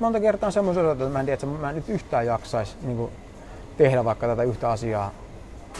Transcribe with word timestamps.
Monta 0.00 0.20
kertaa 0.20 0.46
on 0.46 0.52
semmoisia 0.52 0.92
että 0.92 1.04
mä 1.04 1.20
en 1.20 1.26
tiedä, 1.26 1.34
että 1.34 1.46
mä 1.46 1.70
en 1.70 1.76
nyt 1.76 1.88
yhtään 1.88 2.26
jaksaisi 2.26 2.76
niin 2.82 3.08
tehdä 3.76 4.04
vaikka 4.04 4.26
tätä 4.26 4.42
yhtä 4.42 4.70
asiaa 4.70 5.10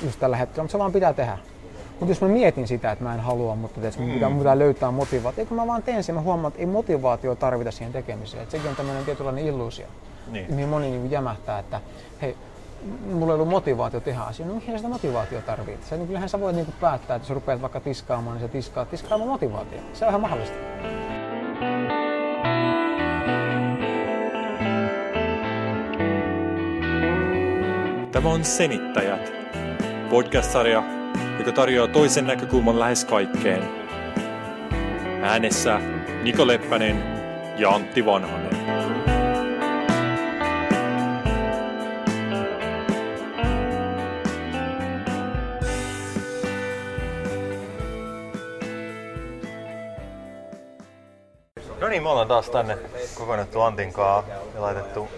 just 0.05 0.21
tällä 0.21 0.37
hetkellä, 0.37 0.63
mutta 0.63 0.73
se 0.73 0.79
vaan 0.79 0.93
pitää 0.93 1.13
tehdä. 1.13 1.39
Mutta 2.01 2.11
jos 2.11 2.21
mä 2.21 2.29
mietin 2.29 2.69
sitä, 2.69 2.93
että 2.93 3.05
mä 3.05 3.15
en 3.15 3.21
halua, 3.21 3.57
mutta 3.57 3.81
tietysti 3.81 4.03
mm. 4.03 4.13
pitää, 4.13 4.31
pitää 4.31 4.59
löytää 4.59 4.91
motivaatio, 4.91 5.43
eikö 5.43 5.55
mä 5.55 5.67
vaan 5.67 5.83
teen 5.83 6.05
sen, 6.05 6.15
mä 6.15 6.21
huomaan, 6.21 6.49
että 6.49 6.61
ei 6.61 6.67
motivaatio 6.67 7.35
tarvita 7.35 7.71
siihen 7.71 7.93
tekemiseen. 7.93 8.43
Et 8.43 8.51
sekin 8.51 8.71
on 8.71 8.77
tämmöinen 8.77 9.05
tietynlainen 9.05 9.45
illuusio, 9.45 9.87
niin. 10.31 10.55
mihin 10.55 10.69
moni 10.69 10.91
niin 10.91 11.11
jämähtää, 11.11 11.59
että 11.59 11.81
hei, 12.23 12.37
mulla 13.13 13.33
ei 13.33 13.35
ollut 13.35 13.49
motivaatio 13.49 14.01
tehdä 14.01 14.21
asiaa, 14.21 14.49
no 14.49 14.55
mihin 14.55 14.77
sitä 14.77 14.89
motivaatio 14.89 15.41
tarvitsee? 15.41 15.89
Se, 15.89 15.97
niin 15.97 16.07
kyllähän 16.07 16.29
sä 16.29 16.41
voit 16.41 16.57
niin 16.57 16.75
päättää, 16.81 17.17
että 17.17 17.27
jos 17.27 17.35
rupeat 17.35 17.63
vaikka 17.63 17.81
tiskaamaan, 17.81 18.37
niin 18.37 18.49
sä 18.49 18.53
tiskaat 18.53 18.91
tiskaamaan 18.91 19.31
motivaatio. 19.31 19.79
Se 19.93 20.05
on 20.05 20.09
ihan 20.09 20.21
mahdollista. 20.21 20.57
Tämä 28.17 28.29
on 28.29 28.45
Senittäjät, 28.45 29.33
podcast-sarja, 30.11 30.83
joka 31.39 31.53
tarjoaa 31.53 31.89
toisen 31.89 32.27
näkökulman 32.27 32.81
lähes 32.81 33.05
kaikkeen. 33.05 33.63
Äänessä 35.23 35.81
Niko 36.23 36.47
Leppänen 36.47 37.05
ja 37.59 37.71
Antti 37.71 38.07
Vanhanen. 38.07 38.57
No 51.81 51.89
niin, 51.89 52.03
me 52.03 52.09
ollaan 52.09 52.29
taas 52.29 52.51
tänne 52.51 52.79
kokoonnettu 53.15 53.61
Antinkaa 53.61 54.25
ja 54.55 54.63
laitettu 54.63 55.09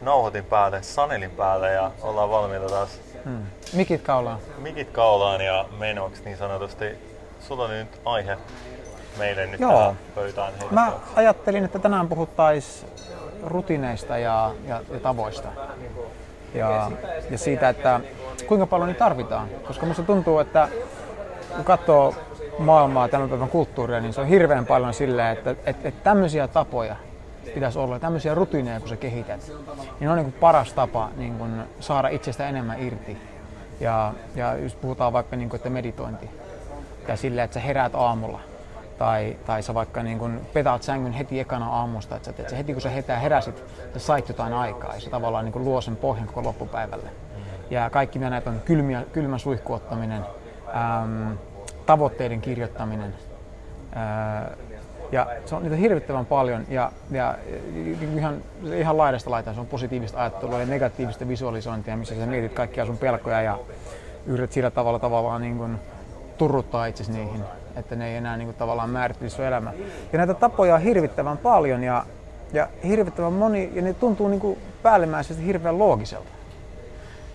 nauhoitin 0.00 0.44
päälle, 0.44 0.82
sanelin 0.82 1.30
päälle 1.30 1.72
ja 1.72 1.90
ollaan 2.02 2.30
valmiita 2.30 2.66
taas. 2.66 3.00
Hmm. 3.24 3.42
Mikit 3.72 4.02
kaulaan. 4.02 4.38
Mikit 4.58 4.90
kaulaan 4.90 5.40
ja 5.40 5.64
menoksi 5.78 6.24
niin 6.24 6.36
sanotusti. 6.36 6.84
Sulla 7.40 7.64
on 7.64 7.70
nyt 7.70 8.00
aihe 8.04 8.38
meille 9.18 9.46
nyt 9.46 9.60
Joo. 9.60 9.72
tähän 9.72 9.98
pöytään 10.14 10.52
Mä 10.70 10.92
ajattelin, 11.14 11.64
että 11.64 11.78
tänään 11.78 12.08
puhuttaisiin 12.08 12.90
rutineista 13.44 14.18
ja, 14.18 14.54
ja, 14.68 14.80
ja 14.92 15.00
tavoista. 15.00 15.48
Ja, 16.54 16.90
ja 17.30 17.38
siitä, 17.38 17.68
että 17.68 18.00
kuinka 18.46 18.66
paljon 18.66 18.88
niitä 18.88 18.98
tarvitaan. 18.98 19.48
Koska 19.66 19.86
musta 19.86 20.02
tuntuu, 20.02 20.38
että 20.38 20.68
kun 21.56 21.64
katsoo 21.64 22.14
maailmaa, 22.58 23.08
tämän 23.08 23.28
päivän 23.28 23.48
kulttuuria, 23.48 24.00
niin 24.00 24.12
se 24.12 24.20
on 24.20 24.26
hirveän 24.26 24.66
paljon 24.66 24.94
silleen, 24.94 25.38
että, 25.38 25.50
että, 25.50 25.88
että 25.88 26.04
tämmöisiä 26.04 26.48
tapoja, 26.48 26.96
pitäisi 27.54 27.78
olla. 27.78 27.98
Tämmöisiä 27.98 28.34
rutiineja, 28.34 28.80
kun 28.80 28.88
sä 28.88 28.96
kehität, 28.96 29.52
niin 30.00 30.10
on 30.10 30.16
niin 30.16 30.32
paras 30.32 30.72
tapa 30.72 31.08
niin 31.16 31.38
kuin 31.38 31.62
saada 31.80 32.08
itsestä 32.08 32.48
enemmän 32.48 32.82
irti. 32.82 33.18
Ja, 33.80 34.14
ja 34.34 34.54
jos 34.54 34.74
puhutaan 34.74 35.12
vaikka, 35.12 35.36
niin 35.36 35.48
kuin, 35.48 35.58
että 35.58 35.70
meditointi, 35.70 36.30
ja 37.08 37.16
silleen, 37.16 37.44
että 37.44 37.54
sä 37.54 37.60
heräät 37.60 37.94
aamulla, 37.94 38.40
tai, 38.98 39.36
tai 39.46 39.62
sä 39.62 39.74
vaikka 39.74 40.02
niin 40.02 40.18
kun 40.18 40.40
petaat 40.52 40.82
sängyn 40.82 41.12
heti 41.12 41.40
ekana 41.40 41.66
aamusta, 41.66 42.16
että, 42.16 42.26
sä, 42.26 42.30
että 42.38 42.56
heti 42.56 42.72
kun 42.72 42.82
sä 42.82 42.90
hetää 42.90 43.18
heräsit, 43.18 43.64
sä 43.92 43.98
sait 43.98 44.28
jotain 44.28 44.52
aikaa 44.52 44.94
ja 44.94 45.00
se 45.00 45.10
tavallaan 45.10 45.44
niin 45.44 45.64
luo 45.64 45.80
sen 45.80 45.96
pohjan 45.96 46.26
koko 46.26 46.42
loppupäivälle. 46.42 47.10
Ja 47.70 47.90
kaikki 47.90 48.18
mitä 48.18 48.30
näitä 48.30 48.50
on 48.50 48.60
kylmiä, 48.64 49.02
kylmä 49.12 49.38
suihkuottaminen, 49.38 50.24
äm, 51.02 51.38
tavoitteiden 51.86 52.40
kirjoittaminen, 52.40 53.14
ää, 53.94 54.50
ja 55.12 55.26
se 55.46 55.54
on 55.54 55.62
niitä 55.62 55.76
hirvittävän 55.76 56.26
paljon 56.26 56.64
ja, 56.68 56.92
ja 57.10 57.34
ihan, 58.16 58.42
ihan 58.76 58.98
laidasta 58.98 59.30
laitaan 59.30 59.54
se 59.54 59.60
on 59.60 59.66
positiivista 59.66 60.20
ajattelua 60.20 60.60
ja 60.60 60.66
negatiivista 60.66 61.28
visualisointia, 61.28 61.96
missä 61.96 62.14
sä 62.14 62.26
mietit 62.26 62.52
kaikkia 62.52 62.86
sun 62.86 62.98
pelkoja 62.98 63.42
ja 63.42 63.58
yrität 64.26 64.52
sillä 64.52 64.70
tavalla 64.70 64.98
tavallaan 64.98 65.40
niin 65.40 65.58
kuin 65.58 65.78
turruttaa 66.38 66.86
itsesi 66.86 67.12
niihin, 67.12 67.44
että 67.76 67.96
ne 67.96 68.08
ei 68.08 68.16
enää 68.16 68.36
niin 68.36 68.46
kuin 68.46 68.56
tavallaan 68.56 68.90
määrittele 68.90 69.30
sun 69.30 69.44
elämä. 69.44 69.72
Ja 70.12 70.18
näitä 70.18 70.34
tapoja 70.34 70.74
on 70.74 70.80
hirvittävän 70.80 71.38
paljon 71.38 71.82
ja, 71.82 72.04
ja 72.52 72.68
hirvittävän 72.84 73.32
moni, 73.32 73.70
ja 73.74 73.82
ne 73.82 73.92
tuntuu 73.94 74.28
niin 74.28 74.40
kuin 74.40 74.58
päällimmäisesti 74.82 75.46
hirveän 75.46 75.78
loogiselta. 75.78 76.30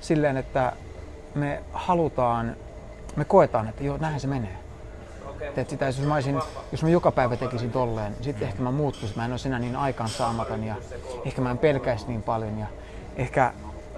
Silleen, 0.01 0.38
että 0.38 0.73
me 1.35 1.63
halutaan, 1.73 2.55
me 3.16 3.25
koetaan, 3.25 3.67
että 3.69 3.83
joo, 3.83 3.97
näin 3.97 4.19
se 4.19 4.28
menee 4.28 4.64
että 5.47 5.69
sitä, 5.69 5.85
jos 5.85 6.01
mä, 6.01 6.13
olisin, 6.13 6.39
jos 6.72 6.83
mä 6.83 6.89
joka 6.89 7.11
päivä 7.11 7.35
tekisin 7.35 7.72
tolleen, 7.72 8.11
niin 8.11 8.23
sitten 8.23 8.47
ehkä 8.47 8.63
mä 8.63 8.72
muuttuisin. 8.72 9.17
Mä 9.17 9.25
en 9.25 9.31
olisi 9.31 9.47
enää 9.47 9.59
niin 9.59 9.75
aikaan 9.75 10.09
saamaton 10.09 10.63
ja 10.63 10.75
ehkä 11.25 11.41
mä 11.41 11.51
en 11.51 11.57
pelkäisi 11.57 12.07
niin 12.07 12.23
paljon 12.23 12.59
ja 12.59 12.66
ehkä, 13.16 13.53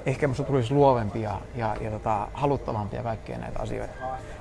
ehkä 0.06 0.28
musta 0.28 0.44
tulisi 0.44 0.74
luovempi 0.74 1.22
ja, 1.22 1.42
ja, 1.56 1.76
ja 1.82 1.92
tota, 1.92 2.28
haluttavampi 2.34 2.96
ja 2.96 3.04
kaikkea 3.04 3.38
näitä 3.38 3.60
asioita. 3.60 3.94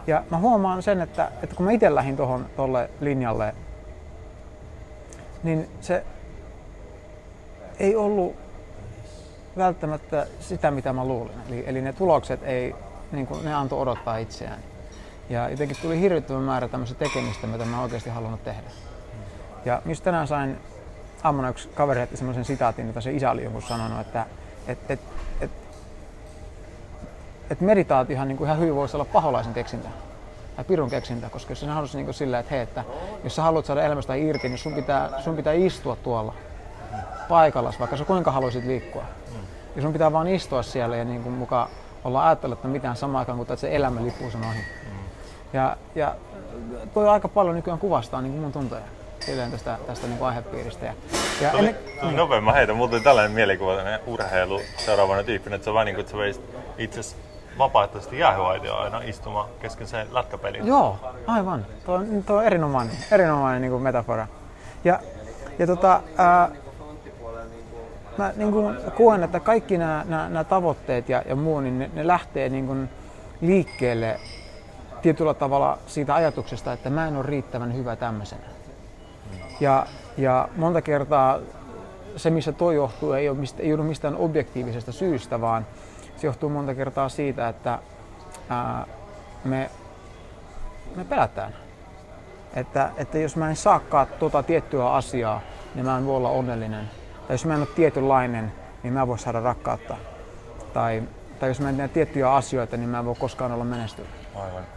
Ja 0.07 0.25
mä 0.31 0.39
huomaan 0.39 0.83
sen, 0.83 1.01
että, 1.01 1.31
että 1.43 1.57
kun 1.57 1.67
mä 1.67 1.73
itse 1.73 1.95
lähdin 1.95 2.17
tuohon 2.17 2.47
tolle 2.57 2.91
linjalle, 3.01 3.55
niin 5.43 5.69
se 5.81 6.05
ei 7.79 7.97
ollut 7.97 8.37
välttämättä 9.57 10.27
sitä, 10.41 10.71
mitä 10.71 10.93
mä 10.93 11.05
luulin. 11.05 11.35
Eli, 11.49 11.65
eli 11.67 11.83
ne 11.83 11.93
tulokset 11.93 12.43
ei, 12.43 12.75
niin 13.13 13.27
kuin, 13.27 13.45
ne 13.45 13.55
antoi 13.55 13.81
odottaa 13.81 14.17
itseään. 14.17 14.59
Ja 15.31 15.49
jotenkin 15.49 15.77
tuli 15.83 16.01
hirvittävän 16.01 16.43
määrä 16.43 16.69
tämmöistä 16.69 16.99
tekemistä, 16.99 17.47
mitä 17.47 17.65
mä 17.65 17.83
oikeasti 17.83 18.11
halunnut 18.11 18.45
tehdä. 18.45 18.71
Ja 19.65 19.83
just 19.87 20.05
tänään 20.05 20.27
sain 20.27 20.59
aamuna 21.23 21.49
yksi 21.49 21.69
kaveri 21.69 21.99
heitti 21.99 22.17
semmoisen 22.17 22.45
sitaatin, 22.45 22.87
jota 22.87 23.01
se 23.01 23.13
isä 23.13 23.31
oli 23.31 23.45
joku 23.45 23.61
sanonut, 23.61 24.01
että 24.01 24.27
et, 24.67 24.79
et, 24.89 25.01
et, 25.41 25.51
et 27.51 27.61
meditaatiohan 27.61 28.29
niin 28.29 28.39
kuin 28.39 28.47
ihan 28.47 28.61
hyvin 28.61 28.75
voisi 28.75 28.97
olla 28.97 29.05
paholaisen 29.05 29.55
keksintä 29.55 29.89
tai 30.57 30.65
pirun 30.65 30.91
keksintä, 30.91 31.31
koska 31.31 31.51
jos 31.53 31.61
sä 31.61 31.67
haluaisit 31.67 32.01
niin 32.01 32.15
sillä, 32.15 32.39
että 32.39 32.51
hei, 32.51 32.61
että 32.61 32.85
jos 33.25 33.37
sä 33.37 33.43
haluat 33.43 33.65
saada 33.65 33.83
elämästä 33.83 34.15
irti, 34.15 34.49
niin 34.49 34.59
sun 34.59 34.75
pitää, 34.75 35.11
sun 35.21 35.37
pitää 35.37 35.53
istua 35.53 35.97
tuolla 35.97 36.35
paikalla, 37.29 37.73
vaikka 37.81 37.97
sä 37.97 38.05
kuinka 38.05 38.31
haluaisit 38.31 38.65
liikkua. 38.65 39.05
Ja 39.77 39.83
sun 39.83 39.93
pitää 39.93 40.13
vaan 40.13 40.29
istua 40.29 40.63
siellä 40.63 40.97
ja 40.97 41.05
niin 41.05 41.23
kuin 41.23 41.35
mukaan 41.35 41.69
olla 42.05 42.27
ajattelematta 42.27 42.69
mitään 42.69 42.97
samaan 42.97 43.19
aikaan, 43.19 43.47
kun 43.47 43.59
se 43.59 43.77
elämä 43.77 44.05
lippuu 44.05 44.31
sen 44.31 44.45
ohi. 44.45 44.61
Ja, 45.53 45.77
ja 45.95 46.15
toi 46.95 47.09
aika 47.09 47.29
paljon 47.29 47.57
nykyään 47.57 47.79
kuvastaa 47.79 48.23
niin 48.23 48.33
kuin 48.33 48.43
mun 48.43 48.53
tuntoja 48.53 48.83
silleen 49.21 49.51
tästä, 49.51 49.79
tästä 49.87 50.07
niin 50.07 50.19
kuin 50.19 50.29
aihepiiristä. 50.29 50.87
Ja, 50.87 50.95
ja 51.41 51.51
tuli, 51.51 51.67
ennen, 51.67 51.83
niin. 52.03 52.17
nopea, 52.17 52.41
mä 52.41 52.53
heitän, 52.53 52.77
mulla 52.77 52.91
tuli 52.91 53.01
tällainen 53.01 53.33
mielikuva 53.33 53.73
urheilu 54.07 54.61
seuraavana 54.77 55.23
tyyppinä, 55.23 55.57
että 55.57 55.65
se 55.65 55.71
on 55.71 55.75
vain 55.75 55.87
niin 55.87 55.95
kuin, 55.95 56.01
että 56.01 56.13
sä 56.13 56.19
veisit 56.19 56.43
itse 56.79 57.01
vapaaehtoisesti 57.59 58.19
jäähyaitia 58.19 58.75
aina 58.75 59.01
istumaan 59.05 59.49
kesken 59.63 59.87
sen 59.87 60.07
lätkäpelin. 60.13 60.67
Joo, 60.67 60.99
aivan. 61.27 61.67
Tuo 61.87 61.95
on, 61.95 62.25
tuo 62.27 62.37
on 62.37 62.45
erinomainen, 62.45 62.97
erinomainen 63.11 63.63
niin 63.63 63.71
kuin 63.71 63.83
metafora. 63.83 64.27
Ja, 64.85 65.01
ja 65.59 65.67
tota, 65.67 66.01
ää, 66.19 66.51
mä 68.19 68.33
niin 68.37 68.53
kuin 68.53 68.77
koen, 68.95 69.23
että 69.23 69.41
kaikki 69.41 69.79
nämä, 69.79 70.05
nämä, 70.09 70.29
nämä 70.29 70.45
tavoitteet 70.45 71.09
ja, 71.09 71.23
ja 71.29 71.37
muu, 71.37 71.61
niin 71.61 71.79
ne, 71.79 71.91
ne 71.95 72.07
lähtee 72.07 72.49
niin 72.49 72.67
kuin 72.67 72.89
liikkeelle 73.41 74.21
tietyllä 75.07 75.35
tavalla 75.35 75.79
siitä 75.87 76.15
ajatuksesta, 76.15 76.73
että 76.73 76.91
mä 76.91 77.09
en 77.09 77.17
ole 77.17 77.27
riittävän 77.27 77.75
hyvä 77.75 77.97
tämmöisenä. 77.97 78.43
Ja, 79.61 79.87
ja 80.17 80.49
monta 80.57 80.83
kertaa 80.83 81.39
se, 82.17 82.31
missä 82.31 82.53
toi 82.53 82.75
johtuu, 82.75 83.13
ei 83.13 83.29
ole, 83.29 83.39
mistä, 83.39 83.63
ei 83.63 83.75
ole 83.75 83.83
mistään 83.83 84.17
objektiivisesta 84.17 84.93
syystä, 84.93 85.41
vaan 85.41 85.67
se 86.17 86.27
johtuu 86.27 86.49
monta 86.49 86.75
kertaa 86.75 87.09
siitä, 87.09 87.49
että 87.49 87.79
ää, 88.49 88.87
me, 89.45 89.71
me 90.97 91.05
pelätään. 91.05 91.53
Että, 92.55 92.91
että 92.97 93.19
jos 93.19 93.37
mä 93.37 93.51
en 93.51 93.57
saakaan 93.57 94.07
tuota 94.19 94.43
tiettyä 94.43 94.91
asiaa, 94.91 95.41
niin 95.75 95.87
mä 95.87 95.99
en 95.99 96.07
voi 96.07 96.17
olla 96.17 96.31
onnellinen. 96.31 96.91
Tai 97.27 97.35
jos 97.35 97.45
mä 97.45 97.55
en 97.55 97.61
ole 97.61 97.69
tietynlainen, 97.75 98.53
niin 98.83 98.93
mä 98.93 99.03
en 99.03 99.09
voi 99.09 99.19
saada 99.19 99.41
rakkautta. 99.41 99.97
Tai, 100.73 101.03
tai 101.41 101.49
jos 101.51 101.61
mä 101.61 101.69
en 101.69 101.77
tee 101.77 101.89
tiettyjä 101.89 102.35
asioita, 102.35 102.77
niin 102.77 102.89
mä 102.89 102.99
en 102.99 103.05
voi 103.05 103.15
koskaan 103.19 103.53
olla 103.53 103.65
menestyvä. 103.65 104.09
Aivan. 104.35 104.76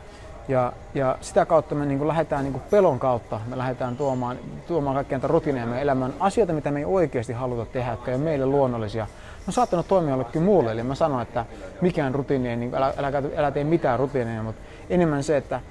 Ja, 0.50 0.74
ja 0.94 1.18
sitä 1.22 1.46
kautta 1.46 1.75
me 1.75 1.86
niin 1.86 2.07
lähdetään 2.07 2.44
niin 2.44 2.62
pelon 2.69 3.00
kautta, 3.00 3.40
me 3.48 3.57
lähdetään 3.57 3.98
tuomaan, 3.98 4.38
tuomaan 4.68 4.96
kaikkia 4.96 5.18
näitä 5.18 5.28
rutiineja 5.28 5.66
meidän 5.66 5.84
elämään, 5.84 6.13
asioita, 6.19 6.54
mitä 6.54 6.72
me 6.72 6.80
ei 6.80 6.86
oikeasti 6.86 7.34
haluta 7.34 7.66
tehdä, 7.66 7.92
jotka 7.92 8.12
ei 8.12 8.16
ole 8.16 8.24
meille 8.24 8.46
luonnollisia. 8.46 9.07
Mä 9.48 9.51
saattanut 9.54 9.88
toimia 9.88 10.10
jollekin 10.10 10.44
muulle, 10.44 10.72
eli 10.72 10.84
mä 10.84 10.96
sanon, 10.96 11.22
että 11.22 11.46
mikään 11.81 12.16
rutiini 12.16 12.56
niin 12.56 12.75
älä, 12.75 12.94
älä, 12.98 13.12
älä, 13.38 13.51
tee 13.51 13.63
mitään 13.63 14.00
rutiineja, 14.00 14.44
mutta 14.44 14.62
enemmän 14.90 15.24
se, 15.24 15.38
että 15.38 15.62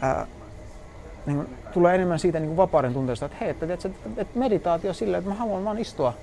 ää, 0.00 0.26
niin 1.26 1.56
tulee 1.72 1.94
enemmän 1.94 2.18
siitä 2.18 2.40
niin 2.40 2.56
vapauden 2.56 2.94
tunteesta, 2.94 3.26
että 3.26 3.38
hei, 3.40 3.50
että, 3.50 3.66
että, 3.74 3.88
että 4.16 4.38
meditaatio 4.38 4.92
sillä, 4.92 5.18
että 5.18 5.30
mä 5.30 5.36
haluan 5.36 5.64
vaan 5.64 5.78
istua 5.78 6.14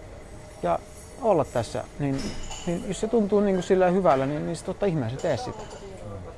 ja 0.64 0.80
olla 1.22 1.46
tässä, 1.46 1.84
niin, 2.00 2.18
niin 2.66 2.84
jos 2.88 3.00
se 3.00 3.08
tuntuu 3.08 3.40
niin 3.40 3.56
kuin 3.56 3.64
sillä 3.64 3.88
hyvällä, 3.88 4.26
niin, 4.26 4.46
niin 4.46 4.56
sitten 4.56 4.74
totta 4.74 4.86
ihmeessä 4.86 5.20
tee 5.20 5.38
sitä. 5.38 5.64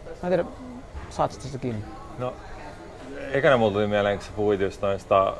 Mä 0.06 0.14
en 0.24 0.30
tiedä, 0.30 0.46
saat 1.10 1.32
sitä 1.32 1.58
kiinni? 1.58 1.84
No, 2.18 2.34
ekana 3.32 3.58
mulla 3.58 3.72
tuli 3.72 3.88
mieleen, 3.88 4.18
kun 4.18 4.26
sä 4.26 4.32
puhuit 4.36 4.62
just 4.62 4.82
noista 4.82 5.38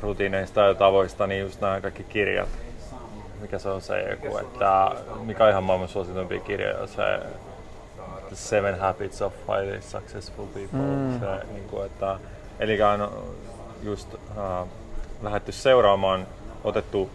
rutiineista 0.00 0.60
ja 0.60 0.74
tavoista, 0.74 1.26
niin 1.26 1.40
just 1.40 1.60
nämä 1.60 1.80
kaikki 1.80 2.04
kirjat. 2.04 2.48
mikä 3.40 3.58
se 3.58 3.68
on 3.68 3.80
se 3.80 4.02
joku, 4.02 4.38
että 4.38 4.90
mikä 5.24 5.44
on 5.44 5.50
ihan 5.50 5.64
maailman 5.64 5.88
suosituimpia 5.88 6.40
kirjoja, 6.40 6.86
se 6.86 7.20
The 8.28 8.36
Seven 8.36 8.78
Habits 8.78 9.22
of 9.22 9.32
Highly 9.48 9.82
Successful 9.82 10.46
People. 10.46 10.80
Mm. 10.80 11.20
Se, 11.20 11.52
niin 11.52 11.68
kuin, 11.68 11.86
että, 11.86 12.18
eli 12.60 12.82
on 12.82 13.26
just 13.82 14.14
uh, 14.14 14.68
lähdetty 15.22 15.52
seuraamaan, 15.52 16.26
otettu 16.64 17.10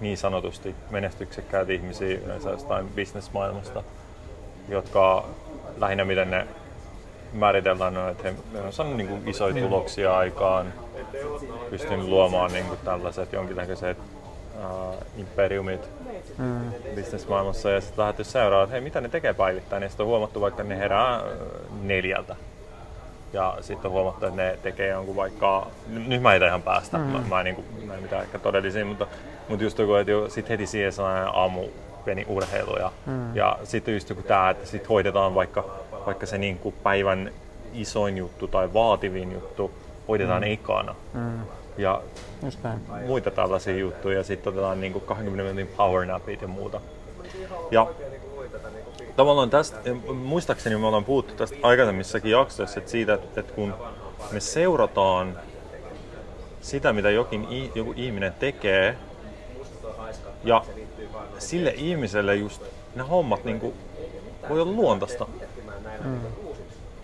niin 0.00 0.18
sanotusti 0.18 0.74
menestyksekkäitä 0.90 1.72
ihmisiä 1.72 2.18
yleensä 2.24 2.50
jostain 2.50 2.88
bisnesmaailmasta, 2.88 3.82
jotka 4.68 5.24
lähinnä 5.76 6.04
miten 6.04 6.30
ne 6.30 6.46
määritellään, 7.32 8.10
että 8.10 8.28
he 8.54 8.60
on 8.60 8.72
saanut 8.72 8.96
niin 8.96 9.08
kuin 9.08 9.28
isoja 9.28 9.54
tuloksia 9.54 10.16
aikaan, 10.16 10.72
pystynyt 11.70 12.08
luomaan 12.08 12.52
niin 12.52 12.64
kuin 12.64 12.78
tällaiset 12.84 13.32
jonkinlaiset 13.32 13.98
uh, 13.98 14.94
imperiumit 15.16 15.90
mm. 16.38 16.72
bisnesmaailmassa 16.94 17.70
ja 17.70 17.80
sitten 17.80 18.02
lähdetty 18.02 18.24
seuraamaan, 18.24 18.64
että 18.64 18.72
hei, 18.72 18.80
mitä 18.80 19.00
ne 19.00 19.08
tekee 19.08 19.34
päivittäin. 19.34 19.82
Ja 19.82 19.88
sitten 19.88 20.04
on 20.04 20.10
huomattu 20.10 20.40
vaikka, 20.40 20.62
ne 20.62 20.78
herää 20.78 21.22
neljältä. 21.82 22.36
Ja 23.32 23.56
sitten 23.60 23.88
on 23.88 23.92
huomattu, 23.92 24.26
että 24.26 24.42
ne 24.42 24.58
tekee 24.62 24.88
jonkun 24.88 25.16
vaikka, 25.16 25.66
nyt 26.06 26.22
mä 26.22 26.34
ihan 26.34 26.62
päästä, 26.62 26.98
mm. 26.98 27.04
mä, 27.04 27.20
mä, 27.28 27.40
en, 27.40 27.44
niin 27.44 27.54
kuin, 27.54 27.66
mä 27.86 27.94
en 27.94 28.02
mitään 28.02 28.22
ehkä 28.22 28.38
todellisia, 28.38 28.84
mutta, 28.84 29.06
mutta 29.48 29.64
just 29.64 29.78
joku, 29.78 29.94
että 29.94 30.12
sitten 30.28 30.50
heti 30.50 30.66
siihen 30.66 30.92
sellainen 30.92 31.28
aamu 31.34 31.62
pieni 32.04 32.26
urheilu 32.28 32.76
ja, 32.78 32.92
mm. 33.06 33.36
ja 33.36 33.58
sitten 33.64 33.94
just 33.94 34.10
joku 34.10 34.22
tämä, 34.22 34.50
että 34.50 34.66
sitten 34.66 34.88
hoidetaan 34.88 35.34
vaikka, 35.34 35.64
vaikka 36.08 36.26
se 36.26 36.38
niin 36.38 36.58
kuin 36.58 36.74
päivän 36.82 37.32
isoin 37.72 38.16
juttu 38.18 38.48
tai 38.48 38.72
vaativin 38.72 39.32
juttu 39.32 39.70
hoidetaan 40.08 40.42
mm. 40.42 40.52
ekana. 40.52 40.94
Mm 41.14 41.40
ja 41.78 42.02
Just 42.44 42.62
näin. 42.62 42.80
muita 43.06 43.30
tällaisia 43.30 43.76
juttuja. 43.76 44.24
Sitten 44.24 44.52
otetaan 44.52 44.80
niin 44.80 45.00
20 45.00 45.42
minuutin 45.42 45.76
power 45.76 46.06
napit 46.06 46.42
ja 46.42 46.48
muuta. 46.48 46.80
Ja 47.70 47.86
tavallaan 49.16 49.50
tästä, 49.50 49.78
muistaakseni 50.14 50.76
me 50.76 50.86
ollaan 50.86 51.04
puhuttu 51.04 51.34
tästä 51.34 51.56
aikaisemmissakin 51.62 52.30
jaksoissa, 52.30 52.78
että 52.78 52.90
siitä, 52.90 53.14
että 53.14 53.42
kun 53.42 53.74
me 54.32 54.40
seurataan 54.40 55.38
sitä, 56.60 56.92
mitä 56.92 57.10
jokin, 57.10 57.70
joku 57.74 57.94
ihminen 57.96 58.32
tekee, 58.32 58.96
ja 60.44 60.64
sille 61.38 61.74
ihmiselle 61.76 62.34
just 62.34 62.62
ne 62.94 63.02
hommat 63.02 63.44
niin 63.44 63.60
kuin, 63.60 63.74
voi 64.48 64.60
olla 64.60 64.72
luontaista. 64.72 65.26
Mm. 66.04 66.20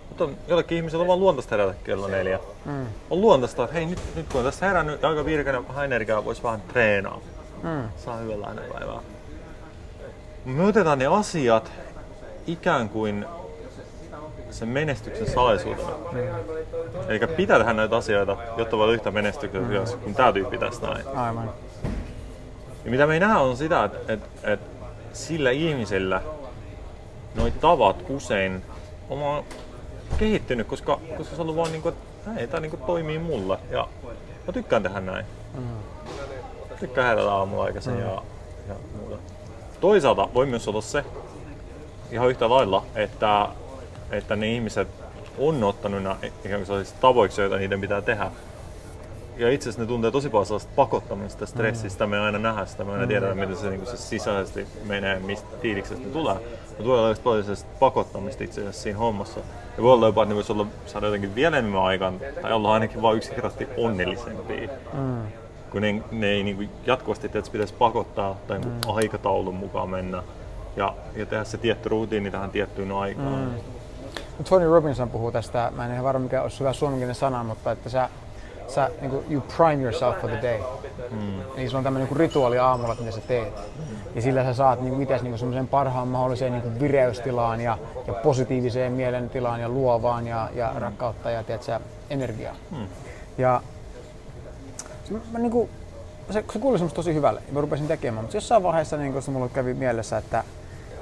Mutta 0.08 0.24
on, 0.24 0.36
jollekin 0.48 0.76
ihmisellä 0.76 1.02
on 1.02 1.08
vaan 1.08 1.20
luontaista 1.20 1.56
herätä 1.56 1.74
kello 1.84 2.08
neljä. 2.08 2.38
Mm. 2.64 2.86
On 3.10 3.20
luontaista, 3.20 3.64
että 3.64 3.74
hei 3.74 3.86
nyt, 3.86 3.98
nyt 4.14 4.26
kun 4.28 4.38
on 4.38 4.44
tässä 4.44 4.66
herännyt 4.66 5.02
ja 5.02 5.08
aika 5.08 5.24
vähän 5.68 5.84
energiaa, 5.84 6.24
voisi 6.24 6.42
vähän 6.42 6.60
treenaa. 6.60 7.20
Mm. 7.62 7.88
Saa 7.96 8.16
hyvänlainen 8.16 8.64
päivää. 8.72 9.00
Me 10.44 10.66
otetaan 10.66 10.98
ne 10.98 11.06
asiat 11.06 11.72
ikään 12.46 12.88
kuin 12.88 13.26
sen 14.50 14.68
menestyksen 14.68 15.30
salaisuutena. 15.30 15.90
Mm. 16.12 16.18
Eli 17.08 17.20
pitää 17.36 17.58
tehdä 17.58 17.72
näitä 17.72 17.96
asioita, 17.96 18.36
jotta 18.56 18.76
voi 18.76 18.84
olla 18.84 18.94
yhtä 18.94 19.10
menestyksessä 19.10 19.96
mm. 19.96 20.02
kuin 20.02 20.14
tämä 20.14 20.32
tyyppi 20.32 20.58
tästä 20.58 20.86
näin. 20.86 21.08
Aivan. 21.08 21.50
Ja 22.84 22.90
mitä 22.90 23.06
me 23.06 23.14
ei 23.14 23.20
nähdä 23.20 23.38
on 23.38 23.56
sitä, 23.56 23.84
että, 23.84 24.12
että, 24.12 24.28
että 24.52 24.66
sillä 25.12 25.50
ihmisellä 25.50 26.22
noit 27.34 27.60
tavat 27.60 27.96
usein 28.08 28.62
on 29.10 29.44
kehittynyt, 30.18 30.66
koska, 30.66 31.00
koska 31.16 31.36
se 31.36 31.40
on 31.40 31.40
ollut 31.40 31.56
vaan 31.56 31.72
niin 31.72 31.82
kuin, 31.82 31.94
että 31.94 32.30
hei, 32.30 32.46
tämä 32.46 32.60
niin 32.60 32.78
toimii 32.86 33.18
mulle 33.18 33.58
ja 33.70 33.88
mä 34.46 34.52
tykkään 34.52 34.82
tehdä 34.82 35.00
näin. 35.00 35.26
Mm. 35.58 35.64
Tykkään 36.80 37.08
herätä 37.08 37.32
aamulla 37.32 37.64
aikaisin 37.64 37.92
mm. 37.92 38.00
ja, 38.00 38.22
ja 38.68 38.74
muuta. 39.00 39.16
Toisaalta 39.80 40.28
voi 40.34 40.46
myös 40.46 40.68
olla 40.68 40.80
se 40.80 41.04
ihan 42.10 42.30
yhtä 42.30 42.50
lailla, 42.50 42.84
että, 42.94 43.48
että 44.10 44.36
ne 44.36 44.52
ihmiset 44.52 44.88
on 45.38 45.64
ottanut 45.64 46.02
nämä 46.02 46.16
ikään 46.44 46.66
kuin 46.66 46.86
tavoiksi, 47.00 47.40
joita 47.40 47.56
niiden 47.56 47.80
pitää 47.80 48.02
tehdä 48.02 48.30
ja 49.36 49.50
itse 49.50 49.68
asiassa 49.68 49.82
ne 49.82 49.88
tuntee 49.88 50.10
tosi 50.10 50.28
paljon 50.28 50.46
sellaista 50.46 50.72
pakottamista, 50.76 51.46
stressistä. 51.46 52.06
Mm. 52.06 52.10
Me 52.10 52.20
aina 52.20 52.38
nähdä 52.38 52.66
sitä, 52.66 52.84
me 52.84 52.92
aina 52.92 53.04
mm. 53.04 53.08
tiedetään, 53.08 53.38
miten 53.38 53.56
se, 53.56 53.70
niin 53.70 53.86
se 53.86 53.96
sisäisesti 53.96 54.66
menee, 54.84 55.18
mistä 55.18 55.46
fiiliksestä 55.62 56.04
ne 56.04 56.12
tulee. 56.12 56.36
Me 56.78 56.84
tulee 56.84 57.00
olla 57.00 57.16
paljon 57.24 57.44
pakottamista 57.78 58.44
itse 58.44 58.60
asiassa 58.60 58.82
siinä 58.82 58.98
hommassa. 58.98 59.40
Ja 59.76 59.82
voi 59.82 59.92
olla 59.92 60.06
jopa, 60.06 60.22
että 60.22 60.30
ne 60.30 60.34
voisi 60.34 60.52
olla, 60.52 60.66
saada 60.86 61.06
jotenkin 61.06 61.34
vielä 61.34 61.58
enemmän 61.58 61.82
aikaan, 61.82 62.20
tai 62.42 62.52
olla 62.52 62.72
ainakin 62.72 63.02
vain 63.02 63.16
yksinkertaisesti 63.16 63.68
onnellisempia. 63.76 64.68
Mm. 64.92 65.22
Kun 65.70 65.82
ne, 65.82 66.02
ne 66.10 66.26
ei 66.26 66.42
niin 66.42 66.56
kuin 66.56 66.70
jatkuvasti 66.86 67.26
että 67.26 67.50
pitäisi 67.52 67.74
pakottaa 67.74 68.36
tai 68.46 68.58
mm. 68.58 68.70
aikataulun 68.86 69.54
mukaan 69.54 69.90
mennä 69.90 70.22
ja, 70.76 70.94
ja 71.16 71.26
tehdä 71.26 71.44
se 71.44 71.58
tietty 71.58 71.88
rutiini 71.88 72.30
tähän 72.30 72.50
tiettyyn 72.50 72.92
aikaan. 72.92 73.34
Mm. 73.34 74.44
Tony 74.48 74.66
Robinson 74.66 75.10
puhuu 75.10 75.32
tästä, 75.32 75.72
mä 75.76 75.86
en 75.86 75.92
ihan 75.92 76.04
varma 76.04 76.22
mikä 76.22 76.42
olisi 76.42 76.60
hyvä 76.60 76.72
suomenkielinen 76.72 77.14
sana, 77.14 77.44
mutta 77.44 77.72
että 77.72 77.88
sä 77.88 78.08
sä 78.68 78.90
niin 79.00 79.10
kuin, 79.10 79.24
you 79.30 79.42
prime 79.56 79.82
yourself 79.82 80.20
for 80.20 80.30
the 80.30 80.42
day. 80.42 80.58
Mm. 81.10 81.40
Eli 81.56 81.70
se 81.70 81.76
on 81.76 81.84
tämmöinen 81.84 82.08
niin 82.08 82.16
rituaali 82.16 82.58
aamulla, 82.58 82.96
mitä 83.00 83.10
sä 83.10 83.20
teet. 83.20 83.54
Mm. 83.54 83.96
Ja 84.14 84.22
sillä 84.22 84.44
sä 84.44 84.54
saat 84.54 84.80
niin 84.80 85.02
itse 85.02 85.18
niin 85.22 85.38
semmoisen 85.38 85.68
parhaan 85.68 86.08
mahdolliseen 86.08 86.52
niin 86.52 86.62
kuin 86.62 86.80
vireystilaan 86.80 87.60
ja, 87.60 87.78
ja 88.06 88.12
positiiviseen 88.12 88.92
mielentilaan 88.92 89.60
ja 89.60 89.68
luovaan 89.68 90.26
ja, 90.26 90.48
ja 90.54 90.70
mm. 90.74 90.80
rakkautta 90.80 91.30
ja 91.30 91.42
tiedätkö, 91.42 91.80
energiaa. 92.10 92.54
Mm. 92.70 92.86
Ja 93.38 93.60
se, 95.04 95.14
mä, 95.32 95.38
niin 95.38 95.52
kuin, 95.52 95.70
se, 96.30 96.44
se 96.52 96.58
kuuli 96.58 96.78
semmoista 96.78 96.96
tosi 96.96 97.14
hyvälle 97.14 97.42
mä 97.52 97.60
rupesin 97.60 97.88
tekemään, 97.88 98.24
mutta 98.24 98.36
jossain 98.36 98.62
vaiheessa 98.62 98.96
niin 98.96 99.22
se 99.22 99.30
mulla 99.30 99.48
kävi 99.48 99.74
mielessä, 99.74 100.18
että 100.18 100.44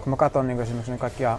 kun 0.05 0.11
mä 0.11 0.17
katson 0.17 0.47
niin 0.47 0.61
esimerkiksi 0.61 0.99
kaikkia 0.99 1.39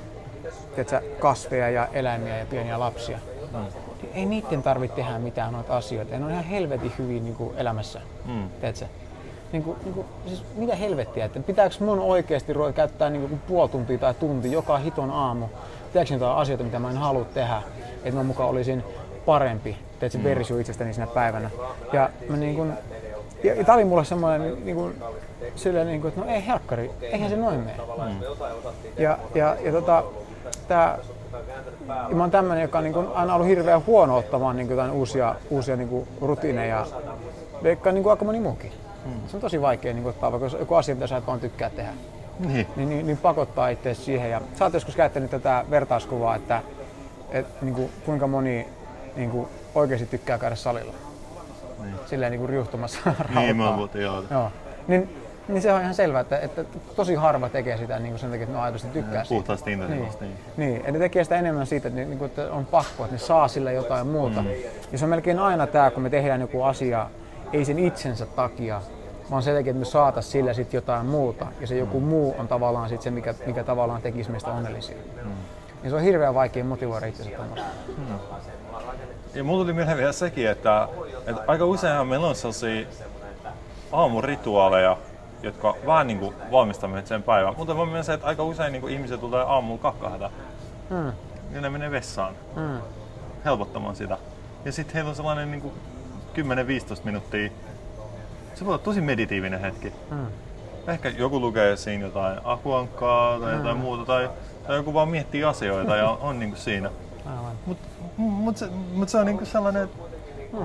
tiedätkö, 0.76 1.02
kasveja 1.20 1.70
ja 1.70 1.88
eläimiä 1.94 2.38
ja 2.38 2.46
pieniä 2.46 2.80
lapsia, 2.80 3.20
mm 3.54 3.83
ei 4.14 4.26
niiden 4.26 4.64
tarvitse 4.64 4.96
tehdä 4.96 5.20
mitään 5.20 5.54
noita 5.54 5.78
asioita. 5.78 6.18
Ne 6.18 6.26
on 6.26 6.32
ihan 6.32 6.44
helvetin 6.44 6.94
hyvin 7.00 7.24
niin 7.24 7.36
kuin 7.36 7.58
elämässä. 7.58 8.02
Mm. 8.26 8.50
Teetkö? 8.62 8.86
Niin 9.52 9.64
kuin, 9.64 9.78
niin 9.84 9.94
kuin, 9.94 10.08
siis 10.28 10.44
mitä 10.56 10.76
helvettiä, 10.76 11.26
että 11.26 11.40
pitääkö 11.40 11.76
mun 11.80 12.00
oikeasti 12.00 12.54
ruveta 12.54 12.74
käyttää 12.74 13.10
niin 13.10 13.30
kuin 13.30 13.42
puoli 13.48 13.70
tuntia 13.70 13.98
tai 13.98 14.14
tunti 14.14 14.52
joka 14.52 14.78
hiton 14.78 15.12
aamu 15.12 15.48
tehdäkseni 15.94 16.22
jotain 16.22 16.38
asioita, 16.38 16.64
mitä 16.64 16.80
mä 16.80 16.90
en 16.90 16.98
halua 16.98 17.26
tehdä, 17.26 17.62
että 17.96 18.20
mä 18.20 18.24
mukaan 18.24 18.50
olisin 18.50 18.84
parempi, 19.26 19.78
teet 20.00 20.14
mm. 20.14 20.24
versio 20.24 20.58
itsestäni 20.58 20.94
siinä 20.94 21.08
päivänä. 21.08 21.50
Ja 21.94 22.10
mä 22.30 22.38
niin 22.38 22.56
kuin, 22.56 22.74
ja, 23.44 23.54
ja 23.54 23.64
tää 23.64 23.76
oli 23.76 23.86
mulle 23.86 24.06
semmoinen 24.06 24.66
niin 24.66 24.76
kuin, 24.76 24.96
silleen, 25.56 25.88
niin 25.88 26.02
kuin, 26.02 26.10
että 26.10 26.22
no 26.22 26.28
ei 26.28 26.48
helkkari, 26.48 26.92
eihän 27.02 27.30
se 27.30 27.36
noin 27.36 27.60
mene. 27.60 27.78
Mm. 27.78 28.22
Ja, 28.98 29.18
ja, 29.36 29.56
ja 29.64 29.72
tota, 29.72 30.04
tää, 30.68 31.00
ja 31.88 32.16
mä 32.16 32.24
oon 32.24 32.32
tämmönen, 32.32 32.62
joka 32.62 32.78
on 32.78 32.84
niin 32.84 32.94
kuin 32.94 33.08
aina 33.14 33.36
ollut 33.36 33.48
hirveän 33.48 33.86
huono 33.86 34.18
ottamaan 34.18 34.56
niin 34.56 34.68
kuin 34.68 34.92
uusia, 34.92 35.36
uusia 35.50 35.76
niin 35.76 35.90
kuin 35.90 36.08
rutiineja, 36.22 36.86
vaikka 37.64 37.92
niin 37.92 38.04
kuin 38.04 38.12
aika 38.12 38.26
moni 38.26 38.40
muukin. 38.40 38.72
Hmm. 39.06 39.28
Se 39.28 39.38
on 39.38 39.42
tosi 39.42 39.62
vaikea 39.62 39.94
niin 39.94 40.04
kuin 40.04 40.10
ottaa, 40.10 40.32
vaikka 40.32 40.58
joku 40.60 40.76
asia, 40.76 40.96
mitä 40.96 41.08
sä 41.08 41.18
et 41.18 41.28
vaan 41.28 41.40
tykkää 41.40 41.70
tehdä. 41.70 41.92
Niin. 42.40 42.68
Niin, 42.76 42.90
niin, 42.90 43.06
niin 43.06 43.18
pakottaa 43.18 43.70
itse 43.70 43.94
siihen. 43.94 44.32
Ja 44.32 44.42
sä 44.60 44.66
oot 44.66 44.74
joskus 44.74 44.96
käyttänyt 44.96 45.32
tätä 45.32 45.66
vertauskuvaa, 45.70 46.36
että 46.36 46.62
et, 47.32 47.62
niin 47.62 47.76
kuin, 47.76 47.90
kuinka 48.06 48.28
moni 48.28 48.68
niin 49.16 49.30
kuin, 49.30 49.48
oikeasti 49.76 50.06
tykkää 50.06 50.38
käydä 50.38 50.56
salilla. 50.56 50.94
Niin. 51.84 51.96
Silleen 52.06 52.32
niin 52.32 52.40
kuin 52.40 52.50
riuhtumassa 52.50 53.00
Niin, 53.36 53.58
mä 53.58 53.70
oon 53.70 53.90
joo. 53.94 54.24
joo. 54.32 54.52
Niin 54.88 55.16
niin 55.48 55.62
se 55.62 55.74
on 55.74 55.82
ihan 55.82 55.94
selvää, 55.94 56.22
että, 56.22 56.40
että 56.40 56.66
tosi 56.96 57.16
harva 57.16 57.50
tekee 57.50 57.78
sitä 57.78 58.00
niin 58.00 58.12
kuin 58.12 58.20
sen 58.20 58.30
takia, 58.30 58.44
että 58.44 58.56
ne 58.56 58.62
aidosti 58.62 58.88
tykkää 58.88 59.24
siitä. 59.24 59.36
Puhtaasti 59.36 59.76
niin. 59.76 59.90
niin. 59.90 60.38
niin. 60.58 60.78
että 60.78 60.92
ne 60.92 61.00
tekee 61.00 61.24
sitä 61.24 61.40
enemmän 61.40 61.68
siitä, 61.68 61.88
että, 61.88 62.00
niin 62.00 62.18
kuin, 62.18 62.30
että 62.30 62.52
on 62.52 62.66
pakko, 62.66 63.04
että 63.04 63.16
ne 63.16 63.20
saa 63.20 63.48
sillä 63.48 63.72
jotain 63.72 64.08
muuta. 64.08 64.42
Mm. 64.42 64.50
Ja 64.92 64.98
se 64.98 65.06
on 65.06 65.10
melkein 65.10 65.40
aina 65.40 65.68
tämä, 65.68 65.92
kun 65.92 66.04
me 66.04 66.10
tehdään 66.10 66.42
joku 66.42 66.64
asia, 66.64 67.10
ei 67.54 67.66
sen 67.66 67.80
itsensä 67.80 68.26
takia, 68.26 68.82
vaan 69.32 69.44
sen 69.44 69.56
takia, 69.56 69.72
että 69.72 69.80
me 69.80 69.86
saataisiin 69.86 70.32
sillä 70.32 70.54
sitten 70.54 70.78
jotain 70.78 71.06
muuta. 71.06 71.48
Ja 71.62 71.68
se 71.68 71.78
joku 71.78 72.00
mm. 72.00 72.06
muu 72.06 72.36
on 72.38 72.48
tavallaan 72.48 72.90
sit 72.90 73.02
se, 73.02 73.12
mikä, 73.12 73.34
mikä 73.46 73.64
tavallaan 73.64 74.02
tekisi 74.02 74.32
meistä 74.32 74.52
onnellisia. 74.52 74.98
Mm. 75.24 75.32
Ja 75.84 75.90
se 75.90 75.96
on 75.96 76.02
hirveän 76.02 76.34
vaikea 76.34 76.64
motivoida 76.64 77.06
itsensä 77.06 77.32
tämmöistä. 77.32 77.68
Mm. 77.98 78.16
Ja 79.34 79.44
mulla 79.44 79.64
tuli 79.64 79.74
mieleen 79.74 79.98
vielä 79.98 80.12
sekin, 80.12 80.50
että, 80.50 80.88
että 81.28 81.44
aika 81.48 81.66
useinhan 81.66 82.08
meillä 82.08 82.28
on 82.28 82.36
sellaisia 82.36 82.86
aamurituaaleja, 83.92 84.98
jotka 85.44 85.76
vähän 85.86 86.08
niin 86.08 86.20
kuin 86.20 86.36
valmistamme 86.52 87.06
sen 87.06 87.24
päivän. 87.24 87.54
Mutta 87.58 87.74
mä 87.74 87.86
myös 87.86 88.06
se, 88.06 88.14
että 88.14 88.28
aika 88.28 88.44
usein 88.44 88.72
niin 88.72 88.82
kuin 88.82 88.94
ihmiset 88.94 89.20
tulee 89.20 89.42
aamulla 89.42 89.82
kakkahätä. 89.82 90.30
Mm. 90.90 91.12
Ja 91.52 91.62
ne 91.62 91.70
menee 91.70 91.92
vessaan 91.92 92.34
mm. 92.56 92.78
helpottamaan 93.46 93.96
sitä. 93.96 94.18
Ja 94.66 94.72
sitten 94.72 94.94
heillä 94.94 95.10
on 95.10 95.16
sellainen 95.16 95.52
niin 95.52 95.62
kuin 95.62 95.74
10-15 97.02 97.04
minuuttia. 97.04 97.50
Se 98.56 98.66
voi 98.66 98.74
olla 98.74 98.84
tosi 98.84 99.02
meditiivinen 99.02 99.60
hetki. 99.60 99.94
Mm. 100.12 100.28
Ehkä 100.88 101.10
joku 101.10 101.40
lukee 101.40 101.76
siinä 101.76 102.06
jotain 102.06 102.40
akuankkaa 102.44 103.40
tai 103.40 103.52
mm. 103.52 103.58
jotain 103.58 103.78
muuta. 103.78 104.06
Tai, 104.06 104.30
tai 104.68 104.76
joku 104.76 104.94
vaan 104.94 105.10
miettii 105.10 105.44
asioita 105.44 105.96
ja 105.96 106.10
on, 106.12 106.18
on 106.22 106.40
niin 106.40 106.52
kuin 106.52 106.62
siinä. 106.62 106.90
Mutta 107.66 107.88
mut 108.18 108.58
se, 108.58 108.68
mut 108.94 109.10
se 109.10 109.18
on 109.18 109.26
niin 109.26 109.38
kuin 109.38 109.48
sellainen, 109.48 109.84
että 109.84 109.98
mm. 110.54 110.60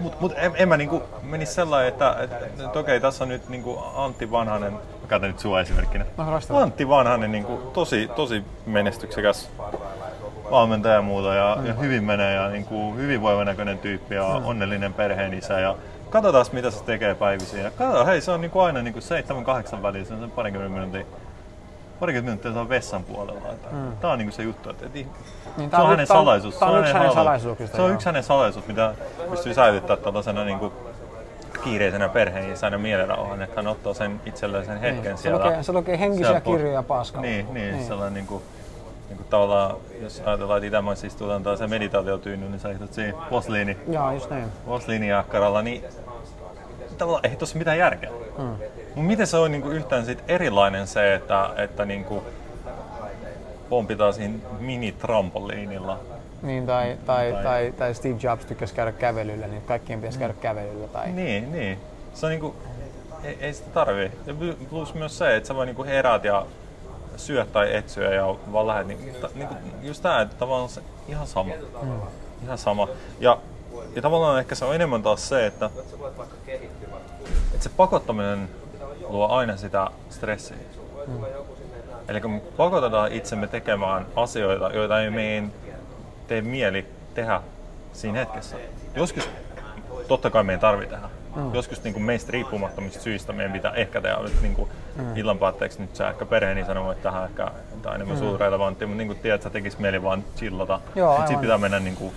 Mut, 0.00 0.20
mut 0.20 0.32
en, 0.36 0.52
en 0.54 0.68
mä 0.68 0.76
niinku 0.76 1.02
menisi 1.22 1.52
sellainen, 1.52 1.88
että, 1.88 2.16
että, 2.20 2.36
että 2.64 2.78
okei, 2.78 3.00
tässä 3.00 3.24
on 3.24 3.28
nyt 3.28 3.48
niinku 3.48 3.78
Antti 3.94 4.30
Vanhanen, 4.30 4.72
mä 4.72 5.08
käytän 5.08 5.30
nyt 5.30 5.38
sua 5.38 5.60
esimerkkinä. 5.60 6.04
No. 6.16 6.58
Antti 6.58 6.88
Vanhanen 6.88 7.32
niinku 7.32 7.56
tosi, 7.56 8.10
tosi 8.16 8.44
menestyksekäs 8.66 9.50
valmentaja 10.50 10.94
ja 10.94 11.02
muuta 11.02 11.34
ja, 11.34 11.56
mm. 11.60 11.66
ja 11.66 11.74
hyvin 11.74 12.04
menee 12.04 12.34
ja 12.34 12.48
niinku 12.48 12.94
hyvinvoivan 12.94 13.46
näköinen 13.46 13.78
tyyppi 13.78 14.14
ja 14.14 14.38
mm. 14.40 14.46
onnellinen 14.46 14.94
perheen 14.94 15.34
isä 15.34 15.60
ja 15.60 15.76
katsotaan 16.10 16.46
mitä 16.52 16.70
se 16.70 16.84
tekee 16.84 17.14
päivisin. 17.14 17.60
Ja 17.60 17.70
katsotaan, 17.70 18.06
hei 18.06 18.20
se 18.20 18.30
on 18.30 18.40
niinku 18.40 18.60
aina 18.60 18.82
niinku 18.82 19.00
7-8 19.78 19.82
väliin, 19.82 20.06
se 20.06 20.14
on 20.14 20.20
sen 20.20 20.30
parikymmenen 20.30 20.72
minuutin 20.72 21.06
parikymmentä 22.00 22.30
minuuttia 22.30 22.52
se 22.52 22.58
on 22.58 22.68
vessan 22.68 23.04
puolella. 23.04 23.48
Että 23.52 23.68
mm. 23.72 23.92
Tämä 24.00 24.12
on 24.12 24.18
niinku 24.18 24.34
se 24.36 24.42
juttu, 24.42 24.70
että, 24.70 24.86
että 24.86 24.98
Niin, 25.56 25.70
se 25.70 25.76
on 25.76 25.88
hänen 25.88 26.06
tää 26.06 26.16
salaisuus. 26.16 26.54
Tämä 26.56 26.70
on 26.72 26.80
yksi 26.80 26.92
hänen 26.92 27.08
salaisuus. 27.12 27.24
salaisuuksista. 27.24 27.76
Se 27.76 27.82
on 27.82 27.92
yksi 27.92 28.06
hänen 28.06 28.22
salaisuus, 28.22 28.66
mitä 28.66 28.94
pystyy 29.30 29.54
säilyttämään 29.54 30.04
tällaisena 30.04 30.44
niinku 30.44 30.72
kiireisenä 31.64 32.08
perheenisänä 32.08 32.78
mielenrauhan, 32.78 33.42
että 33.42 33.56
hän 33.56 33.66
ottaa 33.66 33.94
sen 33.94 34.20
itselleen 34.26 34.64
sen 34.66 34.80
hetken 34.80 35.02
Niin. 35.04 35.16
Se 35.18 35.22
siellä. 35.22 35.44
lukee, 35.44 35.62
se 35.62 35.72
lukee 35.72 35.98
henkisiä 35.98 36.40
kirjoja 36.40 36.82
paskalla. 36.82 37.26
Niin, 37.26 37.54
niin, 37.54 37.74
niin. 37.74 37.86
sellainen 37.86 38.14
niinku, 38.14 38.42
niinku 39.08 39.24
tavallaan, 39.30 39.76
jos 40.02 40.22
ajatellaan, 40.26 40.58
että 40.58 40.66
Itämaissa 40.66 41.06
istutaan 41.06 41.42
tai 41.42 41.56
se 41.56 41.66
meditaatiotyyny, 41.66 42.48
niin 42.48 42.60
sä 42.60 42.70
istut 42.70 42.92
siinä 42.92 43.18
posliini, 43.30 43.76
Joo, 43.88 44.12
just 44.12 44.30
näin. 44.30 44.44
posliinijakkaralla, 44.66 45.62
niin 45.62 45.84
tavallaan 46.98 47.26
ei 47.26 47.36
tossa 47.36 47.58
mitään 47.58 47.78
järkeä. 47.78 48.10
Mm. 48.38 48.56
Mut 48.98 49.06
miten 49.06 49.26
se 49.26 49.36
on 49.36 49.52
niinku 49.52 49.68
yhtään 49.68 50.04
sit 50.04 50.24
erilainen 50.28 50.86
se, 50.86 51.14
että, 51.14 51.50
että 51.56 51.84
niinku 51.84 52.22
pompitaan 53.68 54.14
siinä 54.14 54.38
mini-trampoliinilla. 54.60 55.98
Niin, 56.42 56.66
tai, 56.66 56.96
tai, 57.06 57.32
Tai- 57.32 57.42
tai, 57.42 57.72
tai 57.78 57.94
Steve 57.94 58.16
Jobs 58.22 58.44
tykkäsi 58.44 58.74
käydä 58.74 58.92
kävelyllä, 58.92 59.46
niin 59.46 59.62
kaikkien 59.62 60.00
pitäisi 60.00 60.18
käydä 60.18 60.34
kävelyllä. 60.40 60.88
Tai... 60.88 61.12
Niin, 61.12 61.52
niin. 61.52 61.78
Se 62.14 62.26
on 62.26 62.30
niinku, 62.30 62.56
ei, 63.24 63.38
ei 63.40 63.52
sitä 63.52 63.70
tarvii. 63.70 64.10
Ja 64.26 64.34
pl- 64.34 64.66
plus 64.70 64.94
myös 64.94 65.18
se, 65.18 65.36
että 65.36 65.46
sä 65.46 65.54
voi 65.54 65.66
niinku 65.66 65.84
heräät 65.84 66.24
ja 66.24 66.46
syöt 67.16 67.52
tai 67.52 67.76
et 67.76 67.88
syö 67.88 68.14
ja 68.14 68.36
vaan 68.52 68.66
lähdet. 68.66 68.86
Niin, 68.86 69.14
ta, 69.20 69.28
niinku, 69.34 69.54
just 69.82 70.02
tää, 70.02 70.20
että 70.20 70.36
tavallaan 70.38 70.68
se 70.68 70.80
ihan 71.08 71.26
sama. 71.26 71.52
Mm. 71.82 71.92
Ihan 72.44 72.58
sama. 72.58 72.88
Ja, 73.20 73.38
ja 73.96 74.02
tavallaan 74.02 74.38
ehkä 74.38 74.54
se 74.54 74.64
on 74.64 74.74
enemmän 74.74 75.02
taas 75.02 75.28
se, 75.28 75.46
että, 75.46 75.70
että 77.54 77.64
se 77.64 77.70
pakottaminen 77.76 78.48
luo 79.08 79.28
aina 79.28 79.56
sitä 79.56 79.86
stressiä. 80.10 80.56
Mm. 81.06 81.24
Eli 82.08 82.20
kun 82.20 82.30
me 82.30 82.40
pakotetaan 82.56 83.12
itsemme 83.12 83.46
tekemään 83.46 84.06
asioita, 84.16 84.70
joita 84.74 85.00
ei 85.00 85.10
meidän 85.10 85.52
tee 86.26 86.40
mieli 86.40 86.86
tehdä 87.14 87.40
siinä 87.92 88.18
hetkessä. 88.18 88.56
Joskus 88.94 89.30
totta 90.08 90.30
kai 90.30 90.44
meidän 90.44 90.60
tarvii 90.60 90.86
tehdä. 90.86 91.08
Mm. 91.36 91.54
Joskus 91.54 91.84
niin 91.84 91.94
kuin 91.94 92.02
meistä 92.02 92.32
riippumattomista 92.32 93.02
syistä 93.02 93.32
meidän 93.32 93.52
pitää 93.52 93.72
ehkä 93.72 94.00
tehdä 94.00 94.18
nyt 94.22 94.42
niin 94.42 94.54
kuin 94.54 94.70
mm. 94.96 95.16
illan 95.16 95.38
päätteeksi 95.38 95.80
nyt 95.80 95.96
sä 95.96 96.08
ehkä 96.08 96.26
perheeni 96.26 96.64
sanoo, 96.64 96.92
että 96.92 97.02
tähän 97.02 97.24
ehkä 97.24 97.50
tämä 97.82 97.90
on 97.90 97.94
enemmän 97.94 98.16
mm. 98.16 98.18
sulle 98.18 98.38
relevantti, 98.38 98.86
mutta 98.86 98.98
niin 98.98 99.08
kuin 99.08 99.18
tiedät, 99.18 99.42
sä 99.42 99.50
tekis 99.50 99.78
mieli 99.78 100.02
vaan 100.02 100.24
chillata. 100.36 100.80
Joo, 100.94 101.12
Sitten 101.12 101.28
sit 101.28 101.40
pitää 101.40 101.58
mennä 101.58 101.80
niin 101.80 101.96
kuin 101.96 102.12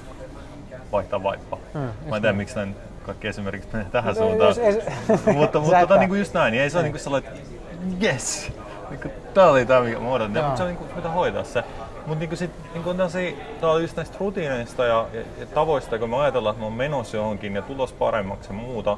vaihtaa 0.92 1.24
vaippa. 1.24 1.58
Mm, 1.74 1.80
Mä 2.10 2.16
en 2.16 2.22
tiedä 2.22 2.38
miksi 2.38 2.56
näin 2.56 2.76
kaikki 3.06 3.28
esimerkiksi 3.28 3.70
menee 3.74 3.88
tähän 3.92 4.16
No, 4.16 4.22
suuntaan. 4.22 4.56
ei- 4.60 5.34
mutta 5.34 5.60
mutta 5.60 5.80
tota, 5.82 5.98
niin 5.98 6.10
kuin 6.10 6.20
just 6.20 6.34
näin, 6.34 6.52
niin 6.52 6.64
ei 6.64 6.70
se 6.70 6.78
ole 6.78 6.84
niin 6.84 6.92
kuin 6.94 7.02
sellainen, 7.02 7.32
että 7.34 8.06
yes! 8.06 8.52
Niin 8.90 9.00
kuin, 9.02 9.12
tää 9.34 9.50
oli 9.50 9.66
tää, 9.66 9.82
mikä 9.82 10.00
mä 10.00 10.10
odotin. 10.12 10.44
Mutta 10.44 10.58
se 10.58 10.64
on 10.64 10.70
niin 10.70 10.78
kuin, 10.78 10.90
pitää 10.90 11.12
hoitaa 11.12 11.44
se. 11.44 11.64
Mutta 12.06 12.26
niin 12.26 12.38
sit, 12.38 12.52
niin 12.74 12.84
kuin 12.84 12.98
tällaisia, 12.98 13.32
tää 13.62 13.70
on 13.70 13.82
just 13.82 13.96
näistä 13.98 14.18
rutiineista 14.20 14.86
ja, 14.86 15.08
ja, 15.14 15.22
ja 15.40 15.46
tavoista, 15.46 16.00
kun 16.00 16.10
me 16.10 16.18
ajatellaan, 16.18 16.54
että 16.54 16.60
me 16.62 16.66
on 16.66 16.74
menossa 16.74 17.18
johonkin 17.18 17.56
ja 17.56 17.62
tulos 17.62 17.94
paremmaksi 17.94 18.50
ja 18.50 18.54
muuta, 18.54 18.98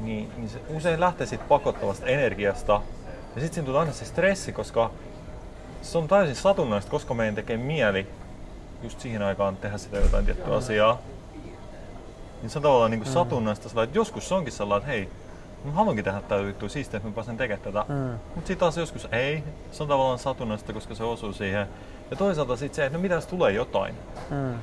niin, 0.00 0.30
niin 0.36 0.48
se 0.48 0.58
usein 0.68 1.00
lähtee 1.00 1.26
siitä 1.26 1.44
pakottavasta 1.48 2.06
energiasta. 2.06 2.72
Ja 3.34 3.40
sitten 3.40 3.54
siinä 3.54 3.66
tulee 3.66 3.80
aina 3.80 3.92
se 3.92 4.04
stressi, 4.04 4.52
koska 4.52 4.90
se 5.82 5.98
on 5.98 6.08
täysin 6.08 6.36
satunnaista, 6.36 6.90
koska 6.90 7.14
meidän 7.14 7.34
tekee 7.34 7.56
mieli 7.56 8.06
just 8.82 9.00
siihen 9.00 9.22
aikaan 9.22 9.56
tehdä 9.56 9.78
sitä 9.78 9.96
jotain 9.98 10.24
tiettyä 10.24 10.56
asiaa. 10.56 10.98
Niin 12.42 12.50
se 12.50 12.58
on 12.58 12.62
tavallaan 12.62 12.90
niin 12.90 13.00
kuin 13.00 13.12
satunnaista 13.12 13.68
sellainen, 13.68 13.88
että 13.88 13.98
joskus 13.98 14.28
se 14.28 14.34
onkin 14.34 14.52
sellainen, 14.52 14.82
että 14.82 14.92
hei, 14.92 15.08
mä 15.64 15.72
haluankin 15.72 16.04
tehdä 16.04 16.20
tätä 16.20 16.36
juttua, 16.36 16.68
siistiä, 16.68 16.96
että 16.96 17.08
mä 17.08 17.14
pääsen 17.14 17.36
tekemään 17.36 17.60
tätä. 17.60 17.84
Mm. 17.88 18.18
Mutta 18.34 18.38
sitten 18.38 18.58
taas 18.58 18.76
joskus 18.76 19.08
ei. 19.12 19.44
Se 19.72 19.82
on 19.82 19.88
tavallaan 19.88 20.18
satunnaista, 20.18 20.72
koska 20.72 20.94
se 20.94 21.04
osuu 21.04 21.32
siihen. 21.32 21.66
Ja 22.10 22.16
toisaalta 22.16 22.56
sitten 22.56 22.76
se, 22.76 22.86
että 22.86 22.98
no 22.98 23.02
mitä 23.02 23.14
jos 23.14 23.26
tulee 23.26 23.52
jotain. 23.52 23.94
Mm. 24.30 24.54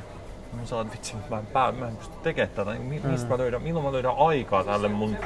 Mä 0.54 0.66
sanon, 0.66 0.86
että 0.86 0.98
vitsi, 0.98 1.16
mä 1.30 1.40
en, 1.40 1.46
pää, 1.46 1.72
mä 1.72 1.88
en 1.88 1.98
pysty 1.98 2.16
tekemään 2.24 2.56
tätä. 2.56 2.72
Mi- 2.72 3.02
mistä 3.04 3.30
mä 3.30 3.38
löydän, 3.38 3.62
milloin 3.62 3.86
mä 3.86 3.92
löydän 3.92 4.18
aikaa 4.18 4.64
tälle 4.64 4.88
mun 4.88 5.18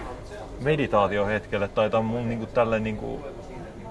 meditaatiohetkelle 0.60 1.67
tai 1.67 1.89
tämän 1.89 2.05
mun 2.05 2.29
niinku, 2.29 2.45
tälle 2.45 2.79
niinku 2.79 3.25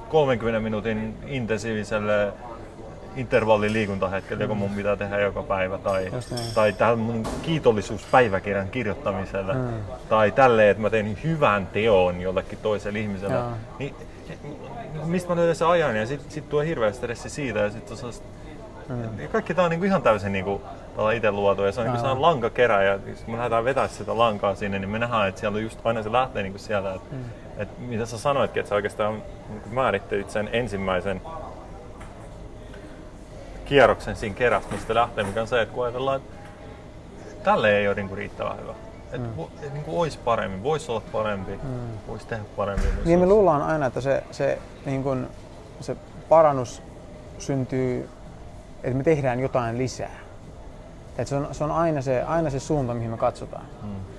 30 0.08 0.60
minuutin 0.60 1.18
intensiiviselle 1.26 2.32
intervalliliikuntahetkelle, 3.16 4.44
joka 4.44 4.54
mun 4.54 4.70
pitää 4.70 4.96
tehdä 4.96 5.20
joka 5.20 5.42
päivä, 5.42 5.78
tai, 5.78 6.04
niin. 6.10 6.54
tai 6.54 6.72
tähän 6.72 6.98
mun 6.98 7.26
kiitollisuuspäiväkirjan 7.42 8.68
kirjoittamiselle, 8.68 9.54
mm. 9.54 9.70
tai 10.08 10.30
tälle, 10.30 10.70
että 10.70 10.82
mä 10.82 10.90
teen 10.90 11.18
hyvän 11.24 11.66
teon 11.66 12.20
jollekin 12.20 12.58
toiselle 12.62 12.98
ihmiselle. 12.98 13.34
Joo. 13.34 13.50
Niin, 13.78 13.94
mistä 15.04 15.28
mä 15.28 15.36
löydän 15.36 15.56
sen 15.56 15.68
ajan 15.68 15.96
ja 15.96 16.06
sitten 16.06 16.30
sit 16.30 16.48
tulee 16.48 16.66
hirveä 16.66 16.92
stressi 16.92 17.30
siitä 17.30 17.58
ja 17.58 17.70
sitten 17.70 17.98
mm. 18.88 19.28
kaikki 19.32 19.54
tää 19.54 19.64
on 19.64 19.70
niinku 19.70 19.86
ihan 19.86 20.02
täysin 20.02 20.32
niinku 20.32 20.62
itse 21.14 21.30
luotu 21.30 21.62
ja 21.62 21.72
se 21.72 21.80
on 21.80 21.86
niinku 21.86 22.00
sellainen 22.00 22.22
lankakerä 22.22 22.82
ja 22.82 22.98
jos 23.06 23.26
me 23.26 23.36
lähdetään 23.36 23.64
vetää 23.64 23.88
sitä 23.88 24.18
lankaa 24.18 24.54
sinne, 24.54 24.78
niin 24.78 24.90
me 24.90 24.98
nähdään, 24.98 25.28
että 25.28 25.40
siellä 25.40 25.56
on 25.56 25.62
just 25.62 25.80
aina 25.84 26.02
se 26.02 26.12
lähtee 26.12 26.42
niinku 26.42 26.58
sieltä, 26.58 26.94
että 26.94 27.14
mm. 27.14 27.24
et 27.58 27.68
mitä 27.78 28.06
sä 28.06 28.18
sanoitkin, 28.18 28.60
että 28.60 28.68
sä 28.68 28.74
oikeastaan 28.74 29.22
niinku 29.48 29.68
määrittelit 29.68 30.30
sen 30.30 30.48
ensimmäisen 30.52 31.20
kierroksen 33.64 34.16
siinä 34.16 34.34
kerästä, 34.34 34.74
mistä 34.74 34.94
lähtee, 34.94 35.24
mikä 35.24 35.40
on 35.40 35.46
se, 35.48 35.62
että 35.62 35.74
kun 35.74 35.84
ajatellaan, 35.84 36.16
että 36.16 36.32
tälle 37.42 37.78
ei 37.78 37.88
ole 37.88 37.94
niinku 37.94 38.14
riittävän 38.14 38.60
hyvä. 38.60 38.74
Että 39.12 39.28
mm. 39.36 39.44
et, 39.62 39.72
niinku 39.72 40.00
olisi 40.00 40.18
paremmin, 40.24 40.62
voisi 40.62 40.90
olla 40.90 41.02
parempi, 41.12 41.52
mm. 41.52 41.98
voisi 42.08 42.26
tehdä 42.26 42.44
paremmin. 42.56 42.88
Niin 43.04 43.18
me 43.18 43.24
olla- 43.24 43.34
luullaan 43.34 43.62
aina, 43.62 43.86
että 43.86 44.00
se, 44.00 44.24
se, 44.30 44.58
niin 44.86 45.02
kun, 45.02 45.28
se 45.80 45.96
parannus 46.28 46.82
syntyy, 47.38 48.08
että 48.82 48.96
me 48.96 49.04
tehdään 49.04 49.40
jotain 49.40 49.78
lisää. 49.78 50.18
Et 51.18 51.28
se, 51.28 51.36
on, 51.36 51.48
se 51.52 51.64
on 51.64 51.70
aina 51.70 52.02
se, 52.02 52.22
aina 52.22 52.50
se 52.50 52.60
suunta, 52.60 52.94
mihin 52.94 53.10
me 53.10 53.16
katsotaan. 53.16 53.64
Mm. 53.82 54.11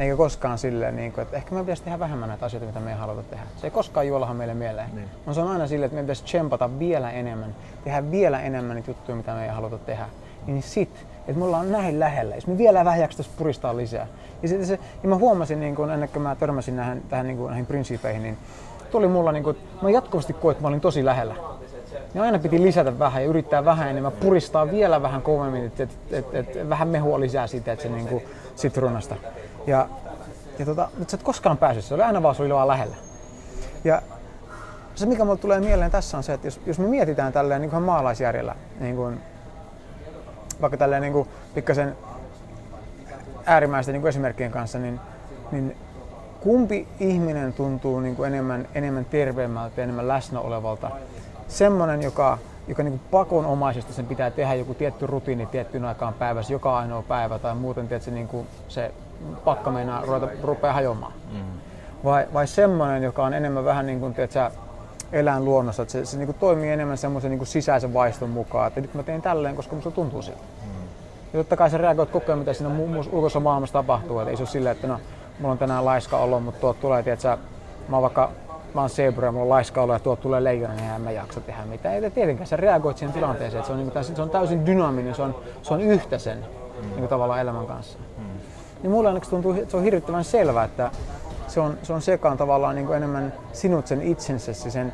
Eikä 0.00 0.16
koskaan 0.16 0.58
silleen, 0.58 0.96
niin 0.96 1.12
kuin, 1.12 1.22
että 1.22 1.36
ehkä 1.36 1.54
me 1.54 1.60
pitäisi 1.60 1.82
tehdä 1.82 1.98
vähemmän 1.98 2.28
näitä 2.28 2.46
asioita, 2.46 2.66
mitä 2.66 2.80
me 2.80 2.90
ei 2.90 2.96
haluta 2.96 3.22
tehdä. 3.22 3.44
Se 3.56 3.66
ei 3.66 3.70
koskaan 3.70 4.06
juolahan 4.06 4.36
meille 4.36 4.54
mieleen. 4.54 4.90
Niin. 4.94 5.08
Vaan 5.26 5.34
se 5.34 5.40
on 5.40 5.48
aina 5.48 5.66
silleen, 5.66 5.86
että 5.86 5.94
meidän 5.94 6.06
pitäisi 6.06 6.24
tsempata 6.24 6.78
vielä 6.78 7.10
enemmän, 7.10 7.54
tehdä 7.84 8.10
vielä 8.10 8.40
enemmän 8.40 8.76
niitä 8.76 8.90
juttuja, 8.90 9.16
mitä 9.16 9.34
me 9.34 9.44
ei 9.44 9.50
haluta 9.50 9.78
tehdä. 9.78 10.06
Niin 10.46 10.62
sit, 10.62 11.06
että 11.28 11.38
me 11.38 11.44
ollaan 11.44 11.72
näin 11.72 12.00
lähellä, 12.00 12.34
jos 12.34 12.46
me 12.46 12.58
vielä 12.58 12.84
vähän 12.84 13.00
jaksettaisiin 13.00 13.38
puristaa 13.38 13.76
lisää. 13.76 14.06
Ja, 14.42 14.48
sitten 14.48 14.66
se, 14.66 14.78
ja 15.02 15.08
mä 15.08 15.16
huomasin, 15.16 15.60
niin 15.60 15.76
kun, 15.76 15.90
ennen 15.90 16.08
kuin 16.08 16.22
mä 16.22 16.36
törmäsin 16.36 16.76
näihin, 16.76 17.02
tähän, 17.08 17.26
niin 17.26 17.36
kuin, 17.36 17.48
näihin 17.48 17.66
prinsiipeihin, 17.66 18.22
niin 18.22 18.38
tuli 18.90 19.08
mulla, 19.08 19.32
niin 19.32 19.44
kuin, 19.44 19.56
mä 19.82 19.90
jatkuvasti 19.90 20.32
koin, 20.32 20.52
että 20.52 20.62
mä 20.62 20.68
olin 20.68 20.80
tosi 20.80 21.04
lähellä. 21.04 21.34
Ja 22.14 22.22
aina 22.22 22.38
piti 22.38 22.62
lisätä 22.62 22.98
vähän 22.98 23.22
ja 23.22 23.28
yrittää 23.28 23.64
vähän 23.64 23.88
enemmän, 23.88 24.12
puristaa 24.12 24.70
vielä 24.70 25.02
vähän 25.02 25.22
kovemmin, 25.22 25.64
että 25.64 25.82
et, 25.82 25.90
et, 26.12 26.56
et, 26.56 26.68
vähän 26.68 26.88
mehua 26.88 27.20
lisää 27.20 27.46
siitä, 27.46 27.72
että 27.72 27.82
se 27.82 27.88
niinku 27.88 28.22
sitruunasta. 28.56 29.16
Ja, 29.66 29.88
ja 30.58 30.66
tota, 30.66 30.88
mutta 30.98 31.10
sä 31.10 31.16
et 31.16 31.22
koskaan 31.22 31.58
päässyt, 31.58 31.84
se 31.84 31.94
oli 31.94 32.02
aina 32.02 32.22
vaan, 32.22 32.36
vaan 32.52 32.68
lähellä. 32.68 32.96
Ja 33.84 34.02
se 34.94 35.06
mikä 35.06 35.24
mulle 35.24 35.38
tulee 35.38 35.60
mieleen 35.60 35.90
tässä 35.90 36.16
on 36.16 36.22
se, 36.22 36.32
että 36.32 36.46
jos, 36.46 36.60
jos 36.66 36.78
me 36.78 36.86
mietitään 36.86 37.32
tälleen 37.32 37.60
niin 37.60 37.70
kuin 37.70 37.82
maalaisjärjellä, 37.82 38.54
niin 38.80 38.96
kuin, 38.96 39.20
vaikka 40.60 40.76
tälleen 40.76 41.02
niin 41.02 41.12
kuin 41.12 41.28
pikkasen 41.54 41.96
äärimmäisten 43.46 43.92
niin 43.92 44.06
esimerkkien 44.06 44.50
kanssa, 44.50 44.78
niin, 44.78 45.00
niin 45.52 45.76
kumpi 46.40 46.88
ihminen 47.00 47.52
tuntuu 47.52 48.00
niin 48.00 48.16
kuin 48.16 48.26
enemmän, 48.26 48.68
enemmän 48.74 49.04
terveemmältä 49.04 49.80
ja 49.80 49.84
enemmän 49.84 50.08
läsnä 50.08 50.40
olevalta? 50.40 50.90
Semmoinen, 51.48 52.02
joka, 52.02 52.38
joka 52.68 52.82
niin 52.82 52.98
kuin 52.98 53.08
pakonomaisesti 53.10 53.92
sen 53.92 54.06
pitää 54.06 54.30
tehdä 54.30 54.54
joku 54.54 54.74
tietty 54.74 55.06
rutiini 55.06 55.46
tiettyyn 55.46 55.84
aikaan 55.84 56.14
päivässä, 56.14 56.52
joka 56.52 56.78
ainoa 56.78 57.02
päivä 57.02 57.38
tai 57.38 57.54
muuten 57.54 57.88
tiedätkö, 57.88 58.10
niin 58.10 58.28
kuin 58.28 58.46
se 58.68 58.94
pakka 59.44 59.70
meinaa 59.70 60.02
ruveta, 60.06 60.28
rupeaa 60.42 60.74
hajoamaan. 60.74 61.12
Mm. 61.32 61.40
Vai, 62.04 62.26
vai 62.32 62.46
semmoinen, 62.46 63.02
joka 63.02 63.24
on 63.24 63.34
enemmän 63.34 63.64
vähän 63.64 63.86
niin 63.86 64.00
kuin, 64.00 64.14
tiedätkö, 64.14 64.50
elää 65.12 65.40
luonnossa, 65.40 65.82
että 65.82 65.92
se, 65.92 66.04
se 66.04 66.16
niin 66.16 66.26
kuin 66.26 66.36
toimii 66.40 66.70
enemmän 66.70 66.98
semmoisen 66.98 67.30
niin 67.30 67.38
kuin 67.38 67.48
sisäisen 67.48 67.94
vaiston 67.94 68.30
mukaan, 68.30 68.68
että 68.68 68.80
nyt 68.80 68.94
mä 68.94 69.02
teen 69.02 69.22
tälleen, 69.22 69.56
koska 69.56 69.74
musta 69.74 69.90
tuntuu 69.90 70.22
siltä. 70.22 70.40
Ja 71.32 71.38
totta 71.38 71.56
kai 71.56 71.70
sä 71.70 71.78
reagoit 71.78 72.10
koko 72.10 72.26
ajan, 72.26 72.38
mitä 72.38 72.52
siinä 72.52 72.74
mu- 72.76 73.08
ulkoisessa 73.12 73.40
maailmassa 73.40 73.72
tapahtuu. 73.72 74.20
Et 74.20 74.28
ei 74.28 74.36
se 74.36 74.42
ole 74.42 74.48
silleen, 74.48 74.76
että 74.76 74.86
no, 74.86 75.00
mulla 75.38 75.52
on 75.52 75.58
tänään 75.58 75.84
laiska 75.84 76.16
olo, 76.16 76.40
mutta 76.40 76.60
tuot 76.60 76.80
tulee, 76.80 77.02
tiedätkö, 77.02 77.36
mä 77.88 77.96
oon 77.96 78.02
vaikka 78.02 78.30
mä 78.74 78.80
oon 78.80 78.90
zebra 78.90 79.26
ja 79.26 79.32
mulla 79.32 79.44
on 79.44 79.48
laiska 79.48 79.82
olo 79.82 79.92
ja 79.92 79.98
tuot 79.98 80.20
tulee 80.20 80.44
leijona, 80.44 80.74
niin 80.74 80.90
en 80.90 81.00
mä 81.00 81.10
jaksa 81.10 81.40
tehdä 81.40 81.64
mitään. 81.64 81.94
Ei 81.94 82.10
tietenkään, 82.10 82.46
sä 82.46 82.56
reagoit 82.56 82.98
siihen 82.98 83.14
tilanteeseen, 83.14 83.58
että 83.58 83.66
se 83.66 83.72
on, 83.72 83.78
niin 83.78 83.92
kuin, 83.92 84.04
se 84.04 84.22
on 84.22 84.30
täysin 84.30 84.66
dynaaminen, 84.66 85.14
se 85.14 85.22
on, 85.22 85.34
se 85.62 85.74
on 85.74 85.80
yhtä 85.80 86.18
sen 86.18 86.40
niin 86.82 86.98
kuin 86.98 87.08
tavallaan 87.08 87.40
elämän 87.40 87.66
kanssa. 87.66 87.98
Niin 88.82 88.90
mulle 88.90 89.08
ainakin 89.08 89.30
tuntuu, 89.30 89.52
että 89.52 89.70
se 89.70 89.76
on 89.76 89.82
hirvittävän 89.82 90.24
selvää, 90.24 90.64
että 90.64 90.90
se 91.48 91.60
on, 91.60 91.78
se 91.82 91.92
on 91.92 92.02
sekaan 92.02 92.36
tavallaan 92.36 92.74
niin 92.74 92.86
kuin 92.86 92.96
enemmän 92.96 93.32
sinut 93.52 93.86
sen 93.86 94.02
itsensä, 94.02 94.52
sen 94.54 94.92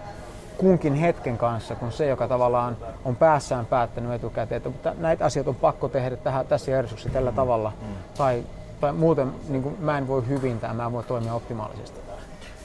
kunkin 0.59 0.95
hetken 0.95 1.39
kanssa, 1.39 1.75
kuin 1.75 1.93
se, 1.93 2.07
joka 2.07 2.29
tavallaan 2.29 2.77
on 3.05 3.17
päässään 3.17 3.67
päättänyt 3.67 4.13
etukäteen, 4.13 4.63
että 4.67 4.95
näitä 4.99 5.25
asioita 5.25 5.51
on 5.51 5.57
pakko 5.57 5.89
tehdä 5.89 6.17
tähän, 6.17 6.47
tässä 6.47 6.71
järjestyksessä 6.71 7.13
tällä 7.13 7.31
mm. 7.31 7.37
tavalla, 7.37 7.73
mm. 7.81 7.87
tai, 8.19 8.43
tai 8.81 8.93
muuten 8.93 9.33
niin 9.49 9.63
kuin, 9.63 9.77
mä 9.81 9.99
en 9.99 10.09
voi 10.09 10.29
hyvin 10.29 10.61
tai 10.61 10.75
mä 10.75 10.87
en 10.87 10.93
voi 10.93 11.05
toimia 11.05 11.35
optimaalisesti. 11.35 12.01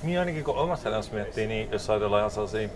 Niin 0.04 0.20
ainakin 0.20 0.44
kun 0.44 0.58
omassa 0.58 0.90
elämässä 0.90 1.13
miettii, 1.13 1.48
niin 1.48 1.72
jos 1.72 1.90
ajatellaan 1.90 2.20
ihan 2.20 2.32
sellaisia 2.32 2.70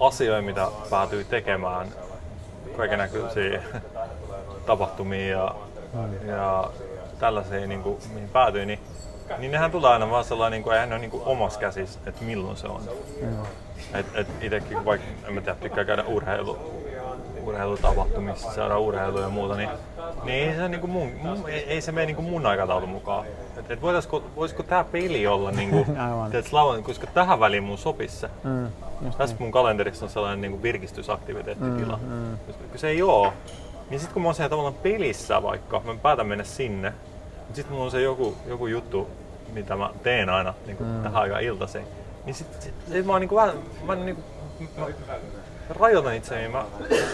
asioita, 0.00 0.42
mitä 0.42 0.68
päätyy 0.90 1.24
tekemään, 1.24 1.88
kaiken 2.76 2.98
näköisiä 2.98 3.62
tapahtumia 4.66 5.28
ja. 5.28 5.54
Ja 6.26 6.70
tällaisia, 7.18 7.66
niin 7.66 7.82
kuin, 7.82 7.98
mihin 8.14 8.28
päätyy, 8.28 8.66
niin 8.66 8.78
niin 9.38 9.52
nehän 9.52 9.70
tulee 9.70 9.90
aina 9.90 10.10
vaan 10.10 10.24
sellainen, 10.24 10.56
niin 10.56 10.62
kuin, 10.64 10.74
eihän 10.74 10.88
ne 10.88 10.94
ole 10.94 11.00
niin 11.00 11.10
kuin 11.10 11.22
omassa 11.26 11.60
käsissä, 11.60 12.00
että 12.06 12.24
milloin 12.24 12.56
se 12.56 12.66
on. 12.66 12.80
Et, 13.94 14.06
et 14.14 14.26
itekin, 14.40 14.84
vaikka 14.84 15.06
en 15.26 15.34
mä 15.34 15.40
tiedä, 15.40 15.58
tykkää 15.60 15.84
käydä 15.84 16.04
urheilu, 16.04 16.58
urheilutapahtumissa, 17.42 18.52
saada 18.52 18.78
urheilua 18.78 19.20
ja 19.20 19.28
muuta, 19.28 19.54
niin, 19.56 19.68
niin 20.24 20.50
ei 20.50 20.56
se, 20.56 20.68
niin 20.68 20.80
kuin 20.80 20.90
mun, 20.90 21.10
mun, 21.22 21.48
ei, 21.48 21.64
ei 21.64 21.80
se 21.80 21.92
mene 21.92 22.06
niin 22.06 22.16
kuin 22.16 22.28
mun 22.30 22.46
aikataulun 22.46 22.88
mukaan. 22.88 23.26
Et, 23.56 23.70
et 23.70 23.82
voisiko, 23.82 24.22
voisiko 24.36 24.62
tämä 24.62 24.84
peli 24.84 25.26
olla, 25.26 25.50
niin 25.50 25.70
kuin, 25.70 25.86
teet, 26.32 26.52
lauan, 26.52 26.82
koska 26.82 27.06
tähän 27.06 27.40
väliin 27.40 27.64
mun 27.64 27.78
sopisi 27.78 28.16
se. 28.16 28.30
Mm, 28.44 28.68
Tässä 29.18 29.34
niin. 29.34 29.42
mun 29.42 29.52
kalenterissa 29.52 30.04
on 30.04 30.10
sellainen 30.10 30.40
niin 30.40 30.52
kuin 30.52 30.62
virkistysaktiviteettitila. 30.62 31.98
Mm, 32.02 32.12
mm. 32.12 32.38
Kun 32.70 32.78
se 32.78 32.88
ei 32.88 33.02
oo, 33.02 33.32
niin 33.90 34.00
sitten 34.00 34.14
kun 34.14 34.22
mä 34.22 34.28
oon 34.28 34.34
siellä 34.34 34.50
tavallaan 34.50 34.74
pelissä 34.74 35.42
vaikka, 35.42 35.82
mä 35.84 35.94
päätän 36.02 36.26
mennä 36.26 36.44
sinne, 36.44 36.92
sitten 37.52 37.72
mulla 37.72 37.84
on 37.84 37.90
se 37.90 38.00
joku, 38.00 38.36
joku 38.46 38.66
juttu, 38.66 39.08
mitä 39.52 39.76
mä 39.76 39.90
teen 40.02 40.28
aina 40.28 40.54
niin 40.66 40.76
kuin 40.76 40.90
mm. 40.90 41.02
tähän 41.02 41.22
aikaan 41.22 41.42
iltaisin. 41.42 41.84
Niin 42.24 42.34
sit, 42.34 42.46
sit, 42.60 42.74
sit 42.92 43.06
mä 43.06 43.12
oon 43.12 43.20
niin 43.20 43.28
kuin 43.28 43.36
vähän, 43.36 43.54
mä, 43.84 43.94
niin 43.94 44.16
kuin, 44.16 44.68
mä 44.76 44.86
rajoitan 45.68 46.14
itseäni, 46.14 46.48
mä 46.48 46.64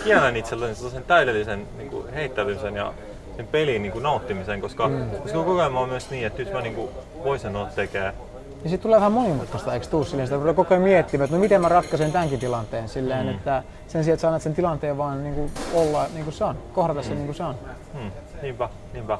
kiellän 0.04 0.36
itselleni 0.36 0.74
sellaisen 0.74 1.04
täydellisen 1.04 1.68
niin 1.76 1.90
kuin 1.90 2.12
heittämisen 2.12 2.76
ja 2.76 2.94
sen 3.36 3.46
pelin 3.46 3.82
niin 3.82 3.92
kuin 3.92 4.02
nauttimisen, 4.02 4.60
koska, 4.60 4.88
mm. 4.88 5.10
koska 5.10 5.38
koko 5.38 5.60
ajan 5.60 5.72
mä 5.72 5.78
oon 5.78 5.88
myös 5.88 6.10
niin, 6.10 6.26
että 6.26 6.42
nyt 6.42 6.52
mä 6.52 6.60
niin 6.60 6.74
kuin 6.74 6.90
voisin 7.24 7.56
olla 7.56 7.68
tekemään 7.74 8.14
niin 8.62 8.70
sitten 8.70 8.82
tulee 8.82 8.96
vähän 8.96 9.12
monimutkaista, 9.12 9.74
eikö 9.74 9.86
tuu 9.86 10.04
silleen, 10.04 10.28
sitä 10.28 10.54
koko 10.54 10.74
ajan 10.74 10.82
miettimään, 10.82 11.24
että 11.24 11.36
no 11.36 11.40
miten 11.40 11.60
mä 11.60 11.68
ratkaisen 11.68 12.12
tämänkin 12.12 12.40
tilanteen 12.40 12.88
silleen, 12.88 13.26
mm. 13.26 13.32
että 13.32 13.62
sen 13.88 14.04
sijaan, 14.04 14.14
että 14.14 14.20
sä 14.20 14.28
annat 14.28 14.42
sen 14.42 14.54
tilanteen 14.54 14.98
vaan 14.98 15.22
niin 15.22 15.34
kuin 15.34 15.52
olla 15.74 16.06
niin 16.14 16.24
kuin 16.24 16.34
se 16.34 16.44
on, 16.44 16.58
kohdata 16.72 17.00
mm. 17.00 17.06
sen 17.06 17.16
niin 17.16 17.26
kuin 17.26 17.36
se 17.36 17.42
on. 17.42 17.54
Mm. 17.94 18.10
Niinpä, 18.42 18.68
niinpä. 18.92 19.18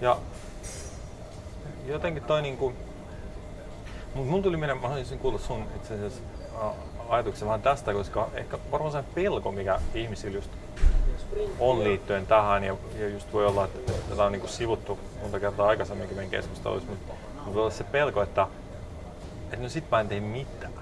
Ja 0.00 0.16
jotenkin 1.86 2.22
toi 2.22 2.42
niinku... 2.42 2.72
Mut 4.14 4.28
mun 4.28 4.42
tuli 4.42 4.56
mieleen, 4.56 4.78
mä 4.78 4.88
haluaisin 4.88 5.18
kuulla 5.18 5.38
sun 5.38 5.64
itse 5.76 5.94
asiassa 5.94 6.22
ajatuksen 7.08 7.48
vähän 7.48 7.62
tästä, 7.62 7.92
koska 7.92 8.28
ehkä 8.34 8.58
varmaan 8.72 8.92
se 8.92 9.04
pelko, 9.14 9.52
mikä 9.52 9.80
ihmisillä 9.94 10.36
just 10.36 10.50
on 11.60 11.84
liittyen 11.84 12.26
tähän, 12.26 12.64
ja, 12.64 12.76
ja 12.98 13.08
just 13.08 13.32
voi 13.32 13.46
olla, 13.46 13.64
että 13.64 13.92
tätä 14.08 14.24
on 14.24 14.32
niinku 14.32 14.48
sivuttu 14.48 14.98
monta 15.22 15.40
kertaa 15.40 15.68
aikaisemminkin 15.68 16.16
meidän 16.16 16.30
keskusteluissa, 16.30 16.90
mutta, 16.90 17.12
mutta 17.34 17.54
voi 17.54 17.62
olla 17.62 17.70
se 17.70 17.84
pelko, 17.84 18.22
että, 18.22 18.46
että 19.52 19.62
no 19.62 19.68
sit 19.68 19.90
mä 19.90 20.00
en 20.00 20.08
tee 20.08 20.20
mitään. 20.20 20.72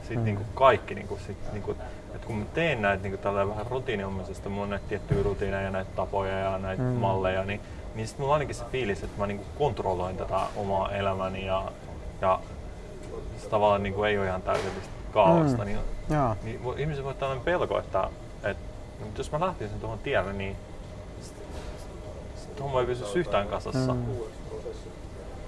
Sitten 0.00 0.18
mm. 0.18 0.24
niinku 0.24 0.44
kaikki, 0.54 0.94
niinku, 0.94 1.18
sit, 1.26 1.52
niinku, 1.52 1.70
että 2.14 2.26
kun 2.26 2.36
mä 2.36 2.44
teen 2.54 2.82
näitä 2.82 3.02
niinku 3.02 3.18
vähän 3.48 3.66
rutiiniomaisesti, 3.66 4.48
mulla 4.48 4.62
on 4.62 4.70
näitä 4.70 4.84
tiettyjä 4.88 5.22
rutiineja 5.22 5.62
ja 5.62 5.70
näitä 5.70 5.90
tapoja 5.96 6.38
ja 6.38 6.58
näitä 6.58 6.82
mm. 6.82 6.88
malleja, 6.88 7.44
niin 7.44 7.60
niin 7.94 8.06
sitten 8.06 8.22
mulla 8.22 8.34
on 8.34 8.38
ainakin 8.38 8.54
se 8.54 8.64
fiilis, 8.72 9.02
että 9.02 9.18
mä 9.18 9.26
niinku 9.26 9.44
kontrolloin 9.58 10.16
tätä 10.16 10.40
omaa 10.56 10.92
elämäni 10.92 11.46
ja, 11.46 11.72
ja 12.20 12.40
se 13.38 13.48
tavallaan 13.48 13.82
niinku 13.82 14.04
ei 14.04 14.18
ole 14.18 14.26
ihan 14.26 14.42
täydellistä 14.42 14.90
kaaosta. 15.12 15.62
Mm. 15.62 15.64
Niin, 15.64 15.78
Jaa. 16.10 16.36
niin 16.42 16.60
ihmisen 16.76 17.04
voi 17.04 17.14
tällainen 17.14 17.44
pelko, 17.44 17.78
että, 17.78 18.10
että 18.42 18.62
jos 19.18 19.32
mä 19.32 19.40
lähtisin 19.40 19.80
tuohon 19.80 19.98
tielle, 19.98 20.32
niin 20.32 20.56
tuohon 22.56 22.72
voi 22.72 22.86
pysyä 22.86 23.06
yhtään 23.14 23.48
kasassa. 23.48 23.94
Mm. 23.94 24.04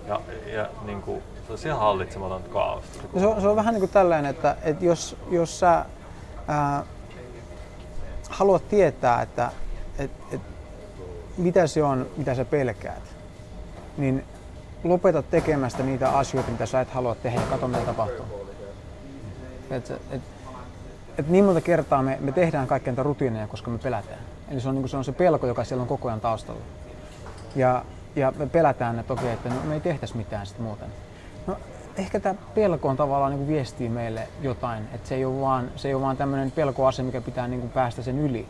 Ja, 0.08 0.20
ja 0.52 0.68
niin 0.84 1.02
kuin, 1.02 1.22
se 1.46 1.52
on 1.52 1.58
ihan 1.64 1.78
hallitsematon 1.78 2.42
kaaosta. 2.42 2.98
Se, 3.14 3.20
se, 3.20 3.26
on, 3.26 3.40
se 3.40 3.48
on 3.48 3.56
vähän 3.56 3.74
niin 3.74 3.80
kuin 3.80 3.90
tällainen, 3.90 4.30
että, 4.30 4.56
että 4.62 4.84
jos, 4.84 5.16
jos 5.30 5.60
sä 5.60 5.84
ää, 6.48 6.82
haluat 8.28 8.68
tietää, 8.68 9.22
että 9.22 9.50
et, 9.98 10.10
et, 10.32 10.40
mitä 11.36 11.66
se 11.66 11.82
on, 11.82 12.06
mitä 12.16 12.34
sä 12.34 12.44
pelkäät, 12.44 13.02
niin 13.96 14.24
lopeta 14.84 15.22
tekemästä 15.22 15.82
niitä 15.82 16.10
asioita, 16.10 16.50
mitä 16.50 16.66
sä 16.66 16.80
et 16.80 16.90
halua 16.90 17.14
tehdä 17.14 17.40
ja 17.40 17.46
katso, 17.46 17.68
mitä 17.68 17.82
tapahtuu. 17.82 18.26
Et, 19.70 19.90
et, 20.10 20.22
et 21.18 21.28
niin 21.28 21.44
monta 21.44 21.60
kertaa 21.60 22.02
me, 22.02 22.18
me 22.20 22.32
tehdään 22.32 22.66
kaikkea 22.66 22.92
niitä 22.92 23.02
rutiineja, 23.02 23.46
koska 23.46 23.70
me 23.70 23.78
pelätään. 23.78 24.20
Eli 24.50 24.60
se 24.60 24.68
on, 24.68 24.74
niin 24.74 24.88
se 24.88 24.96
on 24.96 25.04
se 25.04 25.12
pelko, 25.12 25.46
joka 25.46 25.64
siellä 25.64 25.82
on 25.82 25.88
koko 25.88 26.08
ajan 26.08 26.20
taustalla. 26.20 26.60
Ja, 27.56 27.84
ja 28.16 28.32
me 28.36 28.46
pelätään, 28.46 28.98
että 28.98 29.12
okei, 29.12 29.32
että 29.32 29.48
no, 29.48 29.54
me 29.64 29.74
ei 29.74 29.80
tehtäisi 29.80 30.16
mitään 30.16 30.46
sitten 30.46 30.66
muuten. 30.66 30.88
No, 31.46 31.56
ehkä 31.96 32.20
tämä 32.20 32.34
pelko 32.54 32.88
on 32.88 32.96
tavallaan 32.96 33.32
niin 33.32 33.38
kuin 33.38 33.48
viestii 33.48 33.88
meille 33.88 34.28
jotain, 34.42 34.88
että 34.94 35.08
se 35.08 35.14
ei 35.14 35.24
ole 35.24 35.40
vaan, 35.40 35.70
se 35.76 35.88
ei 35.88 35.94
ole 35.94 36.02
vaan 36.02 36.16
tämmöinen 36.16 36.50
pelkoase, 36.50 37.02
mikä 37.02 37.20
pitää 37.20 37.48
niin 37.48 37.60
kuin 37.60 37.72
päästä 37.72 38.02
sen 38.02 38.18
yli 38.18 38.46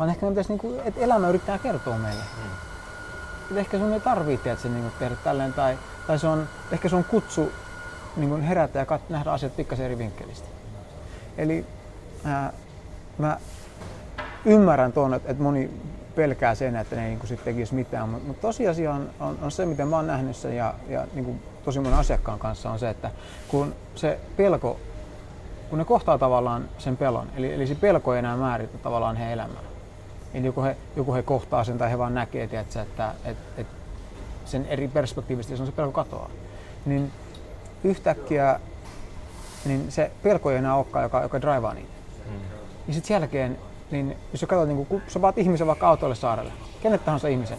vaan 0.00 0.10
ehkä 0.10 0.26
me 0.26 0.32
pitäisi, 0.32 0.48
niin 0.48 0.58
kuin, 0.58 0.80
että 0.84 1.00
elämä 1.00 1.28
yrittää 1.28 1.58
kertoa 1.58 1.98
meille. 1.98 2.22
Mm. 3.50 3.56
Ehkä 3.56 3.78
sun 3.78 3.92
ei 3.92 4.00
tarvitse 4.00 4.50
että 4.50 4.62
se 4.62 4.68
niin 4.68 4.82
kuin, 4.82 4.92
tehdä 4.98 5.16
tälleen, 5.24 5.52
tai, 5.52 5.78
tai 6.06 6.18
se 6.18 6.26
on, 6.26 6.48
ehkä 6.72 6.88
se 6.88 6.96
on 6.96 7.04
kutsu 7.04 7.52
niin 8.16 8.28
kuin 8.28 8.42
herätä 8.42 8.78
ja 8.78 8.86
kat, 8.86 9.08
nähdä 9.08 9.30
asiat 9.30 9.56
pikkasen 9.56 9.86
eri 9.86 9.98
vinkkelistä. 9.98 10.48
Eli 11.38 11.66
ää, 12.24 12.52
mä 13.18 13.36
ymmärrän 14.44 14.92
tuon, 14.92 15.14
että, 15.14 15.30
että 15.30 15.42
moni 15.42 15.70
pelkää 16.20 16.54
sen, 16.54 16.76
että 16.76 16.96
ne 16.96 17.04
ei 17.04 17.14
niin 17.14 17.26
sit 17.26 17.44
tekisi 17.44 17.74
mitään, 17.74 18.08
mutta, 18.08 18.26
mutta 18.26 18.42
tosiasia 18.42 18.92
on, 18.92 19.10
on, 19.20 19.38
on, 19.42 19.50
se, 19.50 19.66
miten 19.66 19.88
mä 19.88 19.96
oon 19.96 20.06
nähnyt 20.06 20.36
sen 20.36 20.56
ja, 20.56 20.74
ja 20.88 21.06
niin 21.14 21.24
kuin 21.24 21.42
tosi 21.64 21.80
monen 21.80 21.98
asiakkaan 21.98 22.38
kanssa 22.38 22.70
on 22.70 22.78
se, 22.78 22.90
että 22.90 23.10
kun 23.48 23.74
se 23.94 24.20
pelko, 24.36 24.80
kun 25.70 25.78
ne 25.78 25.84
kohtaa 25.84 26.18
tavallaan 26.18 26.68
sen 26.78 26.96
pelon, 26.96 27.28
eli, 27.36 27.54
eli 27.54 27.66
se 27.66 27.74
pelko 27.74 28.14
ei 28.14 28.18
enää 28.18 28.36
määritä 28.36 28.78
tavallaan 28.78 29.16
heidän 29.16 29.32
elämää, 29.32 29.62
niin 30.32 30.44
joku 30.44 30.62
he, 30.62 30.76
joku 30.96 31.14
he 31.14 31.22
kohtaa 31.22 31.64
sen 31.64 31.78
tai 31.78 31.90
he 31.90 31.98
vaan 31.98 32.14
näkee, 32.14 32.46
tiedätkö, 32.46 32.80
että, 32.80 33.14
että, 33.24 33.60
että 33.60 33.74
sen 34.44 34.66
eri 34.66 34.88
perspektiivistä 34.88 35.56
se 35.56 35.62
on 35.62 35.66
se 35.66 35.72
pelko 35.72 35.92
katoaa. 35.92 36.30
Niin 36.86 37.12
yhtäkkiä 37.84 38.60
niin 39.64 39.92
se 39.92 40.10
pelko 40.22 40.50
ei 40.50 40.56
enää 40.56 40.74
olekaan, 40.76 41.02
joka, 41.02 41.22
joka 41.22 41.40
draivaa 41.40 41.74
niitä. 41.74 41.92
Mm. 42.26 42.40
Niin 42.86 42.94
sitten 42.94 43.14
jälkeen, 43.14 43.58
niin 43.90 44.16
jos 44.32 44.40
sä 44.40 44.46
katsot, 44.46 44.68
niin 44.68 44.86
kun 44.86 45.02
sä 45.08 45.22
vaat 45.22 45.38
ihmisen 45.38 45.66
vaikka 45.66 45.88
autoille 45.88 46.14
saarelle, 46.14 46.52
kenet 46.82 47.04
tahansa 47.04 47.28
ihmisen, 47.28 47.58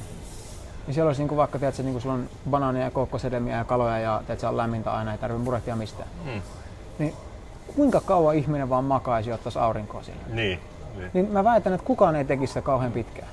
niin 0.88 0.94
siellä 0.94 1.10
olisi 1.10 1.22
niin 1.22 1.28
kuin 1.30 1.38
vaikka, 1.38 1.60
tiedätkö, 1.60 1.84
niin 1.84 1.94
kuin 1.94 2.02
sulla 2.02 2.16
on 2.16 2.30
banaaneja, 2.50 2.92
kookkosedemiä 2.92 3.58
ja 3.58 3.64
kaloja 3.64 4.00
ja 4.00 4.22
tiedätkö, 4.26 4.48
on 4.48 4.58
lämmintä 4.58 4.94
aina, 4.94 5.12
ei 5.12 5.18
tarvitse 5.18 5.44
murehtia 5.44 5.76
mistään. 5.76 6.10
Mm. 6.26 6.42
Niin 7.00 7.14
kuinka 7.76 8.02
kauan 8.02 8.36
ihminen 8.36 8.70
vaan 8.70 8.84
makaisi 8.84 9.30
ja 9.30 9.36
ottaisi 9.36 9.60
aurinkoa 9.60 10.04
siinä? 10.04 10.20
Niin. 10.28 10.60
Niin. 10.98 11.10
niin 11.14 11.32
mä 11.32 11.44
väitän, 11.44 11.74
että 11.74 11.88
kukaan 11.88 12.16
ei 12.16 12.26
tekisi 12.26 12.52
sitä 12.52 12.62
kauhean 12.62 12.92
pitkään. 12.92 13.28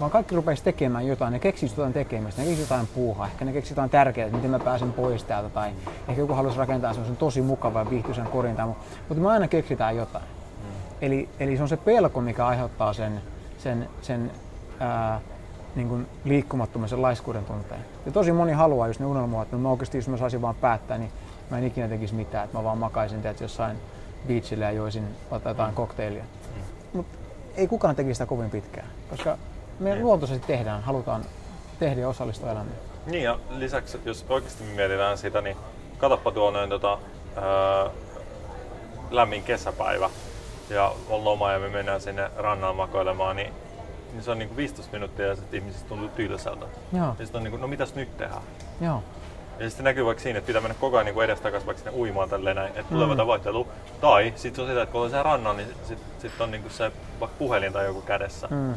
Vaan 0.00 0.10
kaikki 0.10 0.34
rupeisi 0.34 0.64
tekemään 0.64 1.06
jotain, 1.06 1.32
ne 1.32 1.38
keksisi 1.38 1.74
jotain 1.74 1.92
tekemistä, 1.92 2.42
ne 2.42 2.46
keksisi 2.48 2.72
jotain 2.72 2.88
puuhaa, 2.94 3.26
ehkä 3.26 3.44
ne 3.44 3.52
keksisi 3.52 3.72
jotain 3.72 3.90
tärkeää, 3.90 4.26
että 4.26 4.36
miten 4.36 4.50
mä 4.50 4.58
pääsen 4.58 4.92
pois 4.92 5.24
täältä, 5.24 5.50
tai 5.50 5.70
ehkä 6.08 6.22
joku 6.22 6.34
haluaisi 6.34 6.58
rakentaa 6.58 6.92
semmoisen 6.92 7.16
tosi 7.16 7.42
mukavan 7.42 7.86
ja 7.86 7.90
viihtyisen 7.90 8.26
korin, 8.26 8.56
tai, 8.56 8.66
mutta 8.66 9.22
me 9.22 9.30
aina 9.30 9.48
keksitään 9.48 9.96
jotain. 9.96 10.24
Mm. 11.04 11.06
Eli, 11.06 11.28
eli 11.40 11.56
se 11.56 11.62
on 11.62 11.68
se 11.68 11.76
pelko, 11.76 12.20
mikä 12.20 12.46
aiheuttaa 12.46 12.92
sen, 12.92 13.20
sen, 13.58 13.88
sen 14.02 14.30
ää, 14.80 15.20
niin 15.74 15.88
kuin 15.88 16.06
liikkumattoman, 16.24 16.88
sen 16.88 17.02
laiskuuden 17.02 17.44
tunteen. 17.44 17.84
Ja 18.06 18.12
tosi 18.12 18.32
moni 18.32 18.52
haluaa 18.52 18.86
just 18.86 19.00
ne 19.00 19.06
unelmoa, 19.06 19.42
että 19.42 19.56
no 19.56 19.62
mä 19.62 19.70
oikeasti 19.70 19.98
jos 19.98 20.08
mä 20.08 20.16
saisin 20.16 20.42
vaan 20.42 20.54
päättää, 20.54 20.98
niin 20.98 21.10
mä 21.50 21.58
en 21.58 21.64
ikinä 21.64 21.88
tekisi 21.88 22.14
mitään, 22.14 22.44
että 22.44 22.58
mä 22.58 22.64
vaan 22.64 22.78
makaisin 22.78 23.22
teet 23.22 23.40
jossain 23.40 23.76
beachillä 24.28 24.64
ja 24.64 24.70
joisin 24.70 25.04
jotain 25.44 25.74
kokteilia 25.74 26.24
mutta 26.94 27.18
ei 27.56 27.66
kukaan 27.66 27.96
tekisi 27.96 28.14
sitä 28.14 28.26
kovin 28.26 28.50
pitkään, 28.50 28.86
koska 29.10 29.38
me 29.80 29.90
niin. 29.90 30.04
luontoisesti 30.04 30.46
tehdään, 30.46 30.82
halutaan 30.82 31.24
tehdä 31.78 32.00
ja 32.00 32.08
osallistua 32.08 32.50
elämään. 32.50 32.76
Niin 33.06 33.24
ja 33.24 33.38
lisäksi, 33.50 34.00
jos 34.04 34.26
oikeasti 34.28 34.64
mietitään 34.64 35.18
sitä, 35.18 35.40
niin 35.40 35.56
katoppa 35.98 36.30
tuonne 36.30 36.68
tota, 36.68 36.98
ää, 37.36 37.90
lämmin 39.10 39.42
kesäpäivä 39.42 40.10
ja 40.70 40.92
on 41.10 41.24
loma 41.24 41.52
ja 41.52 41.58
me 41.58 41.68
mennään 41.68 42.00
sinne 42.00 42.30
rannan 42.36 42.76
makoilemaan, 42.76 43.36
niin, 43.36 43.52
niin 44.12 44.22
se 44.22 44.30
on 44.30 44.38
niin 44.38 44.48
kuin 44.48 44.56
15 44.56 44.92
minuuttia 44.92 45.26
ja 45.26 45.36
sitten 45.36 45.60
ihmisistä 45.60 45.88
tuntuu 45.88 46.08
tylsältä. 46.08 46.66
Joo. 46.92 47.06
Ja 47.18 47.26
sitten 47.26 47.38
on 47.38 47.42
niin 47.42 47.50
kuin, 47.50 47.60
no 47.60 47.66
mitäs 47.66 47.94
nyt 47.94 48.16
tehdään? 48.16 48.42
Joo. 48.80 49.02
Ja 49.58 49.70
sitten 49.70 49.84
näkyy 49.84 50.04
vaikka 50.04 50.22
siinä, 50.22 50.38
että 50.38 50.46
pitää 50.46 50.62
mennä 50.62 50.76
koko 50.80 50.96
ajan 50.96 51.06
niin 51.06 51.22
edestakaisin 51.22 51.66
vaikka 51.66 51.84
sinne 51.84 51.98
uimaan 51.98 52.30
tälleen 52.30 52.56
näin, 52.56 52.68
että 52.68 52.94
tulee 52.94 53.06
mm. 53.06 53.16
tavoittelu. 53.16 53.68
Tai 54.00 54.32
sitten 54.36 54.62
on 54.62 54.68
sitä, 54.70 54.82
että 54.82 54.92
kun 54.92 55.02
on 55.02 55.10
se 55.10 55.22
rannan, 55.22 55.56
niin 55.56 55.68
sitten 55.88 56.08
sit 56.18 56.40
on 56.40 56.50
niin 56.50 56.62
kuin 56.62 56.72
se 56.72 56.92
vaikka 57.20 57.36
puhelin 57.38 57.72
tai 57.72 57.84
joku 57.84 58.00
kädessä. 58.00 58.48
Mm. 58.50 58.74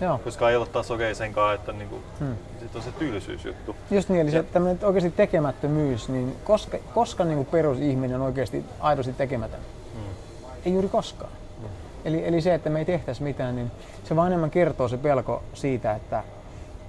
Joo. 0.00 0.18
Koska 0.18 0.50
ei 0.50 0.56
ole 0.56 0.66
taas 0.66 0.90
okei 0.90 1.14
senkaan, 1.14 1.54
että 1.54 1.72
niinku, 1.72 2.02
hmm. 2.18 2.36
sit 2.60 2.76
on 2.76 2.82
se 2.82 2.92
tylsyysjuttu. 2.92 3.76
Just 3.90 4.08
niin, 4.08 4.20
eli 4.20 4.30
se 4.30 4.42
tämmöinen 4.42 4.84
oikeasti 4.84 5.10
tekemättömyys, 5.10 6.08
niin 6.08 6.36
koska, 6.44 6.78
koska 6.94 7.24
niin 7.24 7.36
kuin 7.36 7.46
perusihminen 7.46 8.20
on 8.20 8.26
oikeasti 8.26 8.64
aidosti 8.80 9.12
tekemätön? 9.12 9.60
Ei 10.64 10.72
juuri 10.72 10.88
koskaan. 10.88 11.32
Hmm. 11.60 11.68
Eli, 12.04 12.28
eli 12.28 12.40
se, 12.40 12.54
että 12.54 12.70
me 12.70 12.78
ei 12.78 12.84
tehtäisi 12.84 13.22
mitään, 13.22 13.56
niin 13.56 13.70
se 14.04 14.16
vaan 14.16 14.26
enemmän 14.26 14.50
kertoo 14.50 14.88
se 14.88 14.96
pelko 14.96 15.42
siitä, 15.54 15.94
että 15.94 16.24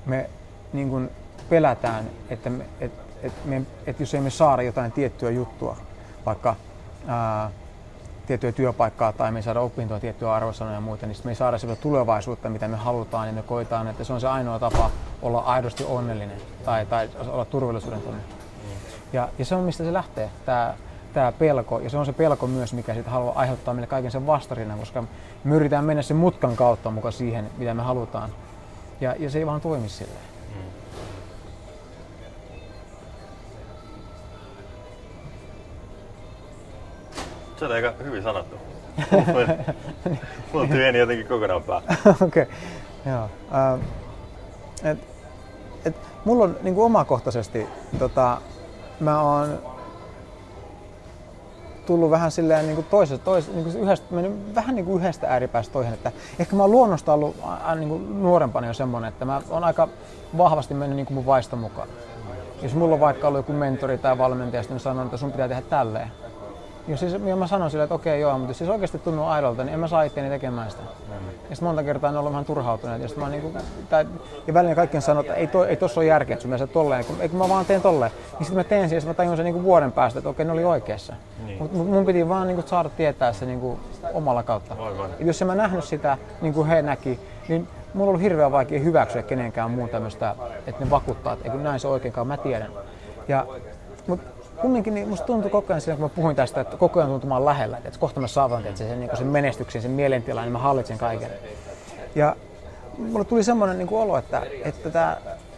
me 0.06 0.30
niin 0.74 0.90
kuin 0.90 1.10
pelätään, 1.50 2.06
että, 2.30 2.50
me, 2.50 2.66
et, 2.80 2.92
et 3.24 3.34
me, 3.46 3.62
et 3.86 4.00
jos 4.00 4.14
ei 4.14 4.22
me 4.22 4.30
saada 4.30 4.62
jotain 4.62 4.92
tiettyä 4.92 5.30
juttua, 5.30 5.78
vaikka 6.26 6.56
ää, 7.08 7.52
tiettyä 8.28 8.52
työpaikkaa 8.52 9.14
tai 9.14 9.32
me 9.32 9.40
ei 9.40 9.44
saada 9.44 9.62
opintoa 9.62 10.00
tiettyä 10.00 10.34
arvosanoja 10.34 10.78
ja 10.78 10.82
muuta, 10.82 11.08
niin 11.08 11.18
me 11.24 11.32
ei 11.32 11.36
saada 11.36 11.58
sitä 11.58 11.76
tulevaisuutta, 11.76 12.50
mitä 12.50 12.68
me 12.68 12.78
halutaan, 12.78 13.26
niin 13.26 13.36
me 13.36 13.42
koetaan, 13.42 13.88
että 13.88 14.04
se 14.04 14.14
on 14.14 14.22
se 14.22 14.28
ainoa 14.28 14.60
tapa 14.60 14.92
olla 15.22 15.40
aidosti 15.40 15.84
onnellinen 15.84 16.38
tai, 16.66 16.86
tai 16.86 17.10
olla 17.28 17.46
turvallisuuden 17.46 18.02
tunne. 18.02 18.22
Ja, 19.14 19.30
ja 19.40 19.46
se 19.46 19.56
on 19.56 19.64
mistä 19.64 19.84
se 19.84 19.94
lähtee, 19.94 20.30
tämä 20.46 20.74
tämä 21.14 21.32
pelko, 21.32 21.80
ja 21.80 21.90
se 21.90 21.98
on 21.98 22.06
se 22.06 22.14
pelko 22.14 22.48
myös, 22.48 22.74
mikä 22.74 22.94
sitten 22.94 23.14
haluaa 23.14 23.40
aiheuttaa 23.40 23.74
meille 23.74 23.88
kaiken 23.88 24.12
sen 24.12 24.28
vastarinnan, 24.28 24.80
koska 24.80 25.04
me 25.44 25.56
yritetään 25.56 25.86
mennä 25.86 26.02
sen 26.02 26.18
mutkan 26.18 26.56
kautta 26.56 26.92
mukaan 26.92 27.14
siihen, 27.14 27.50
mitä 27.58 27.74
me 27.74 27.82
halutaan. 27.82 28.30
Ja, 29.02 29.16
ja 29.20 29.30
se 29.30 29.40
ei 29.40 29.46
vaan 29.46 29.62
toimi 29.62 29.90
silleen. 29.90 30.30
Se 37.58 37.66
on 37.66 37.72
aika 37.72 37.94
hyvin 38.04 38.24
sanottu. 38.24 38.56
Mulla 40.54 40.68
työni 40.68 41.00
jotenkin 41.00 41.28
kokonaan 41.28 41.64
pää. 41.64 41.78
Okei, 42.28 42.44
okay. 42.44 42.46
joo. 43.06 43.24
Uh, 43.24 43.84
et, 44.84 44.98
et, 45.86 45.96
mulla 46.26 46.44
on 46.44 46.56
niin 46.62 46.76
kuin 46.76 46.86
omakohtaisesti, 46.86 47.68
tota, 48.00 48.42
mä 49.00 49.22
oon 49.22 49.60
tullut 51.90 52.12
vähän 52.12 52.32
silleen 52.32 52.66
niin 52.66 52.76
kuin 52.76 52.88
toisesta, 52.90 53.26
toisesta 53.26 53.56
niin 53.56 53.64
kuin 53.64 53.78
yhdestä, 53.78 54.16
mennyt 54.16 54.56
vähän 54.56 54.76
niin 54.76 54.86
kuin 54.86 55.02
yhdestä 55.02 55.28
ääripäästä 55.28 55.74
toihin, 55.74 55.94
että 55.94 56.12
ehkä 56.40 56.56
mä 56.56 56.64
oon 56.64 56.72
luonnosta 56.72 57.14
ollut 57.14 57.36
aina 57.44 57.76
niin 57.76 57.90
kuin 57.90 58.24
nuorempana 58.24 58.68
jo 58.68 58.74
semmonen, 58.74 59.08
että 59.08 59.26
mä 59.26 59.42
oon 59.50 59.64
aika 59.64 59.88
vahvasti 60.38 60.74
mennyt 60.74 60.96
niin 60.96 61.06
kuin 61.06 61.16
mun 61.16 61.26
vaiston 61.26 61.60
mukaan. 61.60 61.88
Jos 62.62 62.76
mulla 62.76 62.94
on 62.94 63.00
vaikka 63.00 63.28
ollut 63.28 63.40
joku 63.40 63.54
mentori 63.54 63.98
tai 63.98 64.18
valmentaja, 64.18 64.64
sitten 64.64 64.80
sanon, 64.80 65.06
että 65.06 65.18
sun 65.18 65.32
pitää 65.32 65.48
tehdä 65.48 65.62
tälleen 65.62 66.12
jos 66.90 67.00
siis, 67.00 67.14
ja 67.26 67.36
mä 67.36 67.48
sanon 67.48 67.72
sille, 67.72 67.84
että 67.84 67.96
okei 67.96 68.22
joo, 68.22 68.38
mutta 68.38 68.50
jos 68.50 68.58
siis 68.58 68.70
oikeasti 68.70 69.00
tunnu 69.00 69.24
aidolta, 69.24 69.64
niin 69.64 69.74
en 69.74 69.80
mä 69.80 69.88
saa 69.88 70.04
itteeni 70.04 70.30
tekemään 70.30 70.72
sitä. 70.72 70.84
Mm. 70.84 71.14
Ja 71.50 71.56
sitten 71.56 71.64
monta 71.64 71.84
kertaa 71.84 72.12
ne 72.12 72.18
on 72.18 72.20
ollut 72.20 72.32
vähän 72.32 72.46
turhautuneet. 72.46 73.02
Ja, 73.02 73.10
mä 73.18 73.30
niinku, 73.30 73.54
tai, 73.90 74.06
ja 74.48 74.54
välillä 74.54 74.76
kaikkien 74.76 75.02
sanoo, 75.02 75.22
että 75.22 75.34
ei, 75.34 75.48
to, 75.48 75.66
ei 75.66 75.76
tossa 75.76 76.00
ole 76.00 76.08
järkeä, 76.08 76.34
että 76.34 76.42
sun 76.42 76.50
mielestä 76.50 76.74
tolleen, 76.74 77.06
kun, 77.06 77.16
kun 77.30 77.40
mä 77.40 77.50
vaan 77.50 77.66
teen 77.66 77.82
tolleen. 77.82 78.12
Niin 78.12 78.46
sitten 78.46 78.58
mä 78.58 78.64
teen 78.64 78.90
sen 78.90 78.96
ja 78.96 79.06
mä 79.06 79.14
tajun 79.14 79.36
sen 79.38 79.44
niinku 79.44 79.64
vuoden 79.64 79.92
päästä, 79.92 80.20
että 80.20 80.30
okei, 80.30 80.46
ne 80.46 80.52
oli 80.52 80.64
oikeassa. 80.64 81.14
Niin. 81.46 81.62
Mutta 81.62 81.78
mun 81.78 82.06
piti 82.06 82.30
vaan 82.30 82.48
niinku 82.48 82.64
saada 82.68 82.90
tietää 82.90 83.34
se 83.34 83.46
niinku 83.46 83.80
omalla 84.14 84.44
kautta. 84.44 84.76
Aivan. 84.80 85.10
jos 85.20 85.42
en 85.42 85.48
mä 85.48 85.56
nähnyt 85.56 85.84
sitä, 85.84 86.18
niin 86.42 86.54
kuin 86.54 86.68
he 86.68 86.82
näki, 86.82 87.20
niin 87.48 87.68
mulla 87.94 88.04
on 88.04 88.10
ollut 88.10 88.22
hirveän 88.22 88.52
vaikea 88.52 88.80
hyväksyä 88.80 89.24
kenenkään 89.24 89.72
muun 89.72 89.90
tämmöistä, 89.90 90.36
että 90.68 90.84
ne 90.84 90.90
vakuuttaa, 90.90 91.34
että 91.34 91.52
ei 91.52 91.58
näin 91.58 91.80
se 91.80 91.88
oikeinkaan, 91.88 92.28
mä 92.28 92.38
tiedän. 92.38 92.72
Ja, 93.28 93.46
mutta 94.08 94.39
kumminkin 94.62 94.94
niin 94.94 95.08
musta 95.08 95.26
tuntui 95.26 95.52
koko 95.52 95.74
ajan, 95.74 95.82
kun 95.98 96.06
mä 96.06 96.10
puhuin 96.10 96.36
tästä, 96.36 96.62
että 96.62 96.78
koko 96.78 97.00
ajan 97.00 97.10
tuntumaan 97.10 97.46
lähellä, 97.46 97.78
että 97.78 98.00
kohta 98.00 98.20
mä 98.20 98.28
saavan 98.28 98.66
että 98.66 98.78
sen, 98.78 99.00
niin 99.00 99.18
sen 99.18 99.28
menestyksen, 99.28 99.82
sen 99.82 99.92
mielentilan, 99.92 100.44
niin 100.44 100.52
mä 100.52 100.60
hallitsen 100.60 100.98
kaiken. 100.98 101.30
Ja 102.16 102.36
mulle 102.98 103.26
tuli 103.26 103.44
semmoinen 103.44 103.78
niin 103.78 103.88
olo, 103.92 104.18
että, 104.18 104.42
että 104.64 104.90
tämä, 104.90 105.18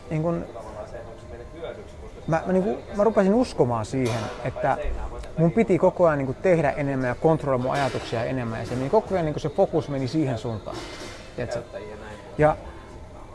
niin 0.10 0.22
kuin, 0.22 0.46
mä, 2.28 2.42
mä, 2.46 2.54
niin 2.54 2.64
kuin, 2.64 2.78
mä 2.96 3.04
rupesin 3.04 3.34
uskomaan 3.34 3.86
siihen, 3.86 4.20
että 4.44 4.78
mun 5.38 5.52
piti 5.52 5.80
koko 5.80 6.06
ajan 6.06 6.18
niin 6.18 6.26
kuin, 6.26 6.38
tehdä 6.42 6.72
enemmän 6.72 7.08
ja 7.08 7.16
kontrolloida 7.16 7.64
mun 7.64 7.74
ajatuksia 7.74 8.24
enemmän. 8.24 8.60
Ja 8.60 8.66
se, 8.66 8.76
niin 8.76 8.92
koko 8.92 9.08
ajan 9.14 9.26
niin 9.26 9.34
kuin, 9.34 9.42
se 9.42 9.50
fokus 9.50 9.90
meni 9.90 10.08
siihen 10.08 10.38
suuntaan. 10.38 10.78
Ja, 12.38 12.58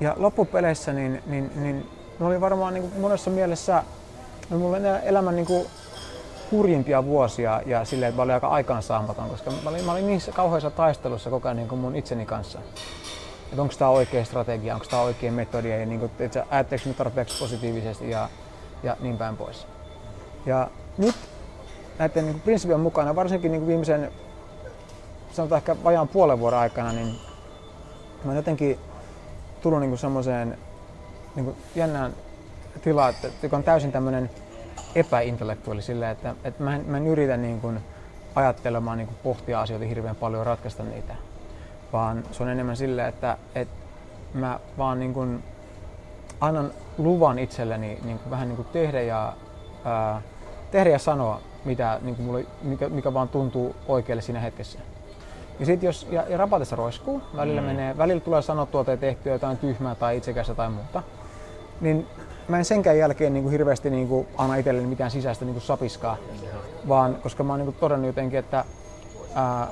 ja 0.00 0.14
loppupeleissä 0.16 0.92
niin, 0.92 1.22
niin, 1.26 1.50
niin 1.56 1.86
ne 2.18 2.26
oli 2.26 2.40
varmaan 2.40 2.74
niin 2.74 2.90
kuin 2.90 3.00
monessa 3.00 3.30
mielessä 3.30 3.82
No, 4.50 4.58
mulla 4.58 4.76
on 4.76 4.86
elämän 4.86 5.36
niin 5.36 5.46
kuin 5.46 5.66
hurjimpia 6.52 7.04
vuosia 7.04 7.62
ja 7.66 7.84
silleen, 7.84 8.08
että 8.08 8.16
mä 8.16 8.22
olin 8.22 8.34
aika 8.34 8.48
aikaansaamaton, 8.48 9.28
koska 9.28 9.50
mä 9.50 9.70
olin, 9.70 9.84
mä 9.84 9.92
olin 9.92 10.06
niin 10.06 10.20
kauheassa 10.34 10.70
taistelussa 10.70 11.30
koko 11.30 11.48
ajan 11.48 11.56
niin 11.56 11.68
kuin 11.68 11.80
mun 11.80 11.96
itseni 11.96 12.26
kanssa. 12.26 12.58
Että 13.50 13.62
onko 13.62 13.74
tämä 13.78 13.90
oikea 13.90 14.24
strategia, 14.24 14.74
onko 14.74 14.86
tämä 14.90 15.02
oikea 15.02 15.32
metodi 15.32 15.70
ja 15.70 15.86
niin 15.86 16.00
kuin, 16.00 16.10
että 16.18 16.46
ajatteko 16.50 16.84
tarpeeksi 16.96 17.38
positiivisesti 17.38 18.10
ja, 18.10 18.28
ja 18.82 18.96
niin 19.00 19.18
päin 19.18 19.36
pois. 19.36 19.66
Ja 20.46 20.70
nyt 20.98 21.14
näiden 21.98 22.24
niin 22.24 22.40
prinsiipien 22.40 22.80
mukana, 22.80 23.16
varsinkin 23.16 23.52
niin 23.52 23.60
kuin 23.60 23.68
viimeisen 23.68 24.12
sanotaan 25.32 25.58
ehkä 25.58 25.76
vajaan 25.84 26.08
puolen 26.08 26.40
vuoden 26.40 26.58
aikana, 26.58 26.92
niin 26.92 27.06
mä 28.24 28.30
oon 28.30 28.36
jotenkin 28.36 28.78
tullut 29.62 29.80
niin 29.80 29.98
semmoiseen 29.98 30.58
niin 31.34 31.56
jännään 31.74 32.12
tila, 32.82 33.08
että, 33.08 33.28
joka 33.42 33.56
on 33.56 33.62
täysin 33.64 33.92
tämmöinen 33.92 34.30
epäintellektuaali 34.94 35.82
silleen, 35.82 36.10
että, 36.10 36.34
että 36.44 36.62
mä, 36.62 36.76
en, 36.76 36.84
mä 36.86 36.96
en 36.96 37.06
yritä 37.06 37.36
niin 37.36 37.60
kuin 37.60 37.80
ajattelemaan, 38.34 38.98
niin 38.98 39.08
kuin 39.08 39.18
pohtia 39.22 39.60
asioita 39.60 39.86
hirveän 39.86 40.16
paljon 40.16 40.40
ja 40.40 40.44
ratkaista 40.44 40.82
niitä, 40.82 41.14
vaan 41.92 42.24
se 42.32 42.42
on 42.42 42.48
enemmän 42.48 42.76
silleen, 42.76 43.08
että, 43.08 43.38
että 43.54 43.74
mä 44.34 44.60
vaan 44.78 45.00
niin 45.00 45.14
kuin 45.14 45.44
annan 46.40 46.70
luvan 46.98 47.38
itselleni 47.38 47.98
niin 48.04 48.18
kuin 48.18 48.30
vähän 48.30 48.48
niin 48.48 48.56
kuin 48.56 48.68
tehdä 48.72 49.02
ja, 49.02 49.32
ää, 49.84 50.22
tehdä 50.70 50.90
ja 50.90 50.98
sanoa, 50.98 51.40
mitä, 51.64 51.98
niin 52.02 52.16
kuin 52.16 52.26
mulle, 52.26 52.46
mikä, 52.62 52.88
mikä 52.88 53.14
vaan 53.14 53.28
tuntuu 53.28 53.76
oikealle 53.88 54.22
siinä 54.22 54.40
hetkessä. 54.40 54.78
Ja 55.60 55.66
sitten 55.66 55.86
jos 55.86 56.06
ja, 56.10 56.24
ja 56.28 56.36
rapatessa 56.36 56.76
roiskuu, 56.76 57.22
välillä, 57.36 57.60
mm. 57.60 57.66
menee, 57.66 57.98
välillä 57.98 58.20
tulee 58.20 58.42
sanottua 58.42 58.84
tai 58.84 58.96
tehtyä 58.96 59.32
jotain 59.32 59.56
tyhmää 59.56 59.94
tai 59.94 60.16
itsekästä 60.16 60.54
tai 60.54 60.70
muuta, 60.70 61.02
niin 61.80 62.06
mä 62.48 62.58
en 62.58 62.64
senkään 62.64 62.98
jälkeen 62.98 63.34
niin 63.34 63.42
kuin 63.42 63.52
hirveästi 63.52 63.90
niin 63.90 64.08
kuin 64.08 64.26
anna 64.38 64.56
itselleni 64.56 64.86
mitään 64.86 65.10
sisäistä 65.10 65.44
niin 65.44 65.54
kuin 65.54 65.62
sapiskaa, 65.62 66.16
vaan 66.88 67.16
koska 67.22 67.44
mä 67.44 67.52
oon 67.52 67.60
niin 67.60 67.66
kuin 67.66 67.76
todennut 67.80 68.06
jotenkin, 68.06 68.38
että 68.38 68.64
ää, 69.34 69.68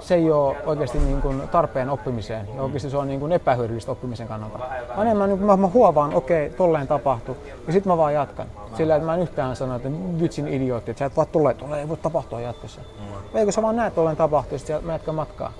se 0.00 0.14
ei 0.14 0.30
ole 0.30 0.56
oikeasti 0.66 0.98
niin 0.98 1.22
kuin 1.22 1.42
tarpeen 1.48 1.90
oppimiseen 1.90 2.48
ja 2.56 2.62
oikeasti 2.62 2.90
se 2.90 2.96
on 2.96 3.08
niin 3.08 3.20
kuin 3.20 3.32
epähyödyllistä 3.32 3.92
oppimisen 3.92 4.28
kannalta. 4.28 4.58
Mä 4.96 5.02
enemmän 5.02 5.28
niin 5.28 5.38
kuin, 5.38 5.46
mä, 5.46 5.56
mä 5.56 5.66
huovaan, 5.66 6.14
okei, 6.14 6.46
okay, 6.46 6.56
tolleen 6.56 6.86
tapahtuu 6.86 7.36
ja 7.66 7.72
sitten 7.72 7.92
mä 7.92 7.96
vaan 7.96 8.14
jatkan. 8.14 8.46
Sillä 8.76 8.96
että 8.96 9.06
mä 9.06 9.14
en 9.14 9.20
yhtään 9.20 9.56
sano, 9.56 9.76
että 9.76 9.88
vitsin 10.20 10.48
idiootti, 10.48 10.90
että 10.90 10.98
sä 10.98 11.04
et 11.04 11.16
vaan 11.16 11.28
tolleen, 11.32 11.56
tolleen 11.56 11.80
ei 11.80 11.88
voi 11.88 11.96
tapahtua 11.96 12.40
jatkossa. 12.40 12.80
Mm. 12.80 13.38
Eikö 13.38 13.52
sä 13.52 13.62
vaan 13.62 13.76
näet 13.76 13.94
tolleen 13.94 14.16
tapahtuu 14.16 14.54
ja 14.54 14.58
sitten 14.58 14.84
mä 14.84 14.92
jatkan 14.92 15.14
matkaa. 15.14 15.52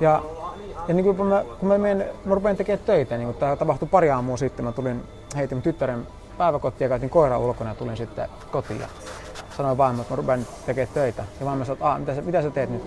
Ja 0.00 0.22
ja 0.88 0.94
niin 0.94 1.16
kun 1.16 1.26
mä, 1.26 1.44
kun 1.60 1.68
mä, 1.68 1.78
menen, 1.78 2.06
mä 2.24 2.34
rupean 2.34 2.56
tekemään 2.56 2.86
töitä, 2.86 3.16
niin 3.16 3.34
tämä 3.34 3.56
tapahtui 3.56 3.88
pari 3.88 4.10
aamua 4.10 4.36
sitten, 4.36 4.64
mä 4.64 4.72
tulin, 4.72 5.02
heitin 5.36 5.62
tyttären 5.62 6.06
päiväkotiin 6.38 6.84
ja 6.84 6.88
käytin 6.88 7.10
koiran 7.10 7.40
ulkona 7.40 7.70
ja 7.70 7.74
tulin 7.74 7.96
sitten 7.96 8.28
kotiin 8.50 8.80
ja 8.80 8.88
sanoin 9.56 9.78
vain, 9.78 10.00
että 10.00 10.12
mä 10.12 10.16
rupean 10.16 10.46
tekemään 10.66 10.94
töitä. 10.94 11.24
Ja 11.40 11.46
vaimo 11.46 11.64
sanoi, 11.64 11.78
että 11.78 11.98
mitä, 11.98 12.14
sä, 12.14 12.22
mitä 12.22 12.42
sä 12.42 12.50
teet 12.50 12.70
nyt? 12.70 12.82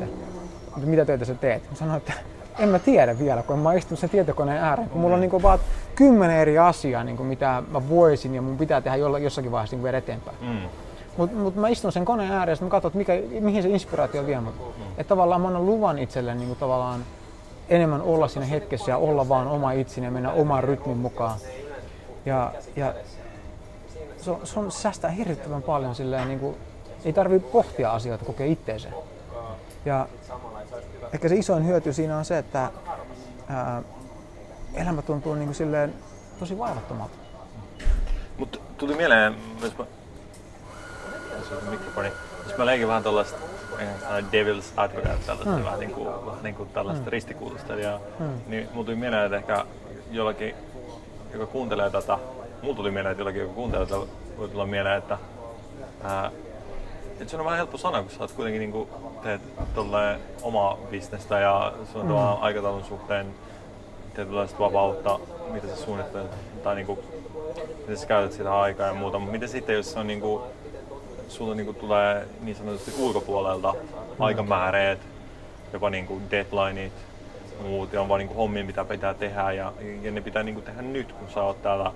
Mitä 0.86 1.06
töitä 1.06 1.26
sä 1.26 1.36
teet? 1.36 1.70
Mä 1.70 1.76
sanoin, 1.76 1.98
että 1.98 2.14
en 2.60 2.70
mä 2.70 2.80
tiedä 2.80 3.20
vielä, 3.20 3.44
kun 3.44 3.60
mä 3.60 3.74
istun 3.74 3.98
sen 3.98 4.10
tietokoneen 4.10 4.64
ääreen, 4.64 4.90
kun 4.90 5.02
mulla 5.02 5.16
on 5.16 5.22
niin 5.22 5.44
vaan 5.44 5.60
kymmenen 5.96 6.38
eri 6.38 6.58
asiaa, 6.58 7.04
niin 7.04 7.18
kuin 7.18 7.28
mitä 7.28 7.64
mä 7.72 7.90
voisin 7.90 8.36
ja 8.36 8.42
mun 8.42 8.58
pitää 8.58 8.82
tehdä 8.82 8.98
jossakin 8.98 9.52
vaiheessa 9.52 9.76
niin 9.76 9.84
viedä 9.84 9.98
eteenpäin. 9.98 10.38
Mm. 10.42 10.70
Mutta 11.18 11.38
mut 11.38 11.56
mä 11.56 11.68
istun 11.68 11.92
sen 11.92 12.06
koneen 12.06 12.32
ääreen 12.32 12.58
ja 12.60 12.66
mä 12.66 12.70
katson, 12.70 12.92
mikä, 12.94 13.14
mihin 13.40 13.64
se 13.64 13.70
inspiraatio 13.70 14.26
vie 14.26 14.40
mut. 14.40 14.56
Mm. 14.56 14.84
Että 14.98 15.10
tavallaan 15.10 15.42
mä 15.42 15.48
annan 15.48 15.66
luvan 15.66 16.00
itselleni 16.00 16.38
niin 16.38 16.48
kuin 16.48 16.60
tavallaan 16.60 17.00
enemmän 17.70 18.02
olla 18.02 18.28
siinä 18.28 18.46
hetkessä 18.46 18.92
ja 18.92 18.98
olla 18.98 19.30
vaan 19.30 19.48
oma 19.48 19.72
itseni 19.72 20.08
ja 20.08 20.12
mennä 20.12 20.32
oman 20.32 20.64
rytmin 20.64 20.98
mukaan. 20.98 21.40
Ja, 22.26 22.54
ja 22.76 22.94
se, 24.18 24.32
on, 24.32 24.48
se 24.48 24.60
on 24.60 24.72
säästää 24.72 25.12
hirvittävän 25.12 25.62
paljon 25.62 25.96
silleen, 25.96 26.28
niin 26.28 26.40
kuin, 26.40 26.58
ei 27.06 27.14
tarvitse 27.14 27.48
pohtia 27.48 27.92
asioita, 27.92 28.26
kokea 28.26 28.46
itteensä. 28.46 28.90
Ja 29.86 30.08
ehkä 31.14 31.30
se 31.30 31.36
isoin 31.36 31.68
hyöty 31.68 31.94
siinä 31.94 32.18
on 32.18 32.26
se, 32.26 32.38
että 32.38 32.72
ää, 33.48 33.82
elämä 34.74 35.02
tuntuu 35.02 35.36
niin 35.36 35.46
kuin 35.46 35.56
silleen 35.56 35.94
tosi 36.40 36.58
vaivattomalta. 36.58 37.18
Mutta 38.38 38.60
tuli 38.78 38.96
mieleen, 38.96 39.36
jos 39.62 39.78
mä, 39.78 39.86
jos 42.48 42.58
mä 42.58 42.66
leikin 42.66 42.88
vähän 42.88 43.04
tuollaista 43.04 43.40
devil's 44.32 44.66
advocate, 44.78 45.18
tällaista 45.26 45.58
mm. 45.58 45.64
vähän 45.64 45.80
niin 45.80 45.92
kuin, 45.92 46.08
niin 46.44 46.56
kuin 46.56 46.70
tällaista 46.70 47.04
mm. 47.04 47.12
ristikuulustajaa, 47.12 48.00
mm. 48.20 48.42
niin 48.48 48.70
mulla 48.74 48.86
tuli 48.86 48.96
mieleen, 48.96 49.26
että 49.26 49.38
ehkä 49.38 49.66
jollakin, 50.12 50.56
joka 51.34 51.46
kuuntelee 51.46 51.90
tätä, 51.90 52.18
mulla 52.62 52.76
tuli 52.76 52.92
mieleen, 52.92 53.12
että 53.12 53.22
jollakin, 53.22 53.42
joka 53.42 53.54
kuuntelee 53.54 53.86
tätä, 53.86 54.02
voi 54.38 54.50
tulla 54.50 54.66
mieleen, 54.66 54.98
että 54.98 55.18
ää, 56.04 56.32
että 57.20 57.32
se 57.32 57.38
on 57.38 57.46
vähän 57.46 57.58
helppo 57.58 57.78
sana, 57.78 58.02
kun 58.02 58.12
sä 58.12 58.18
oot 58.20 58.32
kuitenkin 58.32 58.60
niin 58.60 58.72
kuin, 58.72 58.90
teet 59.24 59.42
omaa 60.42 60.78
bisnestä 60.92 61.40
ja 61.40 61.74
sun 61.92 62.06
mm. 62.06 62.16
aikataulun 62.42 62.86
suhteen 62.86 63.28
tietynlaista 64.16 64.60
vapautta, 64.60 65.20
mitä 65.52 65.68
sä 65.68 65.76
suunnittelet, 65.76 66.32
tai 66.64 66.76
niinku, 66.76 67.04
miten 67.80 67.98
sä 67.98 68.08
käytät 68.08 68.32
sitä 68.32 68.60
aikaa 68.60 68.88
ja 68.88 68.94
muuta, 68.94 69.20
mutta 69.20 69.32
miten 69.32 69.50
sitten, 69.50 69.76
jos 69.76 69.94
se 69.94 70.00
on 70.00 70.08
niinku, 70.08 70.44
sulla 71.28 71.56
niinku 71.56 71.74
tulee 71.74 72.28
niin 72.42 72.56
sanotusti 72.56 72.94
ulkopuolelta 73.00 73.74
mm. 73.74 73.80
aikamääreet, 74.20 75.00
jopa 75.74 75.90
niinku 75.90 76.22
deadlineit, 76.32 76.94
muut, 77.62 77.94
ja 77.94 78.02
on 78.02 78.10
vaan 78.10 78.20
niinku 78.20 78.34
hommia, 78.34 78.66
mitä 78.66 78.86
pitää 78.86 79.14
tehdä, 79.14 79.52
ja, 79.52 79.74
ja 80.02 80.12
ne 80.12 80.22
pitää 80.22 80.44
niinku 80.44 80.62
tehdä 80.62 80.82
nyt, 80.82 81.12
kun 81.12 81.28
sä 81.34 81.44
oot 81.44 81.62
täällä 81.62 81.92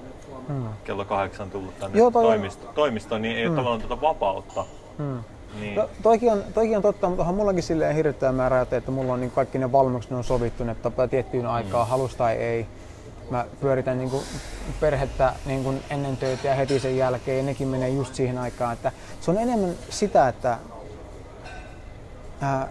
mm. 0.49 0.65
kello 0.83 1.05
kahdeksan 1.05 1.51
tullut 1.51 1.79
tänne 1.79 1.97
Joo, 1.97 2.11
toi... 2.11 2.23
toimisto, 2.23 2.71
toimistoon, 2.75 3.21
niin 3.21 3.37
ei 3.37 3.45
mm. 3.45 3.49
ole 3.49 3.57
tavallaan 3.57 3.81
tuota 3.81 4.01
vapautta. 4.01 4.65
Mm. 4.97 5.19
Niin. 5.59 5.75
No, 5.75 5.89
toikin, 6.03 6.31
on, 6.31 6.43
toikin 6.53 6.77
on 6.77 6.81
totta, 6.83 7.07
mutta 7.07 7.21
onhan 7.21 7.35
mullakin 7.35 7.63
silleen 7.63 7.95
hirveä 7.95 8.31
määrä, 8.31 8.61
että 8.61 8.91
mulla 8.91 9.13
on 9.13 9.19
niin 9.19 9.31
kaikki 9.31 9.57
ne 9.57 9.71
valmiukset, 9.71 10.11
ne 10.11 10.17
on 10.17 10.23
sovittu, 10.23 10.63
että 10.63 10.83
tapaa 10.83 11.07
tiettyyn 11.07 11.45
aikaan, 11.45 11.87
mm. 11.87 11.89
halus 11.89 12.15
tai 12.15 12.35
ei. 12.35 12.65
Mä 13.31 13.45
pyöritän 13.61 13.97
niin 13.97 14.09
kuin 14.09 14.23
perhettä 14.79 15.33
niin 15.45 15.63
kuin 15.63 15.81
ennen 15.89 16.17
töitä 16.17 16.47
ja 16.47 16.55
heti 16.55 16.79
sen 16.79 16.97
jälkeen, 16.97 17.37
ja 17.37 17.43
nekin 17.43 17.67
menee 17.67 17.89
just 17.89 18.15
siihen 18.15 18.37
aikaan. 18.37 18.73
Että 18.73 18.91
se 19.21 19.31
on 19.31 19.37
enemmän 19.37 19.73
sitä, 19.89 20.27
että 20.27 20.57
ää, 22.41 22.67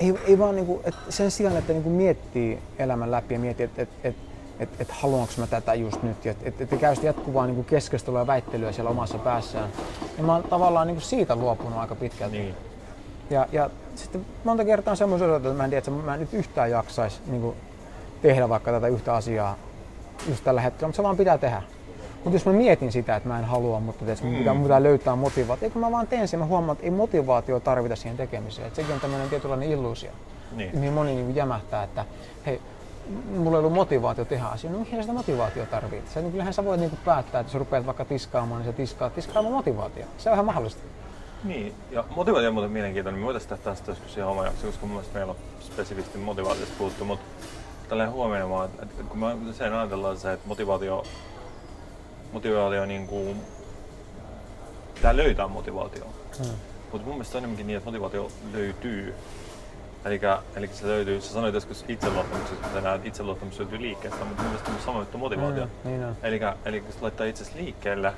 ei, 0.00 0.14
ei 0.26 0.38
vaan 0.38 0.56
niin 0.56 0.66
kuin, 0.66 0.80
että 0.84 1.00
sen 1.08 1.30
sijaan, 1.30 1.56
että 1.56 1.72
niin 1.72 1.82
kuin 1.82 1.94
miettii 1.94 2.58
elämän 2.78 3.10
läpi 3.10 3.34
ja 3.34 3.40
miettii, 3.40 3.64
että, 3.64 3.82
että, 3.82 4.08
että 4.08 4.28
että 4.60 4.76
et 4.82 4.90
haluanko 4.90 5.32
mä 5.36 5.46
tätä 5.46 5.74
just 5.74 6.02
nyt. 6.02 6.26
Että 6.26 6.48
et, 6.48 6.72
et 6.72 6.80
käy 6.80 6.94
jatkuvaa 7.02 7.46
niin 7.46 7.64
keskustelua 7.64 8.18
ja 8.18 8.26
väittelyä 8.26 8.72
siellä 8.72 8.90
omassa 8.90 9.18
päässään. 9.18 9.70
Ja 10.16 10.22
mä 10.22 10.32
oon 10.32 10.42
tavallaan 10.42 10.86
niin 10.86 11.00
siitä 11.00 11.36
luopunut 11.36 11.78
aika 11.78 11.94
pitkälti. 11.94 12.38
Niin. 12.38 12.54
Ja, 13.30 13.46
ja 13.52 13.70
sitten 13.94 14.26
monta 14.44 14.64
kertaa 14.64 14.90
on 14.92 14.96
semmoisia 14.96 15.36
että 15.36 15.48
mä 15.48 15.64
en 15.64 15.70
tiedä, 15.70 15.78
että 15.78 15.90
mä 15.90 16.14
en 16.14 16.20
nyt 16.20 16.34
yhtään 16.34 16.70
jaksaisi 16.70 17.20
niin 17.26 17.54
tehdä 18.22 18.48
vaikka 18.48 18.70
tätä 18.70 18.88
yhtä 18.88 19.14
asiaa 19.14 19.56
just 20.28 20.44
tällä 20.44 20.60
hetkellä, 20.60 20.88
mutta 20.88 20.96
se 20.96 21.02
vaan 21.02 21.16
pitää 21.16 21.38
tehdä. 21.38 21.62
Mutta 22.24 22.36
jos 22.36 22.46
mä 22.46 22.52
mietin 22.52 22.92
sitä, 22.92 23.16
että 23.16 23.28
mä 23.28 23.38
en 23.38 23.44
halua, 23.44 23.80
mutta 23.80 24.12
että 24.12 24.24
mm. 24.24 24.36
pitää, 24.36 24.54
pitää 24.54 24.82
löytää 24.82 25.16
motivaatio, 25.16 25.66
eikö 25.66 25.78
mä 25.78 25.90
vaan 25.90 26.06
teen 26.06 26.28
sen, 26.28 26.40
mä 26.40 26.46
huomaan, 26.46 26.72
että 26.74 26.84
ei 26.84 26.90
motivaatio 26.90 27.60
tarvita 27.60 27.96
siihen 27.96 28.16
tekemiseen. 28.16 28.66
Että 28.66 28.76
sekin 28.76 28.94
on 28.94 29.00
tämmöinen 29.00 29.28
tietynlainen 29.28 29.70
illuusio, 29.70 30.10
niin. 30.52 30.78
mihin 30.78 30.92
moni 30.92 31.14
niin 31.14 31.34
jämähtää, 31.34 31.82
että 31.82 32.04
hei, 32.46 32.60
mulla 33.36 33.56
ei 33.56 33.58
ollut 33.58 33.72
motivaatio 33.72 34.24
tehdä 34.24 34.44
asioita, 34.44 34.78
no 34.78 34.84
mihin 34.84 35.02
sitä 35.02 35.12
motivaatio 35.12 35.66
tarvitsee? 35.66 36.14
Se, 36.14 36.20
niin 36.20 36.32
kyllähän 36.32 36.54
sä 36.54 36.64
voit 36.64 36.80
niin 36.80 36.98
päättää, 37.04 37.40
että 37.40 37.50
jos 37.50 37.58
rupeat 37.58 37.86
vaikka 37.86 38.04
tiskaamaan, 38.04 38.62
niin 38.62 38.72
sä 38.72 38.76
tiskaat 38.76 39.14
tiskaamaan 39.14 39.54
motivaatio. 39.54 40.04
Se 40.18 40.30
on 40.30 40.34
ihan 40.34 40.46
mahdollista. 40.46 40.82
Niin, 41.44 41.74
ja 41.90 42.04
motivaatio 42.16 42.48
on 42.48 42.54
muuten 42.54 42.70
mielenkiintoinen. 42.70 43.20
Me 43.20 43.24
voitaisiin 43.24 43.48
tehdä 43.48 43.64
tästä 43.64 43.90
joskus 43.90 44.16
ihan 44.16 44.30
oma 44.30 44.44
jakso, 44.44 44.66
koska 44.66 44.86
mun 44.86 44.94
mielestä 44.94 45.14
meillä 45.14 45.30
on 45.30 45.36
spesifisti 45.60 46.18
motivaatiosta 46.18 46.74
puhuttu, 46.78 47.04
mutta 47.04 47.24
tällainen 47.88 48.14
huomioon 48.14 48.50
vaan, 48.50 48.70
että 48.82 49.02
kun 49.08 49.18
me 49.18 49.52
sen 49.52 49.74
ajatellaan 49.74 50.18
se, 50.18 50.32
että 50.32 50.48
motivaatio, 50.48 51.04
motivaatio 52.32 52.86
niin 52.86 53.06
kuin, 53.06 53.36
pitää 54.94 55.16
löytää 55.16 55.48
motivaatio. 55.48 56.04
Hmm. 56.38 56.54
Mutta 56.92 57.06
mun 57.06 57.14
mielestä 57.14 57.38
on 57.38 57.40
enemmänkin 57.40 57.66
niin, 57.66 57.76
että 57.76 57.90
motivaatio 57.90 58.30
löytyy 58.52 59.14
Eli, 60.04 60.70
se 60.72 60.86
löytyy, 60.86 61.20
sä 61.20 61.32
sanoit 61.32 61.54
joskus 61.54 61.84
itseluottamuksesta, 61.88 62.66
että 62.66 62.80
näet 62.80 63.06
itseluottamus 63.06 63.58
löytyy 63.58 63.80
liikkeestä, 63.80 64.24
mutta 64.24 64.42
mun 64.42 64.50
mielestä 64.50 64.70
on 64.70 64.80
sama 64.84 64.98
juttu 64.98 65.18
motivaatio. 65.18 65.66
Mm, 65.66 65.90
niin. 65.90 66.02
Eli, 66.64 66.80
kun 66.80 66.92
laittaa 67.00 67.26
itsesi 67.26 67.52
liikkeelle, 67.54 68.12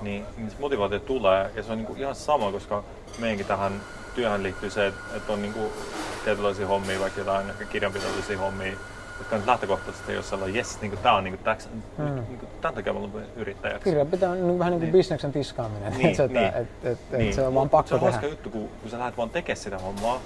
niin, 0.00 0.24
niin 0.36 0.50
se 0.50 0.56
motivaatio 0.60 0.98
tulee 0.98 1.50
ja 1.54 1.62
se 1.62 1.72
on 1.72 1.78
niinku 1.78 1.94
ihan 1.98 2.14
sama, 2.14 2.52
koska 2.52 2.84
meidänkin 3.18 3.46
tähän 3.46 3.80
työhön 4.14 4.42
liittyy 4.42 4.70
se, 4.70 4.86
että, 4.86 5.00
että 5.16 5.32
on 5.32 5.42
niinku 5.42 5.72
tietynlaisia 6.24 6.66
hommia, 6.66 7.00
vaikka 7.00 7.20
jotain 7.20 7.50
ehkä 7.50 7.64
kirjanpidollisia 7.64 8.38
hommia, 8.38 8.72
jotka 9.18 9.36
nyt 9.36 9.46
lähtökohtaisesti 9.46 10.14
ole 10.14 10.22
sellainen, 10.22 10.56
jes, 10.56 10.80
niin 10.80 10.98
tämä 11.02 11.16
on 11.16 11.24
niin 11.24 11.34
kuin, 11.34 11.44
täks, 11.44 11.68
mm. 11.98 12.04
niin 12.04 12.38
kuin, 12.38 12.48
tämän 12.60 12.74
takia 12.74 12.92
mä 12.92 12.98
olen 12.98 13.26
yrittäjäksi. 13.36 13.84
Kirjanpito 13.84 14.30
on 14.30 14.46
niin 14.46 14.58
vähän 14.58 14.70
niin 14.70 14.80
kuin 14.80 14.86
niin. 14.86 14.92
bisneksen 14.92 15.32
tiskaaminen, 15.32 15.92
niin, 15.98 16.06
että, 16.06 16.26
niin. 16.26 16.46
että, 16.46 16.90
että, 16.90 17.16
niin. 17.16 17.34
se 17.34 17.46
on 17.46 17.54
vaan 17.54 17.70
pakko 17.70 17.98
tehdä. 17.98 18.00
Se 18.00 18.06
on 18.06 18.12
hauska 18.12 18.26
juttu, 18.26 18.50
kun, 18.50 18.68
kun 18.82 18.90
sä 18.90 18.98
lähdet 18.98 19.16
vaan 19.16 19.30
tekemään 19.30 19.56
sitä 19.56 19.78
hommaa, 19.78 20.20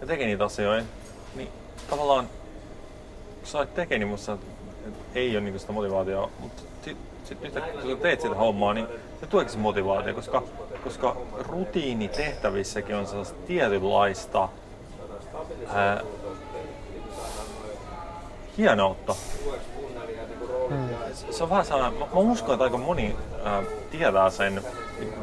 ja 0.00 0.06
teki 0.06 0.26
niitä 0.26 0.44
asioita, 0.44 0.88
niin 1.34 1.48
tavallaan 1.90 2.26
kun 3.38 3.46
sä 3.46 3.58
olet 3.58 3.74
tekee, 3.74 3.98
niin 3.98 4.08
musta 4.08 4.38
ei 5.14 5.36
ole 5.36 5.40
niinku 5.40 5.58
sitä 5.58 5.72
motivaatiota, 5.72 6.28
mutta 6.38 6.62
sitten 6.82 7.08
sit 7.24 7.40
nyt 7.40 7.52
kun 7.52 7.90
sä 7.90 7.96
teet 8.02 8.20
sitä 8.20 8.34
hommaa, 8.34 8.74
niin 8.74 8.86
se 9.20 9.26
tuleekin 9.26 9.52
se 9.52 9.58
motivaatio, 9.58 10.14
koska, 10.14 10.42
koska 10.84 11.16
rutiinitehtävissäkin 11.48 12.96
on 12.96 13.06
sellaista 13.06 13.38
tietynlaista 13.46 14.48
ää, 15.74 16.00
hienoutta. 18.58 19.14
Hmm. 20.68 20.88
Se 21.30 21.42
on 21.42 21.50
vähän 21.50 21.64
sellainen, 21.64 21.98
mä, 21.98 22.06
mä 22.06 22.20
uskon, 22.20 22.54
että 22.54 22.64
aika 22.64 22.78
moni 22.78 23.16
ää, 23.44 23.62
tietää 23.90 24.30
sen, 24.30 24.62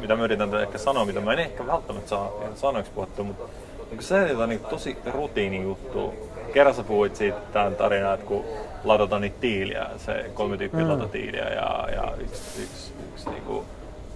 mitä 0.00 0.16
mä 0.16 0.24
yritän 0.24 0.54
ehkä 0.54 0.78
sanoa, 0.78 1.04
mitä 1.04 1.20
mä 1.20 1.32
en 1.32 1.38
ehkä 1.38 1.66
välttämättä 1.66 2.08
saa 2.08 2.32
sanoiksi 2.54 2.92
puhuttua, 2.92 3.24
mutta 3.24 3.44
niin 3.90 4.02
se 4.02 4.36
on 4.36 4.48
niin 4.48 4.60
tosi 4.60 4.96
rutiini 5.06 5.62
juttu. 5.62 6.14
Kerran 6.52 6.74
sä 6.74 6.82
puhuit 6.82 7.16
siitä 7.16 7.38
tämän 7.52 7.76
tarinaa, 7.76 8.14
että 8.14 8.26
kun 8.26 8.44
ladataan 8.84 9.22
niitä 9.22 9.36
tiiliä, 9.40 9.86
se 9.96 10.30
kolme 10.34 10.56
tyyppiä 10.56 10.84
mm. 10.84 10.90
latatiiliä 10.90 11.48
ja, 11.48 11.88
ja 11.94 12.12
yksi, 12.18 12.62
yksi, 12.62 12.92
yksi 13.12 13.30
niinku, 13.30 13.64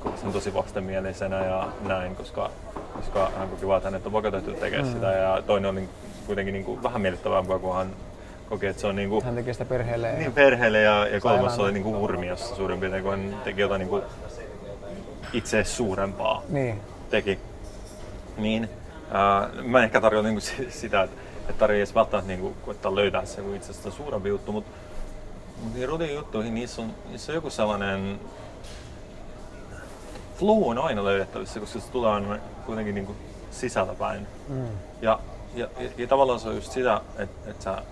se 0.03 0.27
on 0.27 0.33
tosi 0.33 0.55
vastenmielisenä 0.55 1.45
ja 1.45 1.69
näin, 1.81 2.17
koska, 2.17 2.51
koska 2.95 3.31
hän 3.39 3.49
koki 3.49 3.67
vaan, 3.67 3.77
että 3.79 3.91
hänet 3.91 4.07
on 4.07 4.13
pakotettu 4.13 4.53
tekemään 4.53 4.89
mm. 4.89 4.93
sitä 4.93 5.13
ja 5.13 5.43
toinen 5.47 5.69
on 5.69 5.75
niin, 5.75 5.89
kuitenkin 6.27 6.53
niin 6.53 6.65
kuin 6.65 6.83
vähän 6.83 7.01
miellyttävämpää, 7.01 7.59
kun 7.59 7.75
hän 7.75 7.91
koki, 8.49 8.67
että 8.67 8.81
se 8.81 8.87
on 8.87 8.97
niin 8.97 9.09
kuin, 9.09 9.25
Hän 9.25 9.35
tekee 9.35 9.53
sitä 9.53 9.65
perheelle. 9.65 10.13
Niin, 10.13 10.33
perheelle 10.33 10.81
ja, 10.81 11.07
ja 11.07 11.21
kolmas 11.21 11.59
oli 11.59 11.73
niin 11.73 11.85
kuin 11.85 11.97
urmiossa 11.97 12.57
suurin 12.57 12.81
piirtein, 12.81 13.03
kun 13.03 13.13
hän 13.13 13.37
teki 13.45 13.61
jotain 13.61 13.79
niin 13.79 13.89
kuin 13.89 14.03
itse 15.33 15.65
suurempaa. 15.65 16.43
Niin. 16.49 16.81
Teki. 17.11 17.39
Niin, 18.37 18.69
Uh, 19.11 19.65
mä 19.65 19.79
en 19.79 19.85
ehkä 19.85 20.01
tarkoita 20.01 20.29
niinku 20.29 20.41
sitä, 20.69 21.03
että, 21.03 21.17
että 21.41 21.53
tarvii 21.59 21.79
edes 21.79 21.95
välttämättä 21.95 22.29
niinku, 22.29 22.55
koittaa 22.65 22.95
löytää 22.95 23.25
se 23.25 23.43
itse 23.57 23.71
asiassa 23.71 23.91
suurempi 23.91 24.29
juttu, 24.29 24.53
mutta 24.53 24.71
mut 25.63 25.75
niin 25.75 25.89
rutin 25.89 26.15
juttuihin 26.15 26.55
niissä 26.55 26.83
on, 26.83 26.95
niissä 27.09 27.33
on 27.33 27.35
joku 27.35 27.51
sellainen 27.51 28.21
flow 30.41 30.63
on 30.63 30.79
aina 30.79 31.05
löydettävissä, 31.05 31.61
koska 31.61 31.81
se 31.81 31.91
tulee 31.91 32.11
aina 32.11 32.39
kuitenkin 32.67 32.95
niinku 32.95 33.17
sisältäpäin. 33.51 34.27
Mm. 34.49 34.67
Ja, 35.03 35.21
ja, 35.55 35.69
ja, 35.79 35.91
ja, 35.97 36.07
tavallaan 36.07 36.41
se 36.41 36.49
on 36.49 36.55
just 36.55 36.73
sitä, 36.73 37.01
että, 37.19 37.51
että 37.51 37.65
sä, 37.65 37.83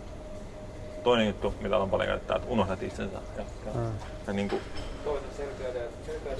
toinen 1.02 1.26
juttu, 1.26 1.54
mitä 1.60 1.76
on 1.76 1.90
paljon 1.90 2.08
käyttää, 2.08 2.36
että 2.36 2.48
unohdat 2.48 2.82
itsensä. 2.82 3.18
Ja, 3.36 3.42
ja, 3.66 3.72
mm. 3.74 3.90
ja 4.26 4.32
niinku, 4.32 4.60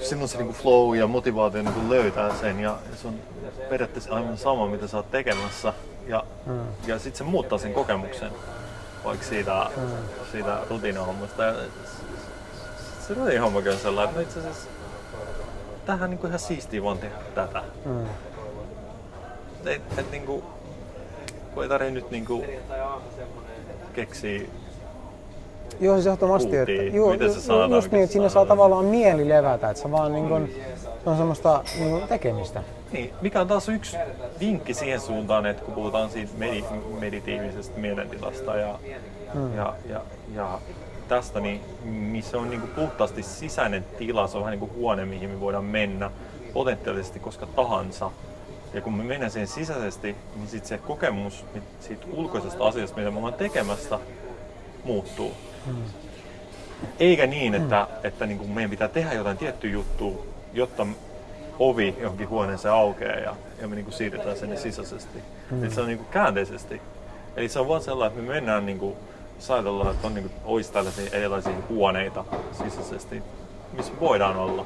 silloin 0.01 0.29
se 0.29 0.37
niinku 0.37 0.53
flow 0.53 0.95
ja 0.95 1.07
motivaatio 1.07 1.61
niinku 1.61 1.89
löytää 1.89 2.35
sen 2.35 2.59
ja 2.59 2.77
se 3.01 3.07
on 3.07 3.15
periaatteessa 3.69 4.15
aivan 4.15 4.37
sama, 4.37 4.67
mitä 4.67 4.87
sä 4.87 4.97
oot 4.97 5.11
tekemässä. 5.11 5.73
Ja, 6.07 6.23
mm. 6.45 6.59
ja 6.87 6.99
sitten 6.99 7.17
se 7.17 7.23
muuttaa 7.23 7.57
sen 7.57 7.73
kokemuksen, 7.73 8.31
vaikka 9.03 9.25
siitä, 9.25 9.69
mm. 9.77 9.83
siitä 10.31 10.57
rutiinihommasta. 10.69 11.43
Ja 11.43 11.53
se 13.07 13.13
rutiinihommakin 13.13 13.71
on 13.71 13.77
sellainen, 13.77 14.09
että 14.09 14.19
no 14.19 14.27
itse 14.27 14.39
asiassa 14.39 14.69
tämähän 15.85 16.03
on 16.03 16.09
niinku 16.09 16.27
ihan 16.27 16.39
siistiä 16.39 16.83
vaan 16.83 16.97
tehdä 16.97 17.15
tätä. 17.35 17.63
Mm. 17.85 18.05
Et, 19.65 19.81
et, 19.97 20.11
niinku, 20.11 20.43
kun 21.53 21.63
ei 21.63 21.69
tarvitse 21.69 21.93
nyt 21.93 22.11
niinku 22.11 22.45
keksiä 23.93 24.41
Joo, 25.79 25.95
siis 25.95 26.07
ehdottomasti. 26.07 26.57
Että, 26.57 26.71
juu, 26.71 27.11
Miten 27.11 27.33
se 27.33 27.53
ju, 27.53 27.75
just 27.75 27.91
niin, 27.91 28.03
että 28.03 28.13
siinä 28.13 28.29
saa 28.29 28.45
tavallaan 28.45 28.85
mieli 28.85 29.29
levätä, 29.29 29.69
että 29.69 29.81
se 29.83 29.91
vaan 29.91 30.13
niin 30.13 30.27
kuin, 30.27 30.55
se 31.03 31.09
on 31.09 31.17
semmoista 31.17 31.63
niin 31.79 31.89
kuin 31.89 32.07
tekemistä. 32.07 32.63
Niin, 32.91 33.13
mikä 33.21 33.41
on 33.41 33.47
taas 33.47 33.69
yksi 33.69 33.97
vinkki 34.39 34.73
siihen 34.73 34.99
suuntaan, 34.99 35.45
että 35.45 35.63
kun 35.63 35.73
puhutaan 35.73 36.09
siitä 36.09 36.31
medi- 36.37 36.99
meditiivisesta 36.99 37.79
mielentilasta 37.79 38.55
ja, 38.55 38.79
hmm. 39.33 39.55
ja, 39.55 39.73
ja, 39.89 40.01
ja 40.35 40.59
tästä, 41.09 41.39
niin 41.39 41.61
missä 41.85 42.37
on 42.37 42.49
niin 42.49 42.61
kuin 42.61 42.71
puhtaasti 42.71 43.23
sisäinen 43.23 43.85
tila, 43.97 44.27
se 44.27 44.37
on 44.37 44.43
vähän 44.43 44.51
niin 44.51 44.69
kuin 44.69 44.73
huone, 44.73 45.05
mihin 45.05 45.29
me 45.29 45.39
voidaan 45.39 45.65
mennä 45.65 46.11
potentiaalisesti 46.53 47.19
koska 47.19 47.45
tahansa. 47.45 48.11
Ja 48.73 48.81
kun 48.81 48.93
me 48.93 49.03
mennään 49.03 49.31
siihen 49.31 49.47
sisäisesti, 49.47 50.15
niin 50.35 50.47
sitten 50.47 50.69
se 50.69 50.77
kokemus 50.77 51.45
siitä 51.79 52.05
ulkoisesta 52.11 52.67
asiasta, 52.67 52.97
mitä 52.97 53.11
me 53.11 53.17
ollaan 53.17 53.33
tekemässä, 53.33 53.99
muuttuu. 54.83 55.33
Mm. 55.65 55.83
Eikä 56.99 57.27
niin, 57.27 57.55
että, 57.55 57.87
mm. 57.89 58.07
että 58.07 58.25
niin 58.25 58.37
kuin 58.37 58.51
meidän 58.51 58.69
pitää 58.69 58.87
tehdä 58.87 59.13
jotain 59.13 59.37
tiettyä 59.37 59.69
juttua, 59.69 60.25
jotta 60.53 60.87
ovi 61.59 61.95
johonkin 61.99 62.29
huoneeseen 62.29 62.73
aukeaa 62.73 63.19
ja, 63.19 63.35
ja 63.61 63.67
me 63.67 63.75
niin 63.75 63.85
kuin 63.85 63.95
siirretään 63.95 64.37
sinne 64.37 64.57
sisäisesti. 64.57 65.19
Mm. 65.51 65.63
Eli 65.63 65.71
se 65.71 65.81
on 65.81 65.87
niin 65.87 65.97
kuin 65.97 66.09
käänteisesti. 66.09 66.81
Eli 67.35 67.49
se 67.49 67.59
on 67.59 67.67
vaan 67.67 67.81
sellainen, 67.81 68.17
että 68.17 68.27
me 68.27 68.33
mennään 68.33 68.65
niin 68.65 68.79
kuin, 68.79 68.95
että 69.91 70.07
on 70.07 70.13
niin 70.13 70.29
kuin, 70.29 70.41
olisi 70.45 70.71
tällaisia 70.71 71.09
erilaisia 71.11 71.53
huoneita 71.69 72.25
sisäisesti, 72.51 73.23
missä 73.73 73.93
voidaan 73.99 74.37
olla. 74.37 74.65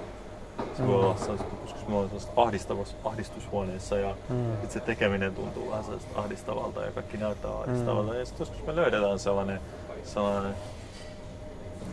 Se 0.78 0.88
voi 0.88 0.96
olla 0.96 1.18
sellaista, 1.18 1.48
joskus 1.62 1.88
me 1.88 1.96
ollaan 1.96 2.12
ahdistavassa 2.36 2.96
ahdistushuoneessa 3.04 3.98
ja 3.98 4.16
mm. 4.30 4.58
sit 4.62 4.72
se 4.72 4.80
tekeminen 4.80 5.36
tuntuu 5.36 5.72
vähän 5.72 5.86
ahdistavalta 6.16 6.82
ja 6.82 6.92
kaikki 6.92 7.18
näyttää 7.18 7.52
ahdistavalta. 7.52 8.12
Mm. 8.12 8.20
Ja 8.20 8.26
sitten 8.26 8.48
joskus 8.48 8.66
me 8.66 8.76
löydetään 8.76 9.20
sellainen, 9.20 9.60
sellainen 10.04 10.56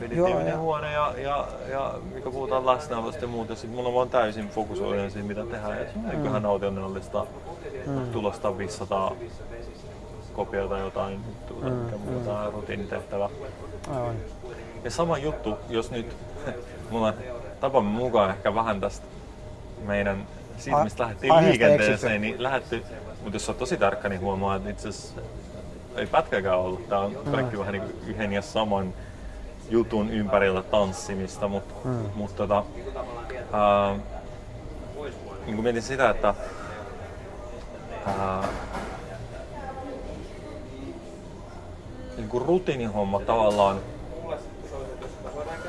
meditiivinen 0.00 0.58
huone 0.58 0.92
ja, 0.92 1.14
ja, 1.18 1.48
ja 1.70 1.94
mikä 2.14 2.30
puhutaan 2.30 2.66
läsnäolosta 2.66 3.24
ja 3.24 3.28
muuta. 3.28 3.54
Sitten 3.54 3.76
mulla 3.76 3.88
on 3.88 3.94
vaan 3.94 4.10
täysin 4.10 4.48
fokusoinen 4.48 5.10
siihen, 5.10 5.26
mitä 5.26 5.46
tehdään. 5.46 5.78
Ja 5.78 5.84
on 5.96 6.16
mm. 6.16 6.26
ihan 6.26 6.42
nautinnollista 6.42 7.26
mm. 7.86 8.12
tulosta 8.12 8.58
500 8.58 9.12
kopiota 10.32 10.78
jotain, 10.78 11.20
mm. 11.62 11.72
mikä 11.72 11.96
mm. 11.96 12.02
muuta 12.02 12.50
rutiinitehtävä. 12.50 13.28
Aivan. 13.90 14.16
Ja 14.84 14.90
sama 14.90 15.18
juttu, 15.18 15.58
jos 15.68 15.90
nyt 15.90 16.16
mulla 16.90 17.14
tapamme 17.60 17.90
mukaan 17.90 18.30
ehkä 18.30 18.54
vähän 18.54 18.80
tästä 18.80 19.06
meidän 19.86 20.26
siitä, 20.58 20.84
mistä 20.84 21.02
lähdettiin 21.02 21.36
liikenteeseen, 21.36 22.20
niin 22.20 22.42
lähdetty, 22.42 22.82
mutta 23.22 23.36
jos 23.36 23.48
on 23.48 23.54
tosi 23.54 23.76
tarkka, 23.76 24.08
niin 24.08 24.20
huomaa, 24.20 24.56
että 24.56 24.70
itse 24.70 24.88
asiassa 24.88 25.20
ei 25.96 26.06
pätkäkään 26.06 26.58
ollut. 26.58 26.88
Tämä 26.88 27.00
on 27.00 27.18
kaikki 27.30 27.56
mm. 27.56 27.60
vähän 27.60 27.72
niin 27.72 27.94
yhden 28.06 28.32
ja 28.32 28.42
saman 28.42 28.94
jutun 29.70 30.10
ympärillä 30.10 30.62
tanssimista, 30.62 31.48
mutta 31.48 31.74
mm. 31.84 32.10
mut 32.14 32.36
tota, 32.36 32.64
ää, 33.52 33.96
niin 35.46 35.62
mietin 35.62 35.82
sitä, 35.82 36.10
että 36.10 36.34
ää, 38.06 38.48
niin 42.20 42.30
kuin 42.30 42.46
rutiinihomma 42.46 43.20
tavallaan, 43.20 43.80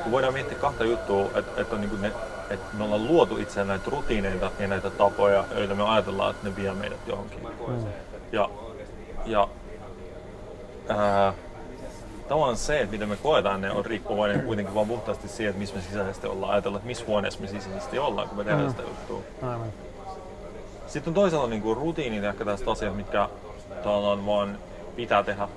kun 0.04 0.12
voidaan 0.12 0.34
miettiä 0.34 0.58
kahta 0.58 0.84
juttua, 0.84 1.26
että, 1.26 1.62
että, 1.62 1.76
on 1.76 1.82
niin 1.82 1.90
kuin 1.90 2.02
ne, 2.02 2.12
että 2.50 2.76
me 2.78 2.84
ollaan 2.84 3.08
luotu 3.08 3.38
itse 3.38 3.64
näitä 3.64 3.92
rutiineita 3.92 4.52
ja 4.60 4.68
näitä 4.68 4.90
tapoja, 4.90 5.44
joita 5.56 5.76
me 5.76 5.84
ajatellaan, 5.84 6.32
että 6.32 6.50
ne 6.50 6.56
vie 6.56 6.74
meidät 6.74 7.08
johonkin. 7.08 7.40
Mm. 7.68 7.86
Ja, 8.32 8.50
ja 9.26 9.48
ää, 10.90 11.34
tavallaan 12.30 12.58
se, 12.58 12.80
että 12.80 12.92
miten 12.92 13.10
me 13.10 13.18
koetaan 13.18 13.62
ne, 13.62 13.72
on 13.72 13.86
riippuvainen 13.86 14.42
kuitenkin 14.42 14.76
vaan 14.76 14.88
puhtaasti 14.88 15.28
siitä, 15.28 15.50
että 15.50 15.60
missä 15.60 15.76
me 15.76 15.82
sisäisesti 15.82 16.28
ollaan. 16.28 16.52
Ajatella, 16.52 16.78
että 16.78 16.88
missä 16.88 17.06
huoneessa 17.08 17.42
me 17.42 17.48
sisäisesti 17.48 18.00
ollaan, 18.00 18.28
kun 18.28 18.38
me 18.38 18.44
tehdään 18.44 18.66
mm. 18.66 18.70
sitä 18.70 18.84
juttua. 18.84 19.22
Aivan. 19.50 19.68
Sitten 20.88 21.12
on 21.12 21.16
toisaalta 21.16 21.50
niin 21.50 21.62
kuin 21.62 21.78
rutiinit 21.78 22.24
ehkä 22.24 22.46
tästä 22.46 22.72
asiat, 22.72 22.96
mitkä 22.96 23.30
tavallaan 23.84 24.26
vaan 24.26 24.58
pitää 24.96 25.24
tehdä, 25.24 25.48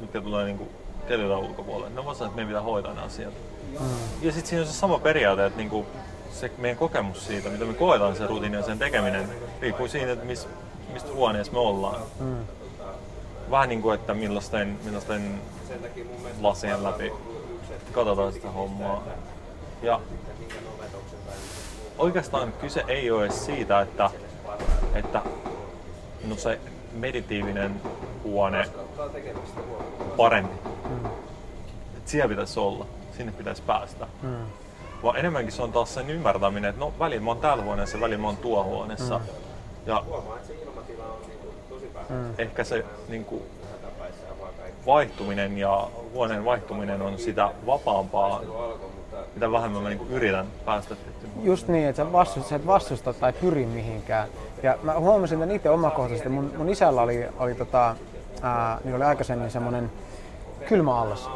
mitkä 0.00 0.20
tulee 0.20 0.44
niin 0.44 0.58
kuin 0.58 0.70
tietyllä 1.06 1.36
ulkopuolelle. 1.36 1.90
Ne 1.90 2.00
on 2.00 2.06
vasta, 2.06 2.24
että 2.24 2.36
meidän 2.36 2.48
pitää 2.48 2.62
hoitaa 2.62 2.94
ne 2.94 3.02
asiat. 3.02 3.34
Mm. 3.80 3.86
Ja 4.22 4.32
sitten 4.32 4.46
siinä 4.46 4.62
on 4.62 4.66
se 4.66 4.72
sama 4.72 4.98
periaate, 4.98 5.46
että 5.46 5.58
niin 5.58 5.70
kuin 5.70 5.86
se 6.32 6.50
meidän 6.58 6.78
kokemus 6.78 7.26
siitä, 7.26 7.48
mitä 7.48 7.64
me 7.64 7.74
koetaan 7.74 8.16
sen 8.16 8.28
rutiini 8.28 8.56
ja 8.56 8.62
sen 8.62 8.78
tekeminen, 8.78 9.28
riippuu 9.60 9.88
siitä, 9.88 10.12
että 10.12 10.24
mis, 10.24 10.48
mistä 10.92 11.12
huoneessa 11.12 11.52
me 11.52 11.58
ollaan. 11.58 12.00
Mm. 12.20 12.36
Vähän 13.50 13.68
niin 13.68 13.82
kuin, 13.82 13.94
että 13.94 14.14
millaisten, 14.14 14.78
millaisten 14.84 15.40
lasien 16.40 16.84
läpi 16.84 17.12
katsotaan 17.92 18.32
sitä 18.32 18.50
hommaa. 18.50 19.02
Ja 19.82 20.00
oikeastaan 21.98 22.52
kyse 22.52 22.84
ei 22.88 23.10
ole 23.10 23.30
siitä, 23.30 23.80
että, 23.80 24.10
että 24.94 25.22
no 26.24 26.36
se 26.36 26.60
meditiivinen 27.00 27.80
huone 28.24 28.64
parempi. 30.16 30.54
Mm. 30.88 31.06
Et 31.96 32.08
siellä 32.08 32.28
pitäisi 32.28 32.60
olla, 32.60 32.86
sinne 33.16 33.32
pitäisi 33.32 33.62
päästä. 33.62 34.06
Mm. 34.22 34.36
Vaan 35.02 35.16
enemmänkin 35.16 35.52
se 35.52 35.62
on 35.62 35.72
taas 35.72 35.94
sen 35.94 36.10
ymmärtäminen, 36.10 36.70
että 36.70 36.80
no 36.80 36.92
välillä 36.98 37.24
mä 37.24 37.30
oon 37.30 37.40
täällä 37.40 37.64
huoneessa, 37.64 38.00
välillä 38.00 38.20
mä 38.20 38.26
oon 38.26 38.36
tuo 38.36 38.64
huoneessa. 38.64 39.18
Mm. 39.18 39.24
Ja 39.86 40.04
mm. 42.08 42.34
ehkä 42.38 42.64
se 42.64 42.84
niin 43.08 43.24
kuin, 43.24 43.42
vaihtuminen 44.86 45.58
ja 45.58 45.88
huoneen 46.12 46.44
vaihtuminen 46.44 47.02
on 47.02 47.18
sitä 47.18 47.50
vapaampaa, 47.66 48.40
mitä 49.34 49.52
vähemmän 49.52 49.82
mä 49.82 49.88
niin 49.88 50.10
yritän 50.10 50.46
päästä 50.64 50.96
Just 51.42 51.68
niin, 51.68 51.88
että 51.88 52.02
sä, 52.02 52.12
vastustat, 52.12 52.48
sä 52.48 52.56
et 52.56 52.66
vastusta 52.66 53.12
tai 53.12 53.32
pyri 53.32 53.66
mihinkään. 53.66 54.28
Ja 54.62 54.78
mä 54.82 54.94
huomasin 54.98 55.42
että 55.42 55.54
itse 55.54 55.70
omakohtaisesti. 55.70 56.28
Mun, 56.28 56.52
mun 56.58 56.68
isällä 56.68 57.02
oli, 57.02 57.26
oli, 57.38 57.54
tota, 57.54 57.96
ää, 58.42 58.78
niin 58.84 58.94
oli 58.94 59.04
aikaisemmin 59.04 59.50
semmoinen 59.50 59.90
kylmä 60.68 61.00
allas. 61.00 61.30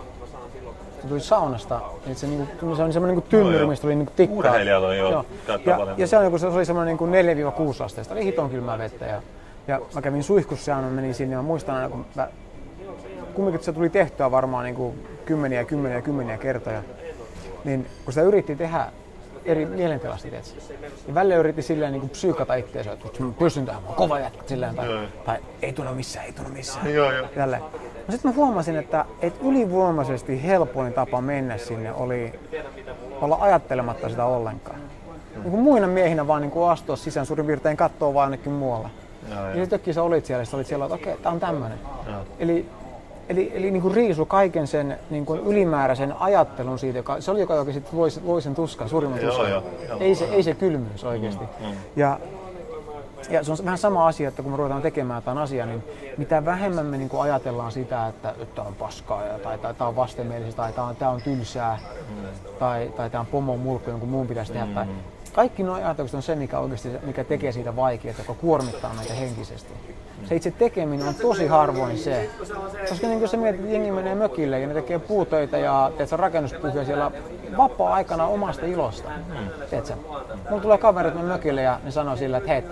Se 1.03 1.09
tuli 1.09 1.21
saunasta, 1.21 1.81
niin 2.07 2.17
se, 2.17 2.27
niinku, 2.27 2.77
se 2.77 2.83
oli 2.83 2.93
semmoinen 2.93 3.17
niinku 3.17 3.31
tynnyri, 3.31 3.67
mistä 3.67 3.83
tuli 3.83 3.95
niinku 3.95 4.13
tikkaa. 4.17 4.39
Urheilijat 4.39 4.83
on 4.83 4.97
jo 4.97 5.11
joo. 5.11 5.25
Ja, 5.67 5.79
ja 5.97 6.07
se, 6.07 6.19
on, 6.19 6.39
se 6.39 6.47
oli 6.47 6.65
semmoinen 6.65 6.97
niinku 6.99 7.73
4-6 7.81 7.85
asteesta, 7.85 8.15
oli 8.15 8.25
hiton 8.25 8.51
kylmää 8.51 8.79
vettä. 8.79 9.05
Ja, 9.05 9.23
ja 9.69 9.81
mä 9.95 10.03
kävin 10.03 10.23
suihkussa 10.23 10.71
ja 10.71 10.77
menin 10.77 11.15
sinne 11.15 11.37
ja 11.37 11.43
muistan 11.43 11.75
aina, 11.75 11.89
kun 11.89 12.07
mä 12.15 12.29
kumminkin 13.35 13.65
se 13.65 13.73
tuli 13.73 13.91
tehtyä 13.91 14.31
varmaan 14.31 14.65
niin 14.65 14.75
kuin 14.75 15.07
kymmeniä 15.25 15.61
ja 15.61 15.65
kymmeniä 15.65 15.99
ja 15.99 16.03
kymmeniä 16.03 16.39
kertoja. 16.39 16.83
Niin 17.65 17.87
kun 18.05 18.13
sitä 18.13 18.27
yritti 18.27 18.57
tehdä 18.57 18.87
eri 19.45 19.67
mielentilasta, 19.67 20.29
tietysti. 20.29 20.75
Niin 21.07 21.15
välillä 21.15 21.37
yritti 21.37 21.63
silleen 21.63 21.93
niin 21.93 22.11
psyykata 22.11 22.55
itseänsä, 22.55 22.93
että 22.93 23.23
mä 23.23 23.33
pystyn 23.39 23.67
tähän, 23.67 23.83
mä 23.83 23.93
kova 23.93 24.19
jätkä 24.19 24.43
silleen, 24.47 24.75
tai, 24.75 25.09
tai 25.25 25.39
ei 25.63 25.73
tunnu 25.73 25.95
missään, 25.95 26.27
ei 26.27 26.33
tunnu 26.33 26.51
missään. 26.51 26.95
Joo, 26.95 27.13
joo. 27.13 27.27
Tälleen. 27.35 27.63
No 28.07 28.13
sitten 28.13 28.31
mä 28.31 28.37
huomasin, 28.37 28.77
että, 28.77 29.05
että 29.23 29.41
ylivoimaisesti 29.49 30.43
helpoin 30.43 30.93
tapa 30.93 31.21
mennä 31.21 31.59
sinne 31.59 31.93
oli 31.93 32.33
olla 33.21 33.39
ajattelematta 33.41 34.09
sitä 34.09 34.25
ollenkaan. 34.25 34.81
Niin 35.35 35.51
kuin 35.51 35.63
muina 35.63 35.87
miehinä 35.87 36.27
vaan 36.27 36.43
niin 36.43 36.51
kuin 36.51 36.71
astua 36.71 36.97
sisään 36.97 37.27
suurin 37.27 37.47
piirtein 37.47 37.77
katsoa 37.77 38.15
vaan 38.15 38.25
ainakin 38.25 38.53
muualla. 38.53 38.91
Ja, 39.31 39.55
ja 39.55 39.67
sitten 39.67 39.95
sä 39.95 40.03
olit 40.03 40.27
siellä, 40.27 40.43
ja 40.43 40.57
olit 40.57 40.67
siellä, 40.67 40.85
että 40.85 40.95
okei, 40.95 41.13
okay, 41.13 41.23
tää 41.23 41.33
on 41.33 41.41
tämmönen. 41.41 41.79
Eli 42.39 42.67
Eli, 43.29 43.53
eli 43.55 43.71
niin 43.71 43.83
kuin 43.83 43.95
riisu 43.95 44.27
kaiken 44.27 44.67
sen 44.67 44.99
niin 45.11 45.27
kuin 45.27 45.41
ylimääräisen 45.41 46.15
ajattelun 46.21 46.79
siitä, 46.79 46.99
joka, 46.99 47.21
se 47.21 47.31
oli 47.31 47.41
joka 47.41 47.55
oikeasti 47.55 47.97
loi, 47.97 48.09
loi 48.25 48.43
sen 48.43 48.55
tuskan, 48.55 48.89
suurimman 48.89 49.19
tuskan. 49.21 49.51
Joo, 49.51 49.63
joo, 49.89 49.99
ei, 50.01 50.15
se, 50.15 50.25
ei 50.25 50.43
se 50.43 50.55
kylmyys 50.55 51.05
oikeasti. 51.05 51.45
Mm, 51.45 51.67
mm. 51.67 51.73
Ja, 51.97 52.19
ja 53.31 53.45
se 53.45 53.53
on 53.53 53.59
vähän 53.65 53.79
sama 53.79 54.07
asia, 54.07 54.29
että 54.29 54.43
kun 54.43 54.53
me 54.53 54.57
ruvetaan 54.57 54.83
tekemään 54.83 55.19
jotain 55.19 55.39
asiaa, 55.39 55.67
niin 55.67 55.83
mitä 56.17 56.45
vähemmän 56.45 56.87
me 56.87 56.97
niin 56.97 57.09
kuin 57.09 57.23
ajatellaan 57.23 57.73
sitä, 57.73 58.07
että 58.07 58.35
tämä 58.55 58.69
on 58.69 58.75
paskaa 58.75 59.27
ja, 59.27 59.39
tai, 59.39 59.59
tai 59.59 59.75
tämä 59.75 59.89
on 59.89 59.97
vastenmielistä 59.97 60.57
tai 60.57 60.73
tämä 60.73 60.87
on, 60.87 60.97
tämä 60.97 61.11
on 61.11 61.23
tylsää 61.23 61.79
mm. 62.09 62.27
tai, 62.59 62.93
tai 62.97 63.11
tämä 63.11 63.21
on 63.21 63.27
pomon 63.27 63.59
mulkku, 63.59 63.91
jonkun 63.91 64.09
muun 64.09 64.27
pitäisi 64.27 64.53
tehdä. 64.53 64.67
Mm. 64.67 64.75
Tai, 64.75 64.87
kaikki 65.33 65.63
nuo 65.63 65.75
ajatukset 65.75 66.15
on 66.15 66.23
se, 66.23 66.35
mikä, 66.35 66.59
oikeasti, 66.59 66.89
mikä 67.03 67.25
tekee 67.25 67.53
siitä 67.53 67.77
vaikeaa, 67.77 68.15
joka 68.19 68.35
kuormittaa 68.35 68.95
meitä 68.95 69.15
henkisesti 69.15 69.75
se 70.29 70.37
itse 70.37 70.51
tekeminen 70.51 71.09
on 71.09 71.15
tosi 71.15 71.47
harvoin 71.47 71.99
se. 71.99 72.31
Koska 72.89 73.07
niin 73.07 73.19
kun 73.19 73.29
sä 73.29 73.37
mietit, 73.37 73.61
että 73.61 73.73
jengi 73.73 73.91
menee 73.91 74.15
mökille 74.15 74.61
ja 74.61 74.67
ne 74.67 74.75
tekee 74.75 74.99
puutöitä 74.99 75.59
ja 75.59 75.93
teet 75.97 76.09
sä 76.09 76.17
rakennuspuhia 76.17 76.85
siellä 76.85 77.11
vapaa-aikana 77.57 78.27
omasta 78.27 78.67
ilosta. 78.67 79.09
Mm. 79.09 79.85
sä? 79.85 79.97
Mulla 80.51 80.63
tulee 80.63 80.79
kaverit 80.79 81.27
mökille 81.27 81.63
ja 81.63 81.81
ne 81.85 81.91
sanoo 81.91 82.17
sillä, 82.17 82.37
että 82.37 82.49
hei, 82.49 82.63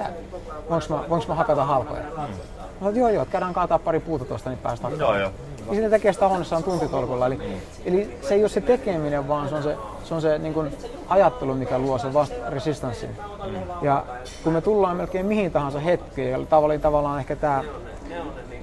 voinko 0.70 0.86
mä, 0.88 1.08
voinko 1.08 1.26
mä 1.28 1.34
hakata 1.34 1.64
halkoja? 1.64 2.02
Mm. 2.02 2.34
Mä 2.80 2.90
joo 2.90 3.08
joo, 3.08 3.24
käydään 3.24 3.54
kaataa 3.54 3.78
pari 3.78 4.00
puuta 4.00 4.24
tuosta, 4.24 4.50
niin 4.50 4.58
päästään. 4.58 4.98
Joo, 4.98 5.18
joo. 5.18 5.30
Ja 5.70 5.74
sitten 5.74 5.90
tekee 5.90 6.12
sitä 6.12 6.28
huoneessaan 6.28 6.64
tuntitolkulla. 6.64 7.26
Eli, 7.26 7.38
eli 7.84 8.18
se 8.22 8.34
ei 8.34 8.42
ole 8.42 8.48
se 8.48 8.60
tekeminen, 8.60 9.28
vaan 9.28 9.48
se 9.48 9.54
on 9.54 9.62
se, 9.62 9.76
se, 10.04 10.14
on 10.14 10.20
se 10.20 10.38
niin 10.38 10.54
kuin 10.54 10.72
ajattelu, 11.08 11.54
mikä 11.54 11.78
luo 11.78 11.98
sen 11.98 12.14
vast 12.14 12.32
resistanssin. 12.48 13.10
Mm. 13.10 13.54
Ja 13.82 14.04
kun 14.44 14.52
me 14.52 14.60
tullaan 14.60 14.96
melkein 14.96 15.26
mihin 15.26 15.52
tahansa 15.52 15.80
hetkeen, 15.80 16.30
ja 16.30 16.46
tavallaan, 16.46 16.80
tavallaan 16.80 17.18
ehkä 17.18 17.36
tämä 17.36 17.64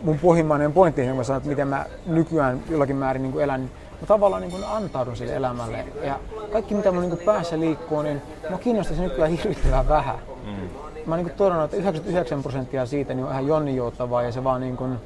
mun 0.02 0.20
pohjimmainen 0.20 0.74
pointti, 0.74 1.08
kun 1.08 1.15
mä 1.15 1.24
sanon, 1.24 1.38
että 1.38 1.50
miten 1.50 1.67
mä 1.67 1.86
nykyään 2.06 2.63
jollakin 2.70 2.96
määrin 2.96 3.22
niin 3.24 3.32
kuin 3.32 3.43
elän, 3.43 3.62
niin 3.62 3.72
mä 4.02 4.08
tavallaan 4.08 4.41
niin 4.41 4.52
kuin 4.52 4.63
antaudun 4.65 5.17
sille 5.17 5.36
elämälle. 5.36 5.86
Ja 6.04 6.20
kaikki 6.52 6.76
mitä 6.76 6.91
mun 6.91 7.02
niin 7.02 7.10
kuin 7.10 7.26
päässä 7.26 7.60
liikkuu, 7.60 8.02
niin 8.02 8.22
mä 8.50 8.58
kiinnostaisi 8.58 9.02
nykyään 9.02 9.32
hirvittävän 9.32 9.88
vähän. 9.88 10.15
Mm. 10.46 10.70
Mä 11.06 11.15
oon 11.15 11.26
niin 11.26 11.36
todennut, 11.38 11.65
että 11.65 11.78
99 11.78 12.41
prosenttia 12.43 12.86
siitä 12.86 13.13
niin 13.13 13.26
on 13.26 13.32
ihan 13.32 13.48
jonninjouttavaa 13.48 14.22
ja 14.22 14.32
se 14.32 14.43
vaan 14.43 14.62
niin 14.62 14.78
kuin, 14.78 14.98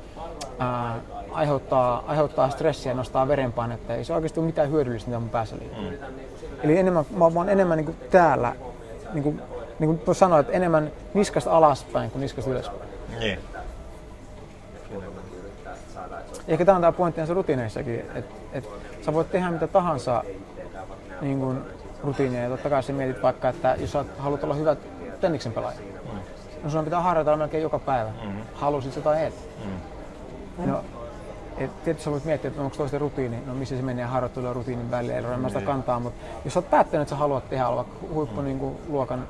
ää, 0.59 0.99
aiheuttaa, 1.31 2.03
aiheuttaa 2.07 2.49
stressiä 2.49 2.91
ja 2.91 2.95
nostaa 2.95 3.27
verenpainetta. 3.27 3.95
Ei 3.95 4.03
se 4.03 4.13
oikeasti 4.13 4.39
ole 4.39 4.45
mitään 4.45 4.71
hyödyllistä, 4.71 5.09
mitä 5.09 5.19
mun 5.19 5.29
päässä 5.29 5.55
liikkuu. 5.59 5.83
Mm. 5.83 5.97
Eli 6.63 6.77
enemmän, 6.77 7.05
mä 7.11 7.23
oon 7.23 7.33
vaan 7.33 7.49
enemmän 7.49 7.77
niin 7.77 7.85
kuin 7.85 7.97
täällä, 8.11 8.55
niin 9.13 9.23
kuin, 9.23 9.41
niin 9.79 9.99
kuin 9.99 10.15
sanoin, 10.15 10.41
että 10.41 10.53
enemmän 10.53 10.91
niskasta 11.13 11.51
alaspäin 11.51 12.11
kuin 12.11 12.21
niskasta 12.21 12.51
ylöspäin. 12.51 12.89
Niin. 13.19 13.39
Ehkä 16.47 16.65
tämä 16.65 16.75
on 16.75 16.81
tämä 16.81 16.91
pointti 16.91 17.19
näissä 17.19 17.33
rutiineissakin, 17.33 17.99
että 17.99 18.35
et, 18.53 18.69
sä 19.01 19.13
voit 19.13 19.31
tehdä 19.31 19.51
mitä 19.51 19.67
tahansa 19.67 20.23
niin 21.21 21.39
kuin 21.39 21.57
rutiinia 22.03 22.43
ja 22.43 22.49
totta 22.49 22.69
kai 22.69 22.83
sä 22.83 22.93
mietit 22.93 23.23
vaikka, 23.23 23.49
että 23.49 23.75
jos 23.79 23.91
sä 23.91 24.05
haluat 24.17 24.43
olla 24.43 24.53
hyvä 24.53 24.75
tenniksen 25.21 25.51
pelaaja, 25.51 25.77
mm. 25.79 26.19
no 26.63 26.69
sun 26.69 26.83
pitää 26.83 27.01
harjoitella 27.01 27.37
melkein 27.37 27.63
joka 27.63 27.79
päivä. 27.79 28.09
Mm. 28.23 28.41
Halusit 28.53 28.93
sitä 28.93 29.03
tai 29.03 29.25
et. 29.25 29.33
Mm. 29.65 30.71
No, 30.71 30.83
et 31.63 31.83
tietysti 31.83 32.03
sä 32.03 32.11
voit 32.11 32.25
miettiä, 32.25 32.49
että 32.49 32.61
onko 32.61 32.75
toisten 32.77 33.01
rutiini, 33.01 33.37
no 33.45 33.53
missä 33.53 33.75
se 33.75 33.81
menee 33.81 34.05
harjoittelu 34.05 34.45
ja 34.45 34.53
rutiinin 34.53 34.91
välillä, 34.91 35.13
ei 35.13 35.21
sitä 35.47 35.59
Niin. 35.59 35.65
kantaa, 35.65 35.99
mutta 35.99 36.25
jos 36.45 36.53
sä 36.53 36.59
oot 36.59 36.69
päättänyt, 36.69 37.01
että 37.01 37.09
sä 37.09 37.15
haluat 37.15 37.49
tehdä 37.49 37.75
vaikka 37.75 37.93
huippu 38.13 38.41
niin 38.41 38.59
kuin, 38.59 38.77
luokan 38.87 39.27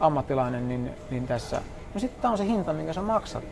ammattilainen, 0.00 0.68
niin, 0.68 0.90
niin 1.10 1.26
tässä, 1.26 1.60
no 1.94 2.00
sitten 2.00 2.22
tämä 2.22 2.32
on 2.32 2.38
se 2.38 2.44
hinta, 2.44 2.72
minkä 2.72 2.92
sä 2.92 3.02
maksat. 3.02 3.44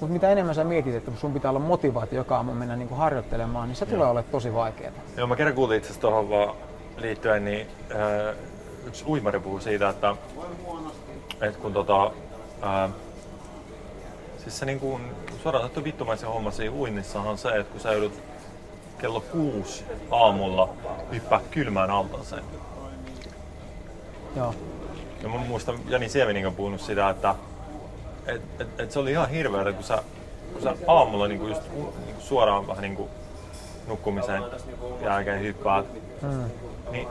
Mutta 0.00 0.12
mitä 0.12 0.30
enemmän 0.30 0.54
sä 0.54 0.64
mietit, 0.64 0.94
että 0.94 1.10
sun 1.16 1.32
pitää 1.32 1.50
olla 1.50 1.60
motivaatio 1.60 2.16
joka 2.16 2.36
aamu 2.36 2.54
mennä 2.54 2.76
niin 2.76 2.88
kuin 2.88 2.98
harjoittelemaan, 2.98 3.68
niin 3.68 3.76
se 3.76 3.86
tulee 3.86 4.06
olemaan 4.06 4.24
tosi 4.32 4.54
vaikeaa. 4.54 4.92
Joo, 5.16 5.26
mä 5.26 5.36
kerran 5.36 5.54
kuulin 5.54 5.78
itse 5.78 6.00
tuohon 6.00 6.30
vaan 6.30 6.56
liittyen, 6.96 7.44
niin 7.44 7.66
äh, 7.90 8.36
yksi 8.86 9.04
uimari 9.08 9.40
puhui 9.40 9.60
siitä, 9.60 9.88
että, 9.88 10.16
että 11.40 11.60
kun 11.60 11.72
tota, 11.72 12.10
äh, 12.64 12.90
siis 14.50 14.58
se 14.58 14.66
niin 14.66 14.80
kuin, 14.80 15.02
suoraan 15.42 15.62
sanottu 15.62 15.84
vittumaisen 15.84 16.28
homma 16.28 16.50
siinä 16.50 16.74
uinnissahan 16.74 17.30
on 17.30 17.38
se, 17.38 17.48
että 17.48 17.72
kun 17.72 17.80
sä 17.80 17.92
joudut 17.92 18.12
kello 18.98 19.20
kuusi 19.20 19.84
aamulla 20.10 20.68
hyppää 21.12 21.40
kylmään 21.50 21.90
altaaseen. 21.90 22.44
Joo. 24.36 24.54
Ja 25.22 25.28
mä 25.28 25.36
muistan 25.38 25.78
Jani 25.88 26.08
Siemenin 26.08 26.42
kanssa 26.42 26.56
puhunut 26.56 26.80
sitä, 26.80 27.10
että 27.10 27.34
et, 28.26 28.42
et, 28.60 28.80
et 28.80 28.90
se 28.90 28.98
oli 28.98 29.10
ihan 29.10 29.28
hirveätä, 29.30 29.72
kun 29.72 29.84
sä, 29.84 30.02
kun 30.52 30.62
sä 30.62 30.74
aamulla 30.86 31.28
niinku 31.28 31.46
just 31.48 31.62
niinku 31.74 32.20
suoraan 32.20 32.66
vähän 32.66 32.82
niinku 32.82 33.08
nukkumisen 33.86 34.42
jälkeen 35.04 35.40
hyppäät, 35.40 35.86
Mm. 36.22 36.44
niin, 36.90 37.08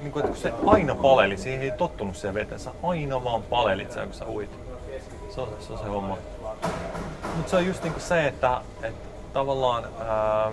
niin 0.00 0.12
kuin, 0.12 0.24
että 0.24 0.32
kun 0.32 0.42
se 0.42 0.52
aina 0.66 0.94
paleli, 0.94 1.36
siihen 1.36 1.62
ei 1.62 1.70
tottunut 1.70 2.16
siihen 2.16 2.34
veteen, 2.34 2.60
sä 2.60 2.70
aina 2.82 3.24
vaan 3.24 3.42
palelit 3.42 3.92
sen, 3.92 4.04
kun 4.04 4.14
sä 4.14 4.24
uit. 4.24 4.50
Se 5.30 5.40
on 5.40 5.48
se, 5.60 5.72
on 5.72 5.78
se 5.78 5.84
homma. 5.84 6.18
Mutta 7.36 7.50
se 7.50 7.56
on 7.56 7.66
just 7.66 7.82
niinku 7.82 8.00
se, 8.00 8.26
että, 8.26 8.60
että 8.82 9.08
tavallaan 9.32 9.84
ää, 10.06 10.52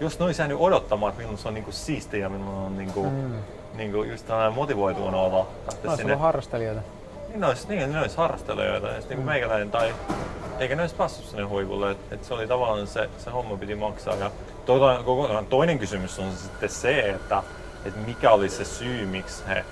jos 0.00 0.18
ne 0.18 0.24
olisi 0.24 0.42
jäänyt 0.42 0.56
odottamaan, 0.60 1.10
että 1.10 1.20
milloin 1.20 1.38
se 1.38 1.48
on 1.48 1.54
niinku 1.54 1.72
siistiä 1.72 2.20
ja 2.20 2.28
milloin 2.28 2.56
on 2.56 2.78
niinku, 2.78 3.02
Mm. 3.02 3.34
niinku 3.74 4.02
just 4.02 4.26
tällainen 4.26 4.54
motivoituinen 4.54 5.14
olo 5.20 5.48
lähteä 5.66 5.90
Olisi 5.90 6.02
sinne. 6.02 6.14
harrastelijoita. 6.16 6.80
Niin 7.28 7.40
ne 7.40 7.46
olisi, 7.46 7.68
niin, 7.68 7.92
ne 7.92 8.00
olisi 8.00 8.16
harrastelijoita 8.16 8.86
ja 8.86 8.92
Mm. 8.94 8.98
sitten 9.00 9.16
niin 9.18 9.26
meikäläinen 9.26 9.70
tai 9.70 9.94
eikä 10.58 10.76
ne 10.76 10.82
olisi 10.82 10.94
päässyt 10.94 11.26
sinne 11.26 11.42
huipulle. 11.42 11.90
Et, 11.90 11.98
et 12.10 12.24
se 12.24 12.34
oli 12.34 12.46
tavallaan 12.48 12.86
se, 12.86 13.10
se 13.18 13.30
homma 13.30 13.56
piti 13.56 13.74
maksaa. 13.74 14.14
Ja 14.14 14.30
toinen, 14.66 15.46
toinen 15.46 15.78
kysymys 15.78 16.18
on 16.18 16.32
sitten 16.32 16.68
se, 16.68 17.00
että, 17.10 17.42
että 17.84 18.00
mikä 18.06 18.30
oli 18.30 18.48
se 18.48 18.64
syy, 18.64 19.06
miksi 19.06 19.42
he 19.48 19.64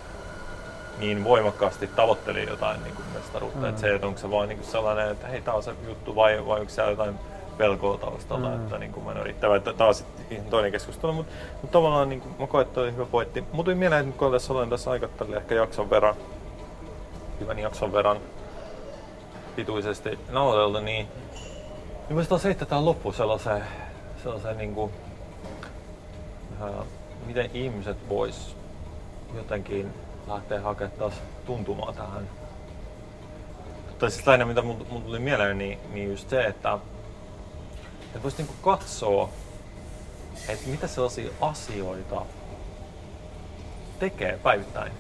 niin 1.00 1.24
voimakkaasti 1.24 1.86
tavoitteli 1.86 2.46
jotain 2.48 2.82
niin 2.82 2.94
kuin 2.94 3.06
mestaruutta. 3.14 3.58
Mm. 3.58 3.68
Että 3.68 3.80
se, 3.80 3.94
että 3.94 4.06
onko 4.06 4.18
se 4.20 4.30
vaan 4.30 4.48
niin 4.48 4.58
kuin 4.58 4.70
sellainen, 4.70 5.10
että 5.10 5.26
hei, 5.26 5.40
tämä 5.40 5.56
on 5.56 5.62
se 5.62 5.74
juttu 5.88 6.16
vai, 6.16 6.46
vai 6.46 6.60
onko 6.60 6.72
siellä 6.72 6.90
jotain 6.90 7.18
pelkoa 7.58 7.98
taustalla, 7.98 8.48
Mm. 8.48 8.54
että 8.54 8.78
niin 8.78 8.92
kuin 8.92 9.04
mä 9.04 9.10
en 9.10 9.16
ole 9.16 9.24
riittävä. 9.24 9.56
Että 9.56 9.92
sitten 9.92 10.26
ihan 10.30 10.46
toinen 10.50 10.72
keskustelu, 10.72 11.12
mutta, 11.12 11.32
mutta 11.52 11.72
tavallaan 11.72 12.08
niin 12.08 12.20
kuin, 12.20 12.34
mä 12.38 12.46
koen, 12.46 12.66
että 12.66 12.80
oli 12.80 12.92
hyvä 12.92 13.06
pointti. 13.06 13.40
Mutta 13.40 13.64
tuli 13.64 13.74
mieleen, 13.74 14.08
että 14.08 14.18
kun 14.18 14.32
tässä 14.32 14.52
olen 14.52 14.70
tässä 14.70 14.90
aikattelin 14.90 15.34
ehkä 15.36 15.54
jakson 15.54 15.90
verran, 15.90 16.14
hyvän 17.40 17.58
jakson 17.58 17.92
verran 17.92 18.16
pituisesti 19.56 20.18
nauhoiteltu, 20.30 20.80
niin, 20.80 21.08
niin 22.08 22.16
voisi 22.16 22.30
taas 22.30 22.44
heittää 22.44 22.68
tähän 22.68 22.84
loppuun 22.84 23.14
sellaisen, 23.14 23.64
sellaisen 24.22 24.58
niin 24.58 24.74
kuin, 24.74 24.92
äh, 26.62 26.70
miten 27.26 27.50
ihmiset 27.54 27.96
vois 28.08 28.56
jotenkin 29.36 29.94
lähteä 30.30 30.60
hakemaan 30.60 30.98
taas 30.98 31.14
tuntumaan 31.46 31.94
tähän. 31.94 32.28
Tai 33.98 34.10
siis 34.10 34.26
lähinnä 34.26 34.44
mitä 34.44 34.62
mun, 34.62 34.86
mun 34.90 35.02
tuli 35.02 35.18
mieleen, 35.18 35.58
niin, 35.58 35.78
niin 35.92 36.10
just 36.10 36.30
se, 36.30 36.44
että, 36.44 36.78
että 38.04 38.22
voisi 38.22 38.36
niinku 38.36 38.54
katsoa, 38.62 39.28
että 40.48 40.68
mitä 40.68 40.86
sellaisia 40.86 41.30
asioita 41.40 42.22
tekee 43.98 44.38
päivittäin. 44.42 44.92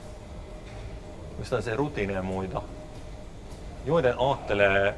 Just 1.38 1.50
tällaisia 1.50 1.76
rutiineja 1.76 2.18
ja 2.18 2.22
muita, 2.22 2.62
joiden 3.84 4.14
ajattelee 4.18 4.94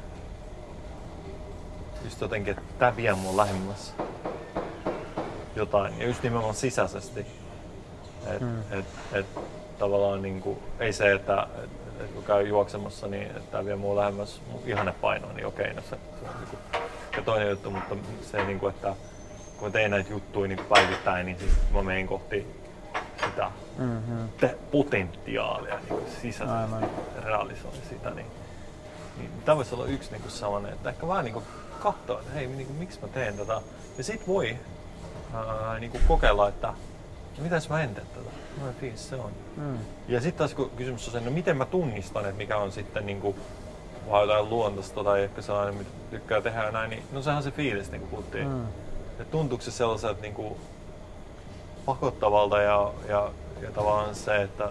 just 2.05 2.21
jotenkin, 2.21 2.59
että 2.59 2.75
tämä 2.79 2.97
vie 2.97 3.15
mun 3.15 3.37
lähemmäs 3.37 3.95
jotain. 5.57 5.99
Ja 5.99 6.07
just 6.07 6.23
nimenomaan 6.23 6.55
sisäisesti. 6.55 7.27
Et, 8.27 8.41
Mm. 8.41 8.47
mm. 8.47 8.63
et, 8.79 8.85
et, 9.13 9.27
tavallaan 9.83 10.23
niinku, 10.23 10.63
ei 10.81 10.93
se, 10.93 11.13
että 11.13 11.47
et, 11.65 11.71
et 12.01 12.11
kun 12.11 12.25
käy 12.25 12.49
juoksemassa, 12.49 13.07
niin 13.07 13.27
että 13.27 13.51
tämä 13.51 13.65
vie 13.65 13.77
mua 13.77 13.97
lähemmäs 13.97 14.41
mun 14.53 14.61
ihannepainoa, 14.67 15.33
niin 15.33 15.47
okei, 15.47 15.75
no 15.75 15.83
se, 15.83 15.89
se 15.91 16.29
on 16.29 16.35
niinku, 16.41 16.57
ja 17.17 17.23
toinen 17.23 17.51
juttu, 17.51 17.71
mutta 17.71 17.95
se, 18.23 18.45
niinku, 18.45 18.67
että 18.69 18.95
kun 19.59 19.69
mä 19.69 19.73
teen 19.73 19.91
näitä 19.91 20.11
juttuja 20.11 20.49
niin 20.49 20.67
päivittäin, 20.69 21.27
niin 21.27 21.39
siis 21.39 21.53
mä 21.75 21.83
menen 21.83 22.07
kohti 22.07 22.47
sitä 23.25 23.51
Mm-hmm. 23.79 24.29
te- 24.41 24.59
potentiaalia 24.71 25.79
niin 25.91 26.01
sisäisesti 26.23 26.59
Aivan. 26.75 26.91
realisoin 27.25 27.75
sitä, 27.89 28.11
niin, 28.11 28.27
niin 29.19 29.31
tämä 29.45 29.57
voisi 29.57 29.75
olla 29.75 29.87
yksi 29.87 30.11
niin 30.13 30.23
sellainen, 30.31 30.73
että 30.73 30.91
ehkä 30.91 31.09
vähän 31.09 31.25
niin 31.25 31.43
katsoa, 31.83 32.21
että 32.21 32.33
hei, 32.35 32.47
niin 32.47 32.67
kuin, 32.67 32.79
miksi 32.79 33.01
mä 33.03 33.09
teen 33.09 33.37
tätä. 33.37 33.61
Ja 33.99 34.05
sit 34.05 34.29
voi 34.29 34.57
ää, 35.35 35.79
niin 35.79 35.91
kuin 35.91 36.03
kokeilla, 36.09 36.49
että 36.49 36.73
mitä 37.39 37.55
jos 37.55 37.69
mä 37.69 37.83
en 37.83 37.95
tee 37.95 38.05
tätä, 38.05 38.31
millainen 38.55 38.81
fiilis 38.81 39.09
se 39.09 39.17
on. 39.17 39.31
Mm. 39.57 39.79
Ja 40.09 40.21
sitten 40.21 40.39
taas 40.39 40.55
kun 40.55 40.71
kysymys 40.77 41.07
on 41.09 41.13
se, 41.13 41.21
no 41.21 41.31
miten 41.31 41.57
mä 41.57 41.65
tunnistan, 41.65 42.25
että 42.25 42.37
mikä 42.37 42.57
on 42.57 42.73
sitten 42.73 43.07
niin 43.07 43.21
kuin, 43.21 43.37
vaan 44.11 44.29
jotain 44.29 44.51
luontoista 44.51 45.05
tai 45.05 45.23
ehkä 45.23 45.43
sellainen, 45.43 45.75
mitä 45.75 45.91
tykkää 46.11 46.41
tehdä 46.41 46.65
ja 46.65 46.71
näin, 46.71 46.91
niin 46.91 47.03
no 47.13 47.23
sehän 47.23 47.37
on 47.37 47.43
se 47.43 47.51
fiilis, 47.51 47.91
niin 47.91 48.01
kuin 48.01 48.11
puhuttiin. 48.11 48.49
Mm. 48.49 48.65
Et 49.21 49.31
tuntuuko 49.31 49.65
se 49.65 49.71
sellaiselta 49.71 50.23
niin 50.23 50.35
kuin 50.35 50.55
pakottavalta 51.87 52.61
ja, 52.61 52.93
ja, 53.09 53.31
ja 53.63 53.71
tavallaan 53.71 54.15
se, 54.15 54.43
että 54.43 54.65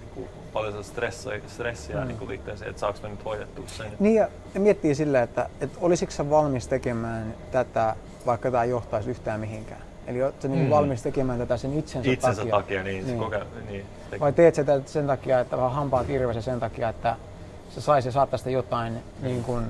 niin 0.00 0.10
kuin 0.14 0.28
paljon 0.52 0.84
stressiä, 0.84 1.40
stressiä 1.46 2.00
Mm. 2.00 2.06
niin 2.06 2.18
kuin 2.18 2.28
liittyen 2.28 2.58
siihen, 2.58 2.70
että 2.70 2.80
saako 2.80 2.98
mä 3.02 3.08
nyt 3.08 3.24
hoidettua 3.24 3.64
sen. 3.68 3.92
Niin 3.98 4.14
ja, 4.14 4.28
miettii 4.54 4.94
sillä, 4.94 5.22
että, 5.22 5.48
että 5.60 5.78
olisitko 5.80 6.14
sä 6.14 6.30
valmis 6.30 6.68
tekemään 6.68 7.34
tätä, 7.50 7.96
vaikka 8.26 8.50
tämä 8.50 8.64
johtaisi 8.64 9.10
yhtään 9.10 9.40
mihinkään. 9.40 9.91
Eli 10.06 10.22
oletko 10.22 10.48
niin 10.48 10.64
Mm. 10.64 10.70
valmis 10.70 11.02
tekemään 11.02 11.38
tätä 11.38 11.56
sen 11.56 11.78
itsensä, 11.78 12.10
Itsensä 12.10 12.40
takia. 12.42 12.56
takia, 12.56 12.82
niin, 12.82 12.94
Niin. 12.96 13.06
niin. 13.06 13.18
Koke, 13.18 13.42
niin 13.70 13.86
te- 14.10 14.20
Vai 14.20 14.32
teet 14.32 14.54
sä 14.54 14.64
tätä 14.64 14.88
sen 14.90 15.06
takia, 15.06 15.40
että 15.40 15.56
vaan 15.58 15.72
hampaat 15.72 16.10
irvessä 16.10 16.42
sen 16.42 16.60
takia, 16.60 16.88
että 16.88 17.16
se 17.70 17.80
saisi 17.80 18.08
ja 18.08 18.12
saattaisi 18.12 18.52
jotain 18.52 18.98
niin 19.22 19.44
kuin, 19.44 19.64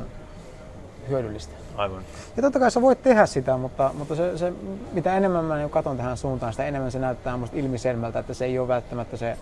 hyödyllistä. 1.08 1.52
aivan. 1.76 2.02
Ja 2.36 2.42
totta 2.42 2.58
kai 2.58 2.70
sä 2.70 2.82
voit 2.82 3.02
tehdä 3.02 3.26
sitä, 3.26 3.56
mutta, 3.56 3.90
mutta 3.98 4.14
se, 4.16 4.38
se, 4.38 4.52
mitä 4.92 5.16
enemmän 5.16 5.44
mä 5.44 5.56
niin 5.56 5.70
katson 5.70 5.96
tähän 5.96 6.16
suuntaan, 6.16 6.52
sitä 6.52 6.64
enemmän 6.64 6.90
se 6.92 6.98
näyttää 6.98 7.36
musta 7.36 7.56
ilmiselvältä, 7.56 8.18
että 8.18 8.34
se 8.34 8.44
ei 8.44 8.58
ole 8.58 8.68
välttämättä 8.68 9.16
se 9.16 9.36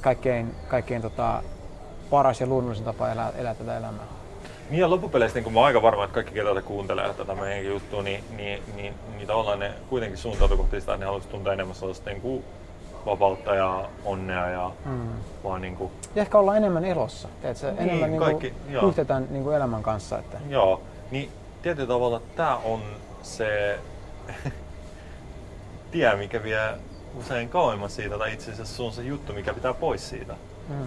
kaikkein, 0.00 0.54
kaikkein 0.68 1.02
tota, 1.02 1.42
paras 2.10 2.40
ja 2.40 2.46
luonnollisin 2.46 2.84
tapa 2.84 3.10
elää, 3.10 3.32
elää 3.36 3.54
tätä 3.54 3.76
elämää. 3.76 4.04
Niin 4.70 4.80
ja 4.80 4.90
loppupeleissä 4.90 5.36
niin 5.36 5.44
kun 5.44 5.52
mä 5.52 5.58
oon 5.60 5.66
aika 5.66 5.82
varma, 5.82 6.04
että 6.04 6.14
kaikki 6.14 6.34
ketä 6.34 6.62
kuuntelee 6.62 7.14
tätä 7.14 7.34
meidänkin 7.34 7.70
juttua, 7.70 8.02
niin, 8.02 8.24
niin, 8.36 8.62
niin, 8.76 8.94
niin 9.16 9.26
tavallaan 9.26 9.58
ne 9.58 9.72
kuitenkin 9.88 10.18
suuntautuu 10.18 10.56
kohti 10.56 10.80
sitä, 10.80 10.92
että 10.92 11.00
ne 11.00 11.06
haluaisi 11.06 11.28
tuntea 11.28 11.52
enemmän 11.52 11.76
sellaista 11.76 12.10
niin 12.10 12.22
kuin 12.22 12.44
vapautta 13.06 13.54
ja 13.54 13.88
onnea 14.04 14.50
ja 14.50 14.70
Mm. 14.84 15.08
vaan 15.44 15.60
niin 15.62 15.76
kuin, 15.76 15.92
Ja 16.14 16.22
ehkä 16.22 16.38
olla 16.38 16.56
enemmän 16.56 16.84
elossa, 16.84 17.28
teetkö? 17.42 17.66
Niin, 17.72 17.78
enemmän 17.78 18.10
niin 18.10 18.20
kaikki, 18.20 18.50
kuin, 18.50 18.72
joo. 18.72 18.88
yhtetään 18.88 19.26
niin 19.30 19.44
kuin 19.44 19.56
elämän 19.56 19.82
kanssa. 19.82 20.18
Että, 20.18 20.38
Joo, 20.48 20.80
niin 21.10 21.30
tietyllä 21.62 21.88
tavalla 21.88 22.20
tämä 22.36 22.56
on 22.56 22.80
se 23.22 23.78
tie, 25.90 26.16
mikä 26.16 26.42
vie 26.42 26.58
usein 27.18 27.48
kauemmas 27.48 27.96
siitä, 27.96 28.18
tai 28.18 28.32
itse 28.32 28.52
asiassa 28.52 28.76
se 28.76 28.82
on 28.82 28.92
se 28.92 29.02
juttu, 29.02 29.32
mikä 29.32 29.54
pitää 29.54 29.74
pois 29.74 30.08
siitä. 30.08 30.34
mm. 30.68 30.86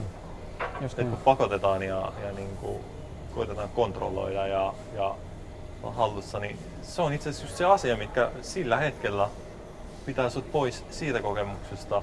Just 0.81 0.99
Et 0.99 1.05
niin. 1.05 1.09
kun 1.09 1.23
pakotetaan 1.23 1.81
ja, 1.83 2.11
ja 2.25 2.31
niin 2.35 2.57
kuin 2.61 2.79
koitetaan 3.35 3.69
kontrolloida 3.69 4.47
ja, 4.47 4.73
ja 4.95 5.15
on 5.83 5.95
hallussa, 5.95 6.39
niin 6.39 6.59
se 6.81 7.01
on 7.01 7.13
itse 7.13 7.29
asiassa 7.29 7.47
just 7.47 7.57
se 7.57 7.65
asia, 7.65 7.97
mikä 7.97 8.31
sillä 8.41 8.77
hetkellä 8.77 9.29
pitää 10.05 10.29
sut 10.29 10.51
pois 10.51 10.85
siitä 10.89 11.21
kokemuksesta, 11.21 12.01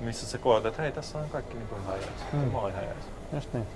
missä 0.00 0.26
sä 0.26 0.38
koet, 0.38 0.66
että 0.66 0.82
hei, 0.82 0.92
tässä 0.92 1.18
on 1.18 1.30
kaikki 1.30 1.54
niin 1.54 1.68
kuin 1.68 1.82
ihan 1.82 1.94
jees. 1.94 2.10
Mm. 2.32 2.38
Mm. 2.38 2.52
Mä 2.52 2.58
oon 2.58 2.70
ihan 2.70 2.84
jees. 2.84 3.04
Just 3.32 3.52
niin. 3.52 3.66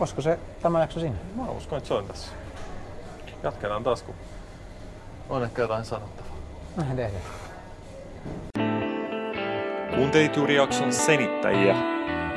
Olisiko 0.00 0.22
se 0.22 0.38
tämä 0.62 0.80
jakso 0.80 1.00
siinä? 1.00 1.16
Mä 1.34 1.50
uskon, 1.50 1.78
että 1.78 1.88
se 1.88 1.94
on 1.94 2.06
tässä. 2.06 2.32
Jatketaan 3.42 3.84
taas, 3.84 4.02
kun 4.02 4.14
on 5.28 5.44
ehkä 5.44 5.62
jotain 5.62 5.84
sanottavaa. 5.84 6.32
Näin 6.76 6.96
tehdään. 6.96 7.22
Kuuntelit 9.94 10.36
juuri 10.36 10.56
jakson 10.56 10.92
senittäjiä. 10.92 11.97